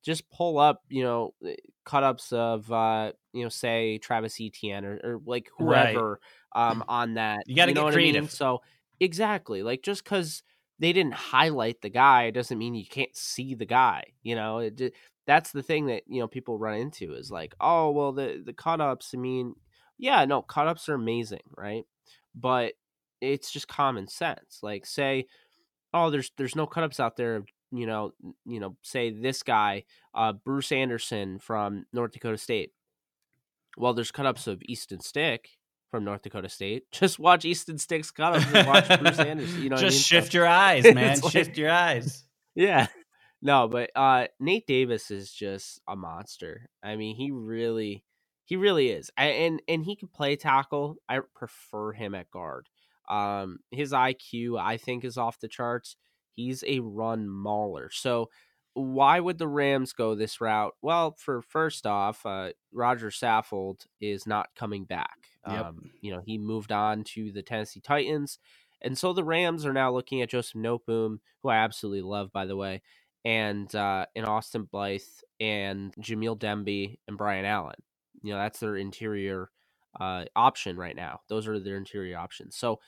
just 0.05 0.29
pull 0.29 0.59
up, 0.59 0.83
you 0.87 1.03
know, 1.03 1.33
eh, 1.45 1.55
cut 1.83 2.03
ups 2.03 2.31
of, 2.31 2.71
uh, 2.71 3.11
you 3.33 3.43
know, 3.43 3.49
say 3.49 3.97
Travis 3.97 4.39
Etienne 4.39 4.85
or, 4.85 4.99
or 5.03 5.19
like 5.25 5.49
whoever 5.57 6.19
right. 6.55 6.71
um, 6.71 6.83
on 6.87 7.15
that. 7.15 7.43
You 7.47 7.55
got 7.55 7.65
to 7.65 7.71
you 7.71 7.75
know 7.75 7.85
get 7.85 7.93
creative. 7.93 8.19
I 8.19 8.21
mean? 8.21 8.29
So 8.29 8.61
exactly, 8.99 9.63
like 9.63 9.81
just 9.81 10.03
because 10.03 10.43
they 10.77 10.93
didn't 10.93 11.15
highlight 11.15 11.81
the 11.81 11.89
guy 11.89 12.29
doesn't 12.29 12.57
mean 12.57 12.75
you 12.75 12.85
can't 12.85 13.15
see 13.17 13.55
the 13.55 13.65
guy. 13.65 14.03
You 14.21 14.35
know, 14.35 14.59
it, 14.59 14.93
that's 15.25 15.51
the 15.51 15.63
thing 15.63 15.87
that 15.87 16.03
you 16.05 16.19
know 16.19 16.27
people 16.27 16.59
run 16.59 16.77
into 16.77 17.15
is 17.15 17.31
like, 17.31 17.55
oh 17.59 17.89
well, 17.89 18.11
the 18.11 18.43
the 18.45 18.53
cut 18.53 18.79
ups. 18.79 19.11
I 19.15 19.17
mean, 19.17 19.55
yeah, 19.97 20.25
no, 20.25 20.41
cut 20.41 20.67
ups 20.67 20.89
are 20.89 20.95
amazing, 20.95 21.43
right? 21.57 21.83
But 22.33 22.73
it's 23.21 23.51
just 23.51 23.67
common 23.67 24.07
sense. 24.07 24.59
Like 24.61 24.85
say, 24.85 25.27
oh, 25.93 26.09
there's 26.09 26.31
there's 26.37 26.55
no 26.55 26.67
cut 26.67 26.83
ups 26.83 26.99
out 26.99 27.17
there 27.17 27.43
you 27.71 27.85
know, 27.85 28.13
you 28.45 28.59
know, 28.59 28.75
say 28.81 29.09
this 29.09 29.43
guy, 29.43 29.83
uh, 30.13 30.33
Bruce 30.33 30.71
Anderson 30.71 31.39
from 31.39 31.85
North 31.91 32.11
Dakota 32.11 32.37
State. 32.37 32.71
Well, 33.77 33.93
there's 33.93 34.11
cut-ups 34.11 34.47
of 34.47 34.61
Easton 34.63 35.01
Stick 35.01 35.49
from 35.91 36.05
North 36.05 36.21
Dakota 36.21 36.49
State. 36.49 36.83
Just 36.91 37.19
watch 37.19 37.43
Easton 37.43 37.77
Stick's 37.77 38.11
cut-ups 38.11 38.45
and 38.53 38.67
watch 38.67 38.87
Bruce 38.99 39.19
Anderson. 39.19 39.61
You 39.63 39.69
know, 39.69 39.75
just 39.75 39.83
I 39.83 39.95
mean? 39.95 40.01
shift 40.01 40.31
so, 40.31 40.37
your 40.37 40.47
eyes, 40.47 40.83
man. 40.93 41.21
shift 41.21 41.49
like, 41.49 41.57
your 41.57 41.71
eyes. 41.71 42.23
Yeah. 42.57 42.87
No, 43.41 43.67
but 43.67 43.89
uh, 43.97 44.27
Nate 44.39 44.65
Davis 44.65 45.11
is 45.11 45.29
just 45.29 45.81
a 45.89 45.97
monster. 45.97 46.69
I 46.81 46.95
mean, 46.95 47.17
he 47.17 47.31
really, 47.31 48.05
he 48.45 48.55
really 48.55 48.89
is, 48.89 49.11
I, 49.17 49.25
and 49.25 49.61
and 49.67 49.83
he 49.85 49.95
can 49.95 50.07
play 50.07 50.35
tackle. 50.35 50.97
I 51.09 51.19
prefer 51.35 51.93
him 51.93 52.15
at 52.15 52.31
guard. 52.31 52.69
Um, 53.09 53.59
his 53.71 53.91
IQ, 53.91 54.59
I 54.59 54.77
think, 54.77 55.03
is 55.03 55.17
off 55.17 55.39
the 55.39 55.47
charts. 55.47 55.97
He's 56.35 56.63
a 56.67 56.79
run 56.79 57.29
mauler. 57.29 57.89
So 57.91 58.29
why 58.75 59.19
would 59.19 59.37
the 59.37 59.47
Rams 59.47 59.93
go 59.93 60.15
this 60.15 60.41
route? 60.41 60.73
Well, 60.81 61.15
for 61.17 61.41
first 61.41 61.87
off, 61.87 62.25
uh, 62.25 62.51
Roger 62.73 63.09
Saffold 63.09 63.85
is 64.01 64.27
not 64.27 64.49
coming 64.55 64.83
back. 64.85 65.17
Yep. 65.47 65.65
Um, 65.65 65.91
you 66.01 66.11
know, 66.11 66.21
he 66.25 66.37
moved 66.37 66.71
on 66.71 67.03
to 67.15 67.31
the 67.31 67.41
Tennessee 67.41 67.79
Titans. 67.79 68.37
And 68.81 68.97
so 68.97 69.13
the 69.13 69.23
Rams 69.23 69.65
are 69.65 69.73
now 69.73 69.91
looking 69.91 70.21
at 70.21 70.29
Joseph 70.29 70.61
Noteboom, 70.61 71.19
who 71.41 71.49
I 71.49 71.57
absolutely 71.57 72.01
love, 72.01 72.31
by 72.33 72.45
the 72.45 72.57
way, 72.57 72.81
and 73.23 73.73
uh, 73.73 74.05
and 74.15 74.25
Austin 74.25 74.63
Blythe 74.69 75.01
and 75.39 75.93
Jamil 75.95 76.37
Demby 76.37 76.99
and 77.07 77.17
Brian 77.17 77.45
Allen. 77.45 77.81
You 78.25 78.33
know, 78.33 78.39
that's 78.39 78.59
their 78.59 78.75
interior 78.75 79.49
uh, 79.99 80.25
option 80.35 80.77
right 80.77 80.95
now. 80.95 81.21
Those 81.29 81.47
are 81.47 81.59
their 81.59 81.77
interior 81.77 82.17
options. 82.17 82.55
So 82.55 82.79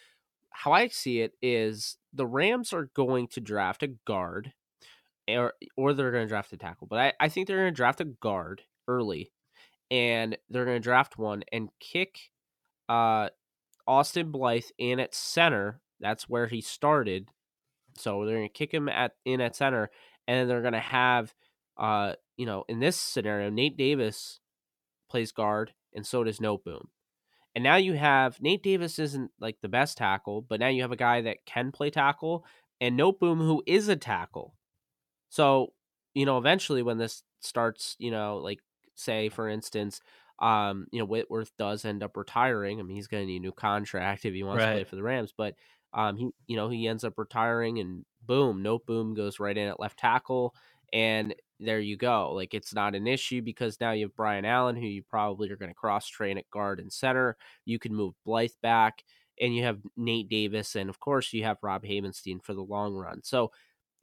how 0.49 0.71
I 0.71 0.87
see 0.87 1.21
it 1.21 1.33
is 1.41 1.97
the 2.13 2.25
Rams 2.25 2.73
are 2.73 2.89
going 2.95 3.27
to 3.29 3.41
draft 3.41 3.83
a 3.83 3.87
guard 4.05 4.53
or 5.29 5.53
or 5.75 5.93
they're 5.93 6.11
going 6.11 6.25
to 6.25 6.29
draft 6.29 6.53
a 6.53 6.57
tackle. 6.57 6.87
But 6.87 6.99
I, 6.99 7.13
I 7.19 7.29
think 7.29 7.47
they're 7.47 7.59
going 7.59 7.73
to 7.73 7.75
draft 7.75 8.01
a 8.01 8.05
guard 8.05 8.63
early 8.87 9.31
and 9.91 10.37
they're 10.49 10.65
going 10.65 10.77
to 10.77 10.83
draft 10.83 11.17
one 11.17 11.43
and 11.51 11.69
kick 11.79 12.17
uh, 12.89 13.29
Austin 13.85 14.31
Blythe 14.31 14.65
in 14.77 14.99
at 14.99 15.13
center. 15.13 15.81
That's 15.99 16.27
where 16.27 16.47
he 16.47 16.61
started. 16.61 17.29
So 17.97 18.25
they're 18.25 18.37
going 18.37 18.49
to 18.49 18.53
kick 18.53 18.73
him 18.73 18.89
at 18.89 19.13
in 19.25 19.41
at 19.41 19.55
center 19.55 19.91
and 20.27 20.49
they're 20.49 20.61
going 20.61 20.73
to 20.73 20.79
have 20.79 21.33
uh, 21.77 22.13
you 22.37 22.45
know, 22.45 22.65
in 22.67 22.79
this 22.79 22.97
scenario, 22.97 23.49
Nate 23.49 23.77
Davis 23.77 24.39
plays 25.09 25.31
guard 25.31 25.73
and 25.93 26.05
so 26.05 26.23
does 26.23 26.39
Noteboom. 26.39 26.85
And 27.55 27.63
now 27.63 27.75
you 27.77 27.93
have 27.93 28.41
Nate 28.41 28.61
Davis 28.61 28.99
isn't 28.99 29.31
like 29.39 29.57
the 29.61 29.69
best 29.69 29.97
tackle, 29.97 30.41
but 30.41 30.59
now 30.59 30.67
you 30.67 30.83
have 30.83 30.91
a 30.91 30.97
guy 30.97 31.21
that 31.21 31.45
can 31.45 31.71
play 31.71 31.89
tackle 31.89 32.45
and 32.79 32.99
Noteboom 32.99 33.37
who 33.37 33.63
is 33.65 33.87
a 33.87 33.95
tackle. 33.95 34.53
So, 35.29 35.73
you 36.13 36.25
know, 36.25 36.37
eventually 36.37 36.83
when 36.83 36.97
this 36.97 37.23
starts, 37.41 37.95
you 37.97 38.11
know, 38.11 38.37
like 38.37 38.59
say 38.95 39.29
for 39.29 39.49
instance, 39.49 40.01
um, 40.39 40.85
you 40.91 40.99
know, 40.99 41.05
Whitworth 41.05 41.51
does 41.57 41.83
end 41.83 42.03
up 42.03 42.15
retiring. 42.15 42.79
I 42.79 42.83
mean, 42.83 42.95
he's 42.95 43.07
going 43.07 43.23
to 43.23 43.27
need 43.27 43.37
a 43.37 43.45
new 43.45 43.51
contract 43.51 44.25
if 44.25 44.33
he 44.33 44.43
wants 44.43 44.61
right. 44.61 44.69
to 44.69 44.75
play 44.75 44.83
for 44.83 44.95
the 44.95 45.03
Rams, 45.03 45.33
but 45.35 45.55
um, 45.93 46.15
he, 46.15 46.29
you 46.45 46.55
know, 46.55 46.69
he 46.69 46.87
ends 46.87 47.03
up 47.03 47.17
retiring 47.17 47.79
and 47.79 48.05
boom, 48.25 48.61
Noteboom 48.63 49.15
goes 49.15 49.39
right 49.39 49.57
in 49.57 49.67
at 49.67 49.79
left 49.79 49.97
tackle 49.97 50.53
and 50.93 51.33
there 51.59 51.79
you 51.79 51.97
go. 51.97 52.31
Like 52.33 52.53
it's 52.53 52.73
not 52.73 52.95
an 52.95 53.07
issue 53.07 53.41
because 53.41 53.79
now 53.79 53.91
you 53.91 54.05
have 54.05 54.15
Brian 54.15 54.45
Allen, 54.45 54.75
who 54.75 54.85
you 54.85 55.03
probably 55.03 55.49
are 55.51 55.55
going 55.55 55.71
to 55.71 55.75
cross 55.75 56.07
train 56.07 56.37
at 56.37 56.49
guard 56.49 56.79
and 56.79 56.91
center. 56.91 57.37
You 57.65 57.79
can 57.79 57.95
move 57.95 58.13
Blythe 58.25 58.51
back, 58.61 59.03
and 59.39 59.55
you 59.55 59.63
have 59.63 59.79
Nate 59.95 60.29
Davis, 60.29 60.75
and 60.75 60.89
of 60.89 60.99
course 60.99 61.33
you 61.33 61.43
have 61.43 61.57
Rob 61.61 61.83
Havenstein 61.83 62.43
for 62.43 62.53
the 62.53 62.61
long 62.61 62.93
run. 62.93 63.21
So 63.23 63.51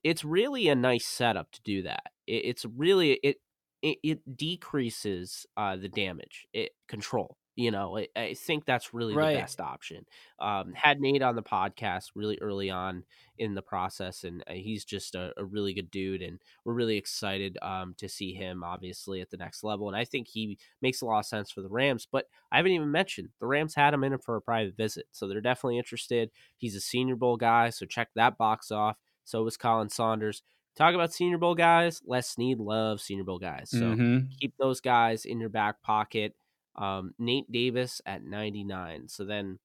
it's 0.03 0.25
really 0.25 0.69
a 0.69 0.75
nice 0.75 1.07
setup 1.07 1.51
to 1.53 1.63
do 1.63 1.83
that. 1.83 2.13
it's 2.27 2.65
really 2.65 3.13
it 3.23 3.37
it, 3.83 3.99
it 4.03 4.37
decreases 4.37 5.47
uh, 5.57 5.77
the 5.77 5.89
damage 5.89 6.47
it 6.53 6.73
control 6.89 7.37
you 7.57 7.71
know, 7.71 7.99
I, 7.99 8.09
I 8.17 8.35
think 8.35 8.65
that's 8.65 8.93
really 8.93 9.15
right. 9.15 9.35
the 9.35 9.41
best 9.41 9.61
option. 9.61 10.07
Um, 10.41 10.73
had 10.75 11.01
Nate 11.01 11.23
on 11.23 11.37
the 11.37 11.43
podcast 11.43 12.11
really 12.15 12.39
early 12.41 12.69
on 12.69 13.05
in 13.39 13.55
the 13.55 13.63
process, 13.63 14.25
and 14.25 14.43
uh, 14.49 14.55
he's 14.55 14.85
just 14.85 15.15
a, 15.15 15.33
a 15.37 15.45
really 15.45 15.73
good 15.73 15.91
dude, 15.91 16.23
and 16.23 16.41
we're 16.65 16.75
really 16.75 16.97
excited 16.97 17.57
um, 17.63 17.95
to 17.99 18.09
see 18.09 18.35
him 18.35 18.65
obviously 18.65 19.21
at 19.21 19.31
the 19.31 19.37
next 19.37 19.63
level. 19.63 19.89
And 19.89 19.97
I 19.97 20.05
think 20.05 20.29
he 20.29 20.59
makes 20.83 21.01
a 21.01 21.07
lot 21.07 21.21
of 21.21 21.27
sense 21.27 21.51
for 21.51 21.63
the 21.63 21.69
Rams. 21.69 22.09
But 22.11 22.27
I 22.51 22.57
haven't 22.57 22.73
even 22.73 22.91
mentioned 22.91 23.29
the 23.41 23.47
Rams 23.47 23.75
had 23.75 23.95
him 23.95 24.05
in 24.05 24.19
for 24.19 24.37
a 24.37 24.43
private 24.43 24.77
visit, 24.77 25.07
so 25.13 25.29
they're 25.29 25.41
definitely 25.41 25.79
interested. 25.79 26.31
He's 26.57 26.75
a 26.75 26.81
Senior 26.81 27.17
Bowl 27.17 27.37
guy, 27.37 27.71
so 27.71 27.87
check 27.87 28.09
that 28.17 28.37
box 28.37 28.71
off. 28.71 28.97
So 29.25 29.43
was 29.43 29.57
Khalen 29.57 29.91
Saunders. 29.91 30.43
Talk 30.77 30.95
about 30.95 31.13
Senior 31.13 31.39
Bowl 31.39 31.55
guys. 31.55 32.03
Les 32.05 32.29
Snead 32.29 32.59
loves 32.59 33.05
Senior 33.05 33.25
Bowl 33.25 33.39
guys, 33.39 33.71
so 33.71 33.79
mm-hmm. 33.79 34.27
keep 34.41 34.55
those 34.59 34.81
guys 34.81 35.25
in 35.25 35.39
your 35.39 35.49
back 35.49 35.81
pocket. 35.83 36.35
Um, 36.77 37.15
Nate 37.19 37.51
Davis 37.51 38.01
at 38.07 38.25
99. 38.25 39.09
So 39.09 39.25
then 39.25 39.59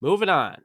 moving 0.00 0.28
on. 0.28 0.62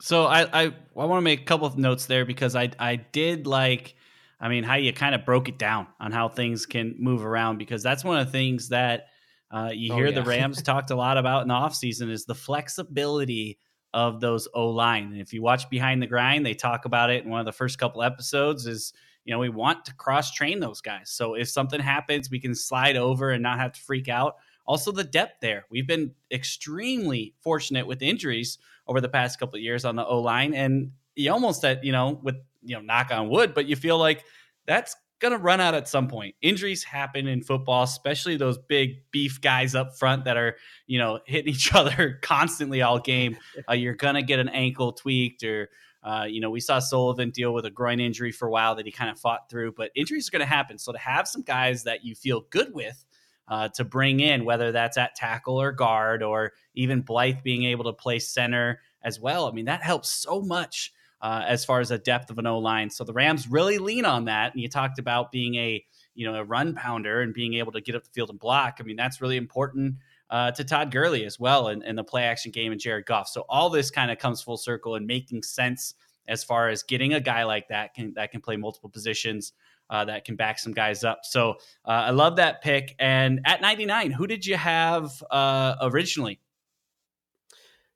So 0.00 0.24
I 0.26 0.42
I, 0.42 0.64
I 0.66 1.04
want 1.04 1.18
to 1.18 1.22
make 1.22 1.40
a 1.42 1.44
couple 1.44 1.66
of 1.66 1.78
notes 1.78 2.06
there 2.06 2.24
because 2.24 2.56
I 2.56 2.70
I 2.78 2.96
did 2.96 3.46
like 3.46 3.94
I 4.42 4.48
mean, 4.48 4.64
how 4.64 4.74
you 4.74 4.92
kind 4.92 5.14
of 5.14 5.24
broke 5.24 5.48
it 5.48 5.56
down 5.56 5.86
on 6.00 6.10
how 6.10 6.28
things 6.28 6.66
can 6.66 6.96
move 6.98 7.24
around 7.24 7.58
because 7.58 7.80
that's 7.80 8.02
one 8.02 8.18
of 8.18 8.26
the 8.26 8.32
things 8.32 8.70
that 8.70 9.06
uh, 9.52 9.70
you 9.72 9.92
Oh, 9.92 9.96
hear 9.96 10.10
the. 10.10 10.24
Rams 10.24 10.60
talked 10.64 10.90
a 10.90 10.96
lot 10.96 11.16
about 11.16 11.42
in 11.42 11.48
the 11.48 11.54
offseason 11.54 12.10
is 12.10 12.24
the 12.24 12.34
flexibility 12.34 13.58
of 13.94 14.20
those 14.20 14.48
O 14.52 14.70
line. 14.70 15.12
And 15.12 15.20
if 15.20 15.32
you 15.32 15.42
watch 15.42 15.70
Behind 15.70 16.02
the 16.02 16.08
Grind, 16.08 16.44
they 16.44 16.54
talk 16.54 16.86
about 16.86 17.10
it 17.10 17.24
in 17.24 17.30
one 17.30 17.38
of 17.38 17.46
the 17.46 17.52
first 17.52 17.78
couple 17.78 18.02
episodes 18.02 18.66
is, 18.66 18.92
you 19.24 19.32
know, 19.32 19.38
we 19.38 19.48
want 19.48 19.84
to 19.84 19.94
cross 19.94 20.32
train 20.32 20.58
those 20.58 20.80
guys. 20.80 21.10
So 21.10 21.34
if 21.34 21.48
something 21.48 21.80
happens, 21.80 22.28
we 22.28 22.40
can 22.40 22.54
slide 22.54 22.96
over 22.96 23.30
and 23.30 23.44
not 23.44 23.60
have 23.60 23.72
to 23.72 23.80
freak 23.80 24.08
out. 24.08 24.36
Also, 24.66 24.92
the 24.92 25.04
depth 25.04 25.40
there. 25.40 25.64
We've 25.70 25.86
been 25.86 26.12
extremely 26.30 27.34
fortunate 27.40 27.86
with 27.86 28.02
injuries 28.02 28.58
over 28.86 29.00
the 29.00 29.08
past 29.08 29.38
couple 29.38 29.56
of 29.56 29.62
years 29.62 29.84
on 29.84 29.96
the 29.96 30.04
O 30.04 30.20
line. 30.20 30.54
And 30.54 30.92
you 31.14 31.32
almost 31.32 31.64
at, 31.64 31.84
you 31.84 31.92
know, 31.92 32.20
with, 32.22 32.36
you 32.62 32.74
know, 32.74 32.80
knock 32.80 33.10
on 33.10 33.28
wood, 33.28 33.54
but 33.54 33.66
you 33.66 33.76
feel 33.76 33.98
like 33.98 34.24
that's 34.66 34.94
going 35.22 35.32
to 35.32 35.38
run 35.38 35.60
out 35.60 35.74
at 35.74 35.88
some 35.88 36.08
point. 36.08 36.34
Injuries 36.42 36.82
happen 36.82 37.28
in 37.28 37.42
football, 37.42 37.84
especially 37.84 38.36
those 38.36 38.58
big 38.58 38.96
beef 39.12 39.40
guys 39.40 39.74
up 39.74 39.96
front 39.96 40.24
that 40.24 40.36
are, 40.36 40.56
you 40.86 40.98
know, 40.98 41.20
hitting 41.26 41.52
each 41.52 41.72
other 41.74 42.18
constantly 42.22 42.82
all 42.82 42.98
game. 42.98 43.38
Uh, 43.68 43.74
you're 43.74 43.94
going 43.94 44.14
to 44.14 44.22
get 44.22 44.40
an 44.40 44.48
ankle 44.48 44.92
tweaked 44.92 45.44
or, 45.44 45.68
uh, 46.02 46.24
you 46.28 46.40
know, 46.40 46.50
we 46.50 46.58
saw 46.58 46.78
Sullivan 46.80 47.30
deal 47.30 47.54
with 47.54 47.64
a 47.64 47.70
groin 47.70 48.00
injury 48.00 48.32
for 48.32 48.48
a 48.48 48.50
while 48.50 48.74
that 48.74 48.86
he 48.86 48.90
kind 48.90 49.08
of 49.08 49.18
fought 49.18 49.48
through, 49.48 49.72
but 49.72 49.92
injuries 49.94 50.26
are 50.26 50.32
going 50.32 50.40
to 50.40 50.46
happen. 50.46 50.78
So 50.78 50.90
to 50.90 50.98
have 50.98 51.28
some 51.28 51.42
guys 51.42 51.84
that 51.84 52.04
you 52.04 52.14
feel 52.16 52.42
good 52.50 52.74
with 52.74 53.04
uh, 53.48 53.68
to 53.68 53.84
bring 53.84 54.20
in, 54.20 54.44
whether 54.44 54.72
that's 54.72 54.96
at 54.96 55.14
tackle 55.14 55.60
or 55.60 55.72
guard, 55.72 56.22
or 56.22 56.52
even 56.74 57.02
Blythe 57.02 57.42
being 57.42 57.64
able 57.64 57.84
to 57.84 57.92
play 57.92 58.18
center 58.18 58.80
as 59.02 59.20
well, 59.20 59.46
I 59.46 59.52
mean, 59.52 59.64
that 59.66 59.82
helps 59.82 60.08
so 60.10 60.40
much 60.40 60.92
uh, 61.22 61.44
as 61.46 61.64
far 61.64 61.80
as 61.80 61.90
the 61.90 61.98
depth 61.98 62.30
of 62.30 62.38
an 62.38 62.46
O 62.46 62.58
line. 62.58 62.90
So 62.90 63.04
the 63.04 63.12
Rams 63.12 63.48
really 63.48 63.78
lean 63.78 64.04
on 64.04 64.24
that. 64.26 64.52
And 64.52 64.60
you 64.60 64.68
talked 64.68 64.98
about 64.98 65.30
being 65.32 65.54
a 65.54 65.84
you 66.14 66.26
know 66.26 66.34
a 66.34 66.44
run 66.44 66.74
pounder 66.74 67.22
and 67.22 67.32
being 67.32 67.54
able 67.54 67.72
to 67.72 67.80
get 67.80 67.94
up 67.94 68.04
the 68.04 68.10
field 68.10 68.30
and 68.30 68.38
block. 68.38 68.78
I 68.80 68.82
mean 68.82 68.96
that's 68.96 69.20
really 69.20 69.36
important 69.36 69.96
uh, 70.28 70.50
to 70.52 70.64
Todd 70.64 70.90
Gurley 70.90 71.24
as 71.24 71.38
well 71.38 71.68
and, 71.68 71.82
and 71.82 71.96
the 71.96 72.04
play 72.04 72.24
action 72.24 72.50
game 72.50 72.72
and 72.72 72.80
Jared 72.80 73.06
Goff. 73.06 73.28
So 73.28 73.44
all 73.48 73.70
this 73.70 73.90
kind 73.90 74.10
of 74.10 74.18
comes 74.18 74.42
full 74.42 74.56
circle 74.56 74.94
and 74.94 75.06
making 75.06 75.42
sense 75.42 75.94
as 76.28 76.44
far 76.44 76.68
as 76.68 76.82
getting 76.82 77.14
a 77.14 77.20
guy 77.20 77.44
like 77.44 77.68
that 77.68 77.94
can 77.94 78.12
that 78.14 78.30
can 78.30 78.40
play 78.40 78.56
multiple 78.56 78.90
positions. 78.90 79.52
Uh, 79.92 80.06
that 80.06 80.24
can 80.24 80.36
back 80.36 80.58
some 80.58 80.72
guys 80.72 81.04
up. 81.04 81.20
So 81.22 81.50
uh, 81.84 81.90
I 82.08 82.10
love 82.10 82.36
that 82.36 82.62
pick. 82.62 82.96
And 82.98 83.40
at 83.44 83.60
99, 83.60 84.10
who 84.10 84.26
did 84.26 84.46
you 84.46 84.56
have 84.56 85.22
uh, 85.30 85.74
originally? 85.82 86.40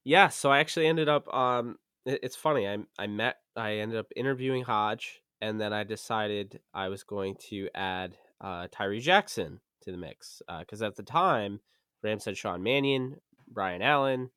Yeah, 0.05 0.29
so 0.29 0.53
I 0.53 0.59
actually 0.59 0.87
ended 0.87 1.09
up 1.09 1.27
um 1.35 1.79
it's 2.05 2.37
funny. 2.37 2.69
I 2.69 2.79
I 2.99 3.09
met 3.09 3.39
I 3.57 3.79
ended 3.79 3.99
up 3.99 4.07
interviewing 4.15 4.63
Hodge 4.63 5.21
and 5.41 5.61
then 5.61 5.73
I 5.73 5.83
decided 5.85 6.61
I 6.73 6.89
was 6.89 7.03
going 7.03 7.35
to 7.49 7.69
add 7.75 8.17
uh 8.41 8.69
Tyree 8.71 9.01
Jackson 9.01 9.59
to 9.83 9.91
the 9.91 9.97
mix 9.97 10.43
because 10.61 10.83
at 10.83 10.95
the 10.95 11.03
time 11.03 11.61
Rams 12.05 12.25
had 12.27 12.37
Sean 12.37 12.63
Mannion, 12.63 13.17
Brian 13.49 13.83
Allen, 13.83 14.31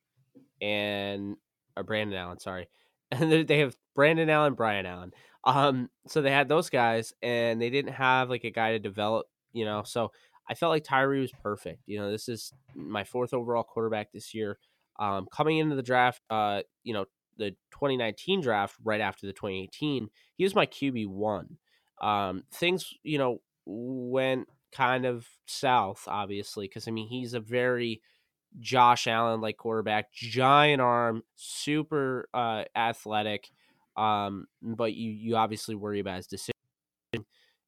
and 0.60 1.36
or 1.76 1.84
Brandon 1.84 2.18
Allen, 2.18 2.40
sorry. 2.40 2.68
And 3.12 3.46
they- 3.48 3.58
have 3.58 3.76
Brandon 3.94 4.30
Allen, 4.30 4.54
Brian 4.54 4.86
Allen. 4.86 5.12
Um 5.44 5.88
so 6.06 6.20
they 6.20 6.30
had 6.30 6.48
those 6.48 6.68
guys 6.70 7.14
and 7.22 7.60
they 7.60 7.70
didn't 7.70 7.94
have 7.94 8.28
like 8.28 8.44
a 8.44 8.50
guy 8.50 8.72
to 8.72 8.78
develop, 8.78 9.26
you 9.52 9.64
know. 9.64 9.82
So 9.84 10.12
I 10.48 10.54
felt 10.54 10.70
like 10.70 10.84
Tyree 10.84 11.20
was 11.20 11.32
perfect. 11.32 11.82
You 11.86 11.98
know, 11.98 12.10
this 12.10 12.28
is 12.28 12.52
my 12.74 13.04
fourth 13.04 13.32
overall 13.32 13.62
quarterback 13.62 14.12
this 14.12 14.34
year. 14.34 14.58
Um, 14.98 15.26
coming 15.32 15.58
into 15.58 15.76
the 15.76 15.82
draft, 15.82 16.20
uh, 16.28 16.62
you 16.82 16.92
know, 16.92 17.06
the 17.38 17.52
2019 17.70 18.42
draft, 18.42 18.76
right 18.84 19.00
after 19.00 19.26
the 19.26 19.32
2018, 19.32 20.10
he 20.36 20.44
was 20.44 20.54
my 20.54 20.66
QB 20.66 21.06
one. 21.06 21.56
Um, 22.02 22.44
things, 22.52 22.92
you 23.02 23.16
know, 23.18 23.40
went 23.64 24.48
kind 24.72 25.06
of 25.06 25.26
south, 25.46 26.04
obviously, 26.06 26.66
because 26.66 26.86
I 26.86 26.90
mean, 26.90 27.08
he's 27.08 27.32
a 27.34 27.40
very 27.40 28.02
Josh 28.58 29.06
Allen 29.06 29.40
like 29.40 29.56
quarterback, 29.56 30.12
giant 30.12 30.80
arm, 30.80 31.22
super 31.36 32.28
uh, 32.34 32.64
athletic. 32.74 33.50
Um, 33.96 34.46
but 34.62 34.94
you 34.94 35.10
you 35.10 35.36
obviously 35.36 35.74
worry 35.74 36.00
about 36.00 36.16
his 36.16 36.26
decision 36.26 36.54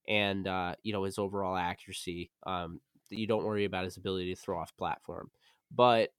and 0.08 0.46
uh, 0.48 0.74
you 0.82 0.92
know 0.92 1.04
his 1.04 1.18
overall 1.18 1.56
accuracy. 1.56 2.30
Um, 2.46 2.80
you 3.10 3.26
don't 3.26 3.44
worry 3.44 3.64
about 3.64 3.84
his 3.84 3.96
ability 3.96 4.34
to 4.34 4.40
throw 4.40 4.58
off 4.58 4.76
platform. 4.76 5.30
But 5.74 6.10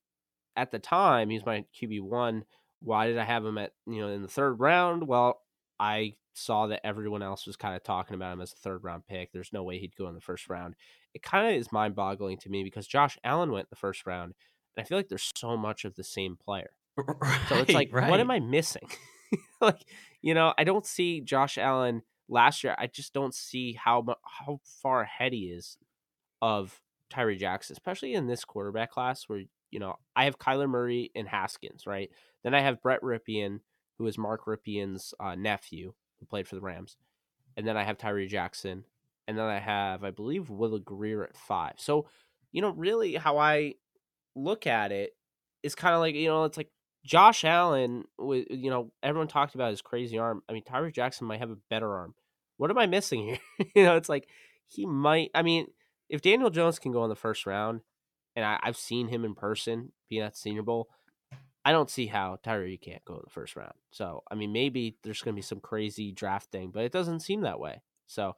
at 0.56 0.72
the 0.72 0.80
time, 0.80 1.30
he's 1.30 1.46
my 1.46 1.66
QB 1.80 2.02
one. 2.02 2.46
Why 2.82 3.08
did 3.08 3.18
I 3.18 3.24
have 3.24 3.46
him 3.46 3.58
at 3.58 3.72
you 3.88 4.02
know 4.02 4.10
in 4.10 4.22
the 4.22 4.28
third 4.28 4.60
round? 4.60 5.08
Well, 5.08 5.42
I 5.80 6.16
saw 6.34 6.68
that 6.68 6.86
everyone 6.86 7.22
else 7.22 7.46
was 7.46 7.56
kind 7.56 7.76
of 7.76 7.84
talking 7.84 8.16
about 8.16 8.34
him 8.34 8.42
as 8.42 8.54
a 8.54 8.58
third 8.58 8.84
round 8.84 9.06
pick. 9.08 9.32
There's 9.32 9.54
no 9.54 9.64
way 9.64 9.80
he'd 9.80 9.96
go 9.96 10.08
in 10.08 10.16
the 10.16 10.22
first 10.22 10.50
round. 10.50 10.76
It 11.14 11.22
kind 11.22 11.48
of 11.48 11.60
is 11.60 11.72
mind 11.72 11.96
boggling 11.96 12.38
to 12.40 12.50
me 12.50 12.64
because 12.64 12.88
Josh 12.88 13.18
Allen 13.24 13.52
went 13.52 13.70
the 13.70 13.76
first 13.76 14.06
round, 14.06 14.34
and 14.76 14.84
I 14.84 14.88
feel 14.88 14.98
like 14.98 15.10
there's 15.10 15.32
so 15.36 15.58
much 15.58 15.86
of 15.86 15.96
the 15.96 16.04
same 16.04 16.36
player. 16.36 16.72
So 17.50 17.58
it's 17.58 17.74
like, 17.74 17.92
what 17.92 18.20
am 18.20 18.32
I 18.32 18.40
missing? 18.40 18.88
like, 19.62 19.84
you 20.22 20.34
know, 20.34 20.54
I 20.58 20.64
don't 20.64 20.86
see 20.86 21.22
Josh 21.22 21.58
Allen 21.58 22.04
last 22.30 22.64
year. 22.64 22.76
I 22.78 22.88
just 22.88 23.14
don't 23.14 23.34
see 23.34 23.74
how 23.74 24.04
how 24.24 24.60
far 24.82 25.02
ahead 25.02 25.34
he 25.34 25.46
is 25.46 25.78
of 26.42 26.82
Tyree 27.10 27.38
Jackson, 27.38 27.74
especially 27.74 28.14
in 28.14 28.28
this 28.28 28.46
quarterback 28.46 28.92
class 28.92 29.24
where 29.28 29.44
you 29.72 29.80
know 29.80 29.96
I 30.16 30.26
have 30.26 30.40
Kyler 30.40 30.70
Murray 30.70 31.12
and 31.16 31.28
Haskins, 31.28 31.88
right? 31.88 32.10
Then 32.44 32.54
I 32.54 32.62
have 32.62 32.82
Brett 32.82 33.02
Rypien, 33.02 33.60
who 33.98 34.08
is 34.08 34.18
Mark 34.18 34.46
Rypien's 34.46 35.14
uh, 35.20 35.36
nephew, 35.36 35.94
who 36.20 36.26
played 36.26 36.48
for 36.48 36.56
the 36.56 36.62
Rams, 36.62 36.98
and 37.56 37.68
then 37.68 37.78
I 37.78 37.84
have 37.84 37.98
Tyree 37.98 38.28
Jackson, 38.28 38.86
and 39.28 39.38
then 39.38 39.46
I 39.46 39.60
have, 39.60 40.04
I 40.04 40.12
believe, 40.12 40.50
Will 40.50 40.78
Grier 40.80 41.24
at 41.24 41.38
five. 41.38 41.76
So, 41.78 42.08
you 42.52 42.62
know, 42.62 42.72
really, 42.72 43.16
how 43.16 43.38
I 43.38 43.76
look 44.36 44.68
at 44.68 44.92
it, 44.92 45.12
it 45.62 45.68
is 45.68 45.76
kind 45.76 45.96
of 45.96 46.02
like 46.02 46.16
you 46.16 46.28
know, 46.28 46.46
it's 46.46 46.58
like 46.58 46.70
Josh 47.06 47.44
Allen. 47.44 48.06
With 48.18 48.48
you 48.50 48.70
know, 48.70 48.92
everyone 49.02 49.28
talked 49.28 49.56
about 49.56 49.72
his 49.72 49.82
crazy 49.82 50.18
arm. 50.18 50.42
I 50.50 50.54
mean, 50.54 50.64
Tyree 50.64 50.92
Jackson 50.92 51.28
might 51.28 51.40
have 51.40 51.52
a 51.52 51.58
better 51.70 51.92
arm. 51.94 52.14
What 52.58 52.70
am 52.70 52.78
I 52.78 52.86
missing 52.86 53.24
here? 53.26 53.68
you 53.76 53.84
know, 53.84 53.96
it's 53.96 54.10
like 54.10 54.28
he 54.68 54.86
might. 54.86 55.32
I 55.34 55.42
mean, 55.42 55.68
if 56.10 56.22
Daniel 56.22 56.50
Jones 56.50 56.80
can 56.80 56.92
go 56.92 57.04
in 57.04 57.10
the 57.10 57.16
first 57.16 57.46
round, 57.46 57.82
and 58.36 58.46
I, 58.46 58.60
I've 58.62 58.78
seen 58.78 59.08
him 59.08 59.26
in 59.26 59.36
person 59.36 59.92
being 60.10 60.22
at 60.22 60.38
Senior 60.38 60.64
Bowl, 60.64 60.90
I 61.66 61.72
don't 61.72 61.90
see 61.90 62.08
how 62.08 62.40
Tyree 62.44 62.78
can't 62.78 63.06
go 63.06 63.16
in 63.16 63.22
the 63.24 63.30
first 63.30 63.56
round. 63.56 63.74
So, 63.92 64.24
I 64.30 64.36
mean, 64.36 64.52
maybe 64.52 64.98
there's 65.04 65.22
going 65.22 65.34
to 65.34 65.38
be 65.38 65.44
some 65.44 65.60
crazy 65.60 66.12
draft 66.12 66.52
thing, 66.52 66.72
but 66.74 66.84
it 66.84 66.92
doesn't 66.92 67.22
seem 67.22 67.42
that 67.42 67.60
way. 67.60 67.82
So, 68.08 68.36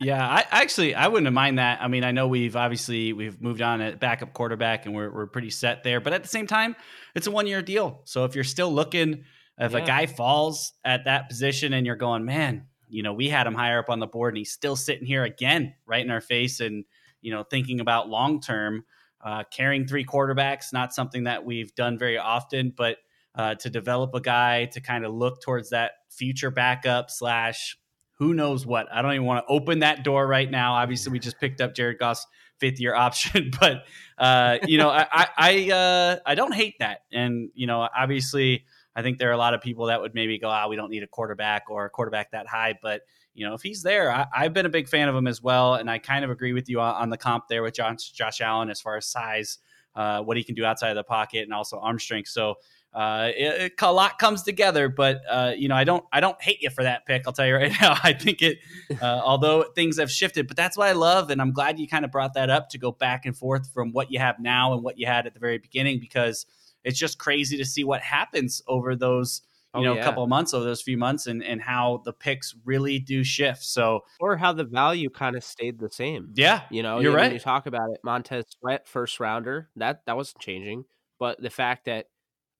Yeah, 0.00 0.26
I 0.26 0.44
actually 0.50 0.94
I 0.94 1.08
wouldn't 1.08 1.32
mind 1.32 1.58
that. 1.58 1.80
I 1.80 1.88
mean, 1.88 2.04
I 2.04 2.10
know 2.10 2.26
we've 2.26 2.56
obviously 2.56 3.12
we've 3.12 3.40
moved 3.40 3.62
on 3.62 3.80
at 3.80 4.00
backup 4.00 4.32
quarterback 4.32 4.86
and 4.86 4.94
we're 4.94 5.10
we're 5.10 5.26
pretty 5.26 5.50
set 5.50 5.84
there, 5.84 6.00
but 6.00 6.12
at 6.12 6.22
the 6.22 6.28
same 6.28 6.46
time, 6.46 6.74
it's 7.14 7.26
a 7.26 7.30
one 7.30 7.46
year 7.46 7.62
deal. 7.62 8.02
So 8.04 8.24
if 8.24 8.34
you're 8.34 8.44
still 8.44 8.72
looking, 8.72 9.24
if 9.58 9.72
a 9.72 9.80
guy 9.80 10.06
falls 10.06 10.72
at 10.84 11.04
that 11.04 11.28
position 11.28 11.72
and 11.72 11.86
you're 11.86 11.94
going, 11.94 12.24
man, 12.24 12.66
you 12.88 13.02
know, 13.02 13.12
we 13.12 13.28
had 13.28 13.46
him 13.46 13.54
higher 13.54 13.78
up 13.78 13.88
on 13.88 14.00
the 14.00 14.06
board 14.06 14.34
and 14.34 14.38
he's 14.38 14.50
still 14.50 14.76
sitting 14.76 15.06
here 15.06 15.22
again, 15.22 15.74
right 15.86 16.04
in 16.04 16.10
our 16.10 16.20
face, 16.20 16.58
and 16.60 16.84
you 17.20 17.30
know, 17.30 17.44
thinking 17.44 17.78
about 17.80 18.08
long 18.08 18.40
term, 18.40 18.84
uh, 19.24 19.44
carrying 19.50 19.86
three 19.86 20.04
quarterbacks, 20.04 20.72
not 20.72 20.92
something 20.92 21.24
that 21.24 21.44
we've 21.44 21.74
done 21.76 21.98
very 21.98 22.18
often, 22.18 22.72
but 22.76 22.98
uh, 23.36 23.54
to 23.56 23.70
develop 23.70 24.14
a 24.14 24.20
guy 24.20 24.66
to 24.66 24.80
kind 24.80 25.04
of 25.04 25.14
look 25.14 25.40
towards 25.40 25.70
that 25.70 25.92
future 26.10 26.50
backup 26.50 27.10
slash 27.10 27.76
who 28.18 28.34
knows 28.34 28.66
what. 28.66 28.86
I 28.92 29.02
don't 29.02 29.12
even 29.12 29.26
want 29.26 29.44
to 29.46 29.52
open 29.52 29.80
that 29.80 30.04
door 30.04 30.26
right 30.26 30.50
now. 30.50 30.74
Obviously, 30.74 31.12
we 31.12 31.18
just 31.18 31.38
picked 31.40 31.60
up 31.60 31.74
Jared 31.74 31.98
Goff's 31.98 32.26
fifth 32.58 32.80
year 32.80 32.94
option, 32.94 33.50
but 33.60 33.84
uh, 34.18 34.58
you 34.66 34.78
know, 34.78 34.90
I 34.90 35.06
I 35.10 35.28
I, 35.36 35.70
uh, 35.72 36.16
I 36.26 36.34
don't 36.34 36.54
hate 36.54 36.76
that, 36.78 37.00
and 37.12 37.50
you 37.54 37.66
know, 37.66 37.88
obviously, 37.96 38.64
I 38.94 39.02
think 39.02 39.18
there 39.18 39.28
are 39.30 39.32
a 39.32 39.38
lot 39.38 39.54
of 39.54 39.60
people 39.60 39.86
that 39.86 40.00
would 40.00 40.14
maybe 40.14 40.38
go, 40.38 40.48
"Ah, 40.48 40.68
we 40.68 40.76
don't 40.76 40.90
need 40.90 41.02
a 41.02 41.08
quarterback 41.08 41.64
or 41.68 41.86
a 41.86 41.90
quarterback 41.90 42.30
that 42.32 42.46
high," 42.46 42.78
but 42.80 43.02
you 43.34 43.44
know, 43.46 43.54
if 43.54 43.62
he's 43.62 43.82
there, 43.82 44.12
I, 44.12 44.26
I've 44.34 44.52
been 44.52 44.66
a 44.66 44.70
big 44.70 44.88
fan 44.88 45.08
of 45.08 45.14
him 45.14 45.26
as 45.26 45.42
well, 45.42 45.74
and 45.74 45.90
I 45.90 45.98
kind 45.98 46.24
of 46.24 46.30
agree 46.30 46.52
with 46.52 46.68
you 46.68 46.80
on, 46.80 46.94
on 46.94 47.10
the 47.10 47.18
comp 47.18 47.48
there 47.48 47.62
with 47.62 47.74
Josh, 47.74 48.12
Josh 48.12 48.40
Allen 48.40 48.70
as 48.70 48.80
far 48.80 48.96
as 48.96 49.06
size, 49.06 49.58
uh, 49.96 50.20
what 50.20 50.36
he 50.36 50.44
can 50.44 50.54
do 50.54 50.64
outside 50.64 50.90
of 50.90 50.96
the 50.96 51.04
pocket, 51.04 51.42
and 51.42 51.52
also 51.52 51.78
arm 51.80 51.98
strength. 51.98 52.28
So 52.28 52.54
uh, 52.94 53.30
it, 53.36 53.62
it- 53.62 53.72
a 53.82 53.92
lot 53.92 54.18
comes 54.18 54.42
together, 54.42 54.88
but 54.88 55.20
uh, 55.28 55.52
you 55.56 55.68
know, 55.68 55.74
I 55.74 55.84
don't, 55.84 56.04
I 56.12 56.20
don't 56.20 56.40
hate 56.40 56.62
you 56.62 56.70
for 56.70 56.82
that 56.84 57.04
pick. 57.06 57.22
I'll 57.26 57.32
tell 57.32 57.46
you 57.46 57.54
right 57.62 57.72
now. 57.80 57.96
I 58.02 58.12
think 58.12 58.40
it, 58.42 58.58
uh, 59.02 59.20
although 59.24 59.64
things 59.74 59.98
have 59.98 60.10
shifted, 60.10 60.46
but 60.48 60.56
that's 60.56 60.76
what 60.76 60.88
I 60.88 60.92
love, 60.92 61.30
and 61.30 61.40
I'm 61.40 61.52
glad 61.52 61.78
you 61.78 61.88
kind 61.88 62.04
of 62.04 62.10
brought 62.10 62.34
that 62.34 62.50
up 62.50 62.68
to 62.70 62.78
go 62.78 62.92
back 62.92 63.26
and 63.26 63.36
forth 63.36 63.70
from 63.72 63.92
what 63.92 64.10
you 64.10 64.18
have 64.20 64.38
now 64.38 64.72
and 64.74 64.82
what 64.82 64.98
you 64.98 65.06
had 65.06 65.26
at 65.26 65.34
the 65.34 65.40
very 65.40 65.58
beginning 65.58 65.98
because 66.00 66.46
it's 66.84 66.98
just 66.98 67.18
crazy 67.18 67.56
to 67.56 67.64
see 67.64 67.82
what 67.84 68.00
happens 68.02 68.62
over 68.68 68.94
those, 68.94 69.42
you 69.74 69.80
Oh, 69.80 69.82
know, 69.82 69.94
yeah. 69.96 70.04
couple 70.04 70.22
of 70.22 70.28
months, 70.28 70.54
over 70.54 70.64
those 70.64 70.82
few 70.82 70.96
months, 70.96 71.26
and 71.26 71.42
and 71.42 71.60
how 71.60 72.02
the 72.04 72.12
picks 72.12 72.54
really 72.64 73.00
do 73.00 73.24
shift. 73.24 73.64
So 73.64 74.02
or 74.20 74.36
how 74.36 74.52
the 74.52 74.62
value 74.64 75.10
kind 75.10 75.34
of 75.34 75.42
stayed 75.42 75.80
the 75.80 75.90
same. 75.90 76.30
yeah, 76.34 76.60
You 76.70 76.82
know, 76.84 77.00
You're 77.00 77.10
you- 77.10 77.16
when 77.16 77.24
right. 77.24 77.32
you 77.32 77.40
talk 77.40 77.66
about 77.66 77.90
it, 77.92 77.98
Montez 78.04 78.44
Sweat 78.60 78.86
first 78.86 79.18
rounder, 79.18 79.70
that 79.76 80.02
that 80.06 80.14
wasn't 80.16 80.38
changing. 80.40 80.84
But 81.18 81.40
the 81.42 81.50
fact 81.50 81.86
that 81.86 82.06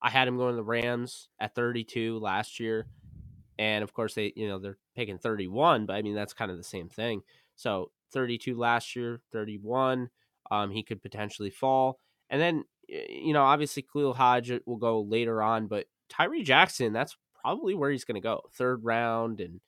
I 0.05 0.11
had 0.11 0.29
him 0.29 0.37
going 0.37 0.53
to 0.53 0.57
the 0.57 0.63
Rams 0.63 1.31
at 1.41 1.55
32 1.55 2.19
last 2.19 2.61
year, 2.61 2.87
and 3.59 3.83
of 3.83 3.95
course 3.95 4.15
they 4.15 4.35
you 4.37 4.47
know 4.47 4.59
they're 4.59 4.77
picking 4.95 5.19
31, 5.19 5.87
but 5.87 5.95
I 5.95 6.03
mean 6.03 6.15
that's 6.15 6.35
kind 6.35 6.51
of 6.51 6.59
the 6.59 6.63
same 6.65 6.91
thing. 6.91 7.23
So 7.57 7.91
32 8.13 8.55
last 8.55 8.95
year, 8.95 9.23
31. 9.33 10.11
Um, 10.51 10.71
he 10.71 10.83
could 10.83 11.03
potentially 11.03 11.49
fall, 11.49 12.01
and 12.29 12.41
then 12.41 12.65
you 12.87 13.33
know 13.33 13.45
obviously 13.45 13.83
Khalil 13.83 14.13
Hodge 14.13 14.53
will 14.67 14.77
go 14.77 15.01
later 15.01 15.43
on, 15.43 15.69
but 15.69 15.87
Tyree 16.11 16.43
Jackson 16.45 16.93
that's 16.93 17.17
probably 17.41 17.75
where 17.75 17.91
he's 17.91 18.05
going 18.05 18.17
to 18.17 18.21
go, 18.21 18.43
third 18.53 18.85
round, 18.85 19.41
and 19.41 19.61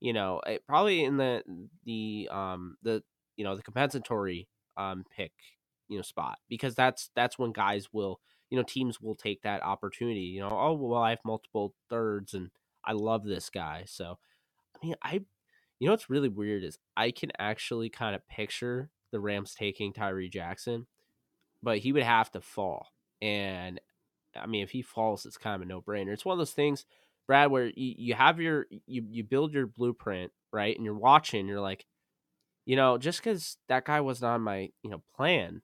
you 0.00 0.12
know 0.12 0.40
it, 0.44 0.66
probably 0.66 1.04
in 1.04 1.18
the 1.18 1.44
the 1.84 2.28
um 2.32 2.76
the 2.82 3.04
you 3.36 3.44
know 3.44 3.54
the 3.56 3.62
compensatory 3.62 4.48
um 4.76 5.04
pick 5.16 5.32
you 5.88 5.96
know 5.96 6.02
spot 6.02 6.38
because 6.48 6.74
that's 6.74 7.10
that's 7.14 7.38
when 7.38 7.52
guys 7.52 7.88
will 7.92 8.18
you 8.50 8.56
know 8.58 8.64
teams 8.64 9.00
will 9.00 9.14
take 9.14 9.42
that 9.42 9.62
opportunity 9.62 10.20
you 10.20 10.40
know 10.40 10.50
oh 10.50 10.72
well 10.72 11.02
i 11.02 11.10
have 11.10 11.18
multiple 11.24 11.74
thirds 11.88 12.34
and 12.34 12.50
i 12.84 12.92
love 12.92 13.24
this 13.24 13.50
guy. 13.50 13.84
So 13.86 14.18
i 14.76 14.86
mean 14.86 14.94
i 15.02 15.20
you 15.78 15.86
know 15.86 15.92
what's 15.92 16.10
really 16.10 16.28
weird 16.28 16.62
is 16.64 16.78
i 16.96 17.10
can 17.10 17.30
actually 17.38 17.88
kind 17.90 18.14
of 18.14 18.26
picture 18.28 18.90
the 19.12 19.20
rams 19.20 19.54
taking 19.54 19.92
tyree 19.92 20.28
jackson 20.28 20.86
but 21.62 21.78
he 21.78 21.92
would 21.92 22.02
have 22.02 22.30
to 22.32 22.40
fall. 22.40 22.88
And 23.22 23.80
i 24.36 24.46
mean 24.46 24.62
if 24.62 24.70
he 24.70 24.82
falls 24.82 25.26
it's 25.26 25.38
kind 25.38 25.54
of 25.56 25.62
a 25.62 25.64
no-brainer. 25.64 26.12
It's 26.12 26.24
one 26.24 26.34
of 26.34 26.38
those 26.38 26.52
things 26.52 26.84
brad 27.26 27.50
where 27.50 27.66
you, 27.66 27.94
you 27.96 28.14
have 28.14 28.40
your 28.40 28.66
you, 28.86 29.04
you 29.10 29.24
build 29.24 29.52
your 29.54 29.66
blueprint 29.66 30.32
right 30.52 30.76
and 30.76 30.84
you're 30.84 30.94
watching 30.94 31.46
you're 31.46 31.60
like 31.60 31.86
you 32.66 32.76
know 32.76 32.98
just 32.98 33.18
because 33.22 33.56
that 33.68 33.84
guy 33.84 34.00
wasn't 34.00 34.30
on 34.30 34.42
my 34.42 34.70
you 34.82 34.90
know 34.90 35.02
plan 35.16 35.62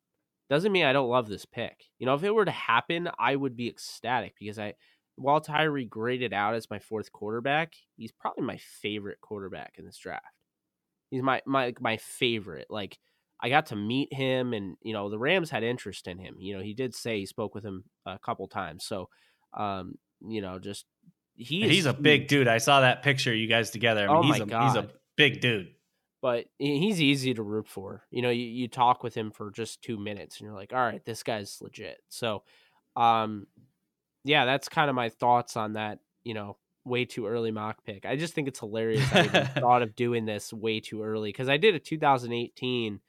doesn't 0.51 0.72
mean 0.72 0.84
I 0.84 0.92
don't 0.92 1.09
love 1.09 1.28
this 1.28 1.46
pick. 1.46 1.84
You 1.98 2.07
know, 2.07 2.14
if 2.14 2.24
it 2.24 2.34
were 2.34 2.44
to 2.44 2.51
happen, 2.51 3.09
I 3.18 3.36
would 3.36 3.57
be 3.57 3.68
ecstatic 3.68 4.34
because 4.38 4.59
I, 4.59 4.74
while 5.14 5.40
Tyree 5.40 5.84
graded 5.84 6.32
out 6.32 6.55
as 6.55 6.68
my 6.68 6.80
fourth 6.80 7.12
quarterback, 7.12 7.74
he's 7.96 8.11
probably 8.11 8.44
my 8.44 8.59
favorite 8.82 9.20
quarterback 9.20 9.74
in 9.78 9.86
this 9.86 9.96
draft. 9.96 10.24
He's 11.11 11.22
my 11.22 11.40
my 11.46 11.72
my 11.80 11.96
favorite. 11.98 12.66
Like 12.68 12.98
I 13.40 13.48
got 13.48 13.66
to 13.66 13.76
meet 13.76 14.12
him, 14.12 14.53
and 14.53 14.76
you 14.82 14.92
know 14.92 15.09
the 15.09 15.18
Rams 15.18 15.51
had 15.51 15.62
interest 15.62 16.09
in 16.09 16.18
him. 16.18 16.36
You 16.38 16.57
know, 16.57 16.62
he 16.62 16.74
did 16.74 16.94
say 16.94 17.20
he 17.20 17.26
spoke 17.26 17.55
with 17.55 17.64
him 17.64 17.84
a 18.05 18.18
couple 18.18 18.48
times. 18.48 18.84
So, 18.84 19.09
um, 19.57 19.94
you 20.20 20.40
know, 20.40 20.59
just 20.59 20.84
he 21.36 21.68
he's 21.68 21.86
a 21.86 21.92
big 21.92 22.26
dude. 22.26 22.48
I 22.48 22.59
saw 22.59 22.80
that 22.80 23.03
picture 23.03 23.34
you 23.34 23.46
guys 23.46 23.70
together. 23.70 24.09
I 24.09 24.12
mean, 24.12 24.16
oh 24.16 24.22
he's 24.22 24.38
my 24.40 24.44
a, 24.44 24.46
God. 24.46 24.66
he's 24.66 24.76
a 24.76 24.88
big 25.16 25.40
dude 25.40 25.68
but 26.22 26.46
he's 26.58 27.00
easy 27.00 27.34
to 27.34 27.42
root 27.42 27.66
for. 27.66 28.02
You 28.10 28.22
know, 28.22 28.30
you, 28.30 28.44
you 28.44 28.68
talk 28.68 29.02
with 29.02 29.14
him 29.14 29.30
for 29.30 29.50
just 29.50 29.82
two 29.82 29.98
minutes 29.98 30.38
and 30.38 30.46
you're 30.46 30.56
like, 30.56 30.72
all 30.72 30.78
right, 30.78 31.04
this 31.04 31.22
guy's 31.22 31.58
legit. 31.60 31.98
So, 32.08 32.42
um, 32.96 33.46
yeah, 34.24 34.44
that's 34.44 34.68
kind 34.68 34.90
of 34.90 34.96
my 34.96 35.08
thoughts 35.08 35.56
on 35.56 35.74
that, 35.74 36.00
you 36.24 36.34
know, 36.34 36.56
way 36.84 37.04
too 37.04 37.26
early 37.26 37.50
mock 37.50 37.84
pick. 37.84 38.04
I 38.04 38.16
just 38.16 38.34
think 38.34 38.48
it's 38.48 38.60
hilarious. 38.60 39.06
I 39.12 39.24
even 39.24 39.46
thought 39.54 39.82
of 39.82 39.96
doing 39.96 40.26
this 40.26 40.52
way 40.52 40.80
too 40.80 41.02
early 41.02 41.30
because 41.30 41.48
I 41.48 41.56
did 41.56 41.74
a 41.74 41.78
2018 41.78 43.00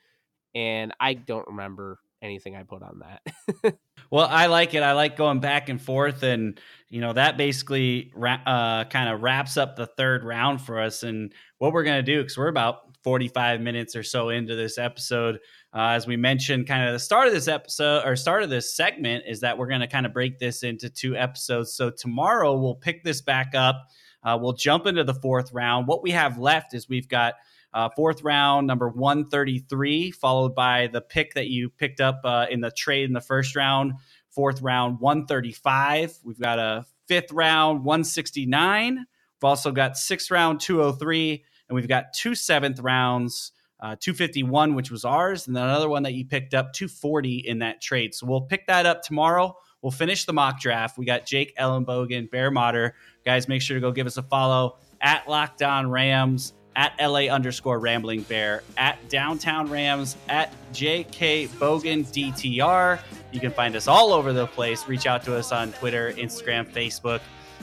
and 0.56 0.94
I 1.00 1.14
don't 1.14 1.48
remember 1.48 2.00
anything 2.22 2.56
I 2.56 2.64
put 2.64 2.84
on 2.84 3.02
that. 3.02 3.78
well, 4.12 4.28
I 4.30 4.46
like 4.48 4.74
it. 4.74 4.84
I 4.84 4.94
like 4.94 5.18
going 5.18 5.40
back 5.40 5.70
and 5.70 5.82
forth, 5.82 6.24
and 6.24 6.60
you 6.90 7.02
know 7.02 7.14
that 7.14 7.38
basically 7.38 8.12
ra- 8.16 8.42
uh, 8.46 8.84
kind 8.86 9.10
of 9.10 9.22
wraps 9.22 9.58
up 9.58 9.76
the 9.76 9.88
third 9.88 10.24
round 10.24 10.62
for 10.62 10.80
us. 10.80 11.04
And 11.04 11.34
what 11.58 11.74
we're 11.74 11.84
gonna 11.84 12.04
do 12.04 12.22
because 12.22 12.38
we're 12.38 12.48
about 12.48 12.91
45 13.04 13.62
minutes 13.62 13.96
or 13.96 14.04
so 14.04 14.30
into 14.30 14.56
this 14.56 14.78
episode. 14.78 15.40
Uh, 15.74 15.90
as 15.90 16.06
we 16.06 16.18
mentioned, 16.18 16.68
kind 16.68 16.86
of 16.88 16.94
the 16.94 17.00
start 17.00 17.28
of 17.28 17.34
this 17.34 17.48
episode 17.48 18.04
or 18.06 18.16
start 18.16 18.44
of 18.44 18.50
this 18.50 18.76
segment 18.76 19.24
is 19.28 19.40
that 19.42 19.58
we're 19.58 19.68
going 19.68 19.82
to 19.82 19.88
kind 19.88 20.06
of 20.06 20.14
break 20.14 20.40
this 20.40 20.64
into 20.64 20.90
two 20.90 21.16
episodes. 21.16 21.74
So 21.74 21.90
tomorrow 21.90 22.56
we'll 22.58 22.76
pick 22.76 23.04
this 23.04 23.22
back 23.22 23.56
up. 23.56 23.88
Uh, 24.24 24.38
we'll 24.40 24.54
jump 24.54 24.86
into 24.86 25.04
the 25.04 25.16
fourth 25.16 25.52
round. 25.52 25.88
What 25.88 26.04
we 26.04 26.12
have 26.12 26.38
left 26.38 26.74
is 26.74 26.88
we've 26.88 27.08
got 27.08 27.36
uh, 27.74 27.90
fourth 27.96 28.22
round 28.22 28.68
number 28.68 28.90
133, 28.90 30.12
followed 30.12 30.54
by 30.54 30.88
the 30.88 31.02
pick 31.02 31.34
that 31.36 31.48
you 31.48 31.70
picked 31.70 32.02
up 32.02 32.22
uh, 32.24 32.46
in 32.50 32.62
the 32.62 32.72
trade 32.72 33.06
in 33.06 33.14
the 33.14 33.22
first 33.22 33.56
round, 33.56 33.94
fourth 34.30 34.62
round 34.62 35.00
135. 35.00 36.20
We've 36.24 36.40
got 36.40 36.60
a 36.60 36.86
fifth 37.08 37.32
round 37.32 37.84
169. 37.84 38.98
We've 38.98 39.06
also 39.44 39.72
got 39.72 39.98
sixth 39.98 40.30
round 40.30 40.60
203 40.60 41.44
and 41.72 41.76
we've 41.78 41.88
got 41.88 42.12
two 42.12 42.36
seventh 42.36 42.82
rounds, 42.82 43.54
uh, 43.80 43.96
251, 43.98 44.76
which 44.76 44.92
was 44.92 45.06
ours, 45.06 45.48
and 45.48 45.56
then 45.56 45.64
another 45.64 45.88
one 45.88 46.04
that 46.04 46.14
you 46.14 46.26
picked 46.26 46.54
up, 46.54 46.74
240 46.74 47.38
in 47.48 47.60
that 47.60 47.80
trade. 47.82 48.14
So 48.14 48.28
we'll 48.28 48.42
pick 48.42 48.68
that 48.68 48.86
up 48.86 49.02
tomorrow. 49.02 49.56
We'll 49.82 49.92
finish 49.92 50.26
the 50.26 50.34
mock 50.34 50.60
draft. 50.60 50.98
We 50.98 51.06
got 51.06 51.26
Jake 51.26 51.56
Ellenbogen, 51.56 52.30
Bear 52.30 52.52
Motter. 52.52 52.94
Guys, 53.26 53.48
make 53.48 53.62
sure 53.62 53.76
to 53.76 53.82
go 53.82 53.94
give 53.94 54.06
us 54.06 54.18
a 54.18 54.22
follow 54.22 54.80
at 55.00 55.30
Locked 55.30 55.62
On 55.64 55.90
Rams, 55.90 56.52
at 56.76 56.94
LA 57.02 57.28
underscore 57.30 57.80
Rambling 57.80 58.24
Bear, 58.24 58.64
at 58.76 58.98
Downtown 59.08 59.70
Rams, 59.70 60.18
at 60.28 60.54
JK 60.74 61.48
Bogan 61.52 62.06
DTR. 62.06 63.00
You 63.32 63.40
can 63.40 63.52
find 63.52 63.78
us 63.78 63.88
all 63.88 64.12
over 64.12 64.34
the 64.34 64.48
place. 64.48 64.90
Reach 64.90 65.08
out 65.08 65.24
to 65.24 65.38
us 65.38 65.54
on 65.54 65.72
Twitter, 65.72 66.12
Instagram, 66.18 66.70
Facebook. 66.70 67.22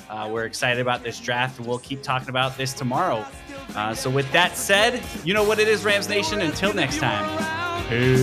Uh, 0.09 0.29
we're 0.33 0.45
excited 0.45 0.81
about 0.81 1.03
this 1.03 1.21
draft, 1.21 1.59
and 1.59 1.67
we'll 1.67 1.79
keep 1.79 2.03
talking 2.03 2.29
about 2.29 2.57
this 2.57 2.73
tomorrow. 2.73 3.25
Uh, 3.75 3.95
so, 3.95 4.09
with 4.09 4.31
that 4.33 4.57
said, 4.57 5.03
you 5.25 5.35
know 5.35 5.45
what 5.45 5.59
it 5.59 5.69
is, 5.69 5.85
Rams 5.85 6.09
Nation. 6.09 6.41
Until 6.41 6.73
next 6.73 6.99
time, 6.99 7.27
peace. 7.89 8.23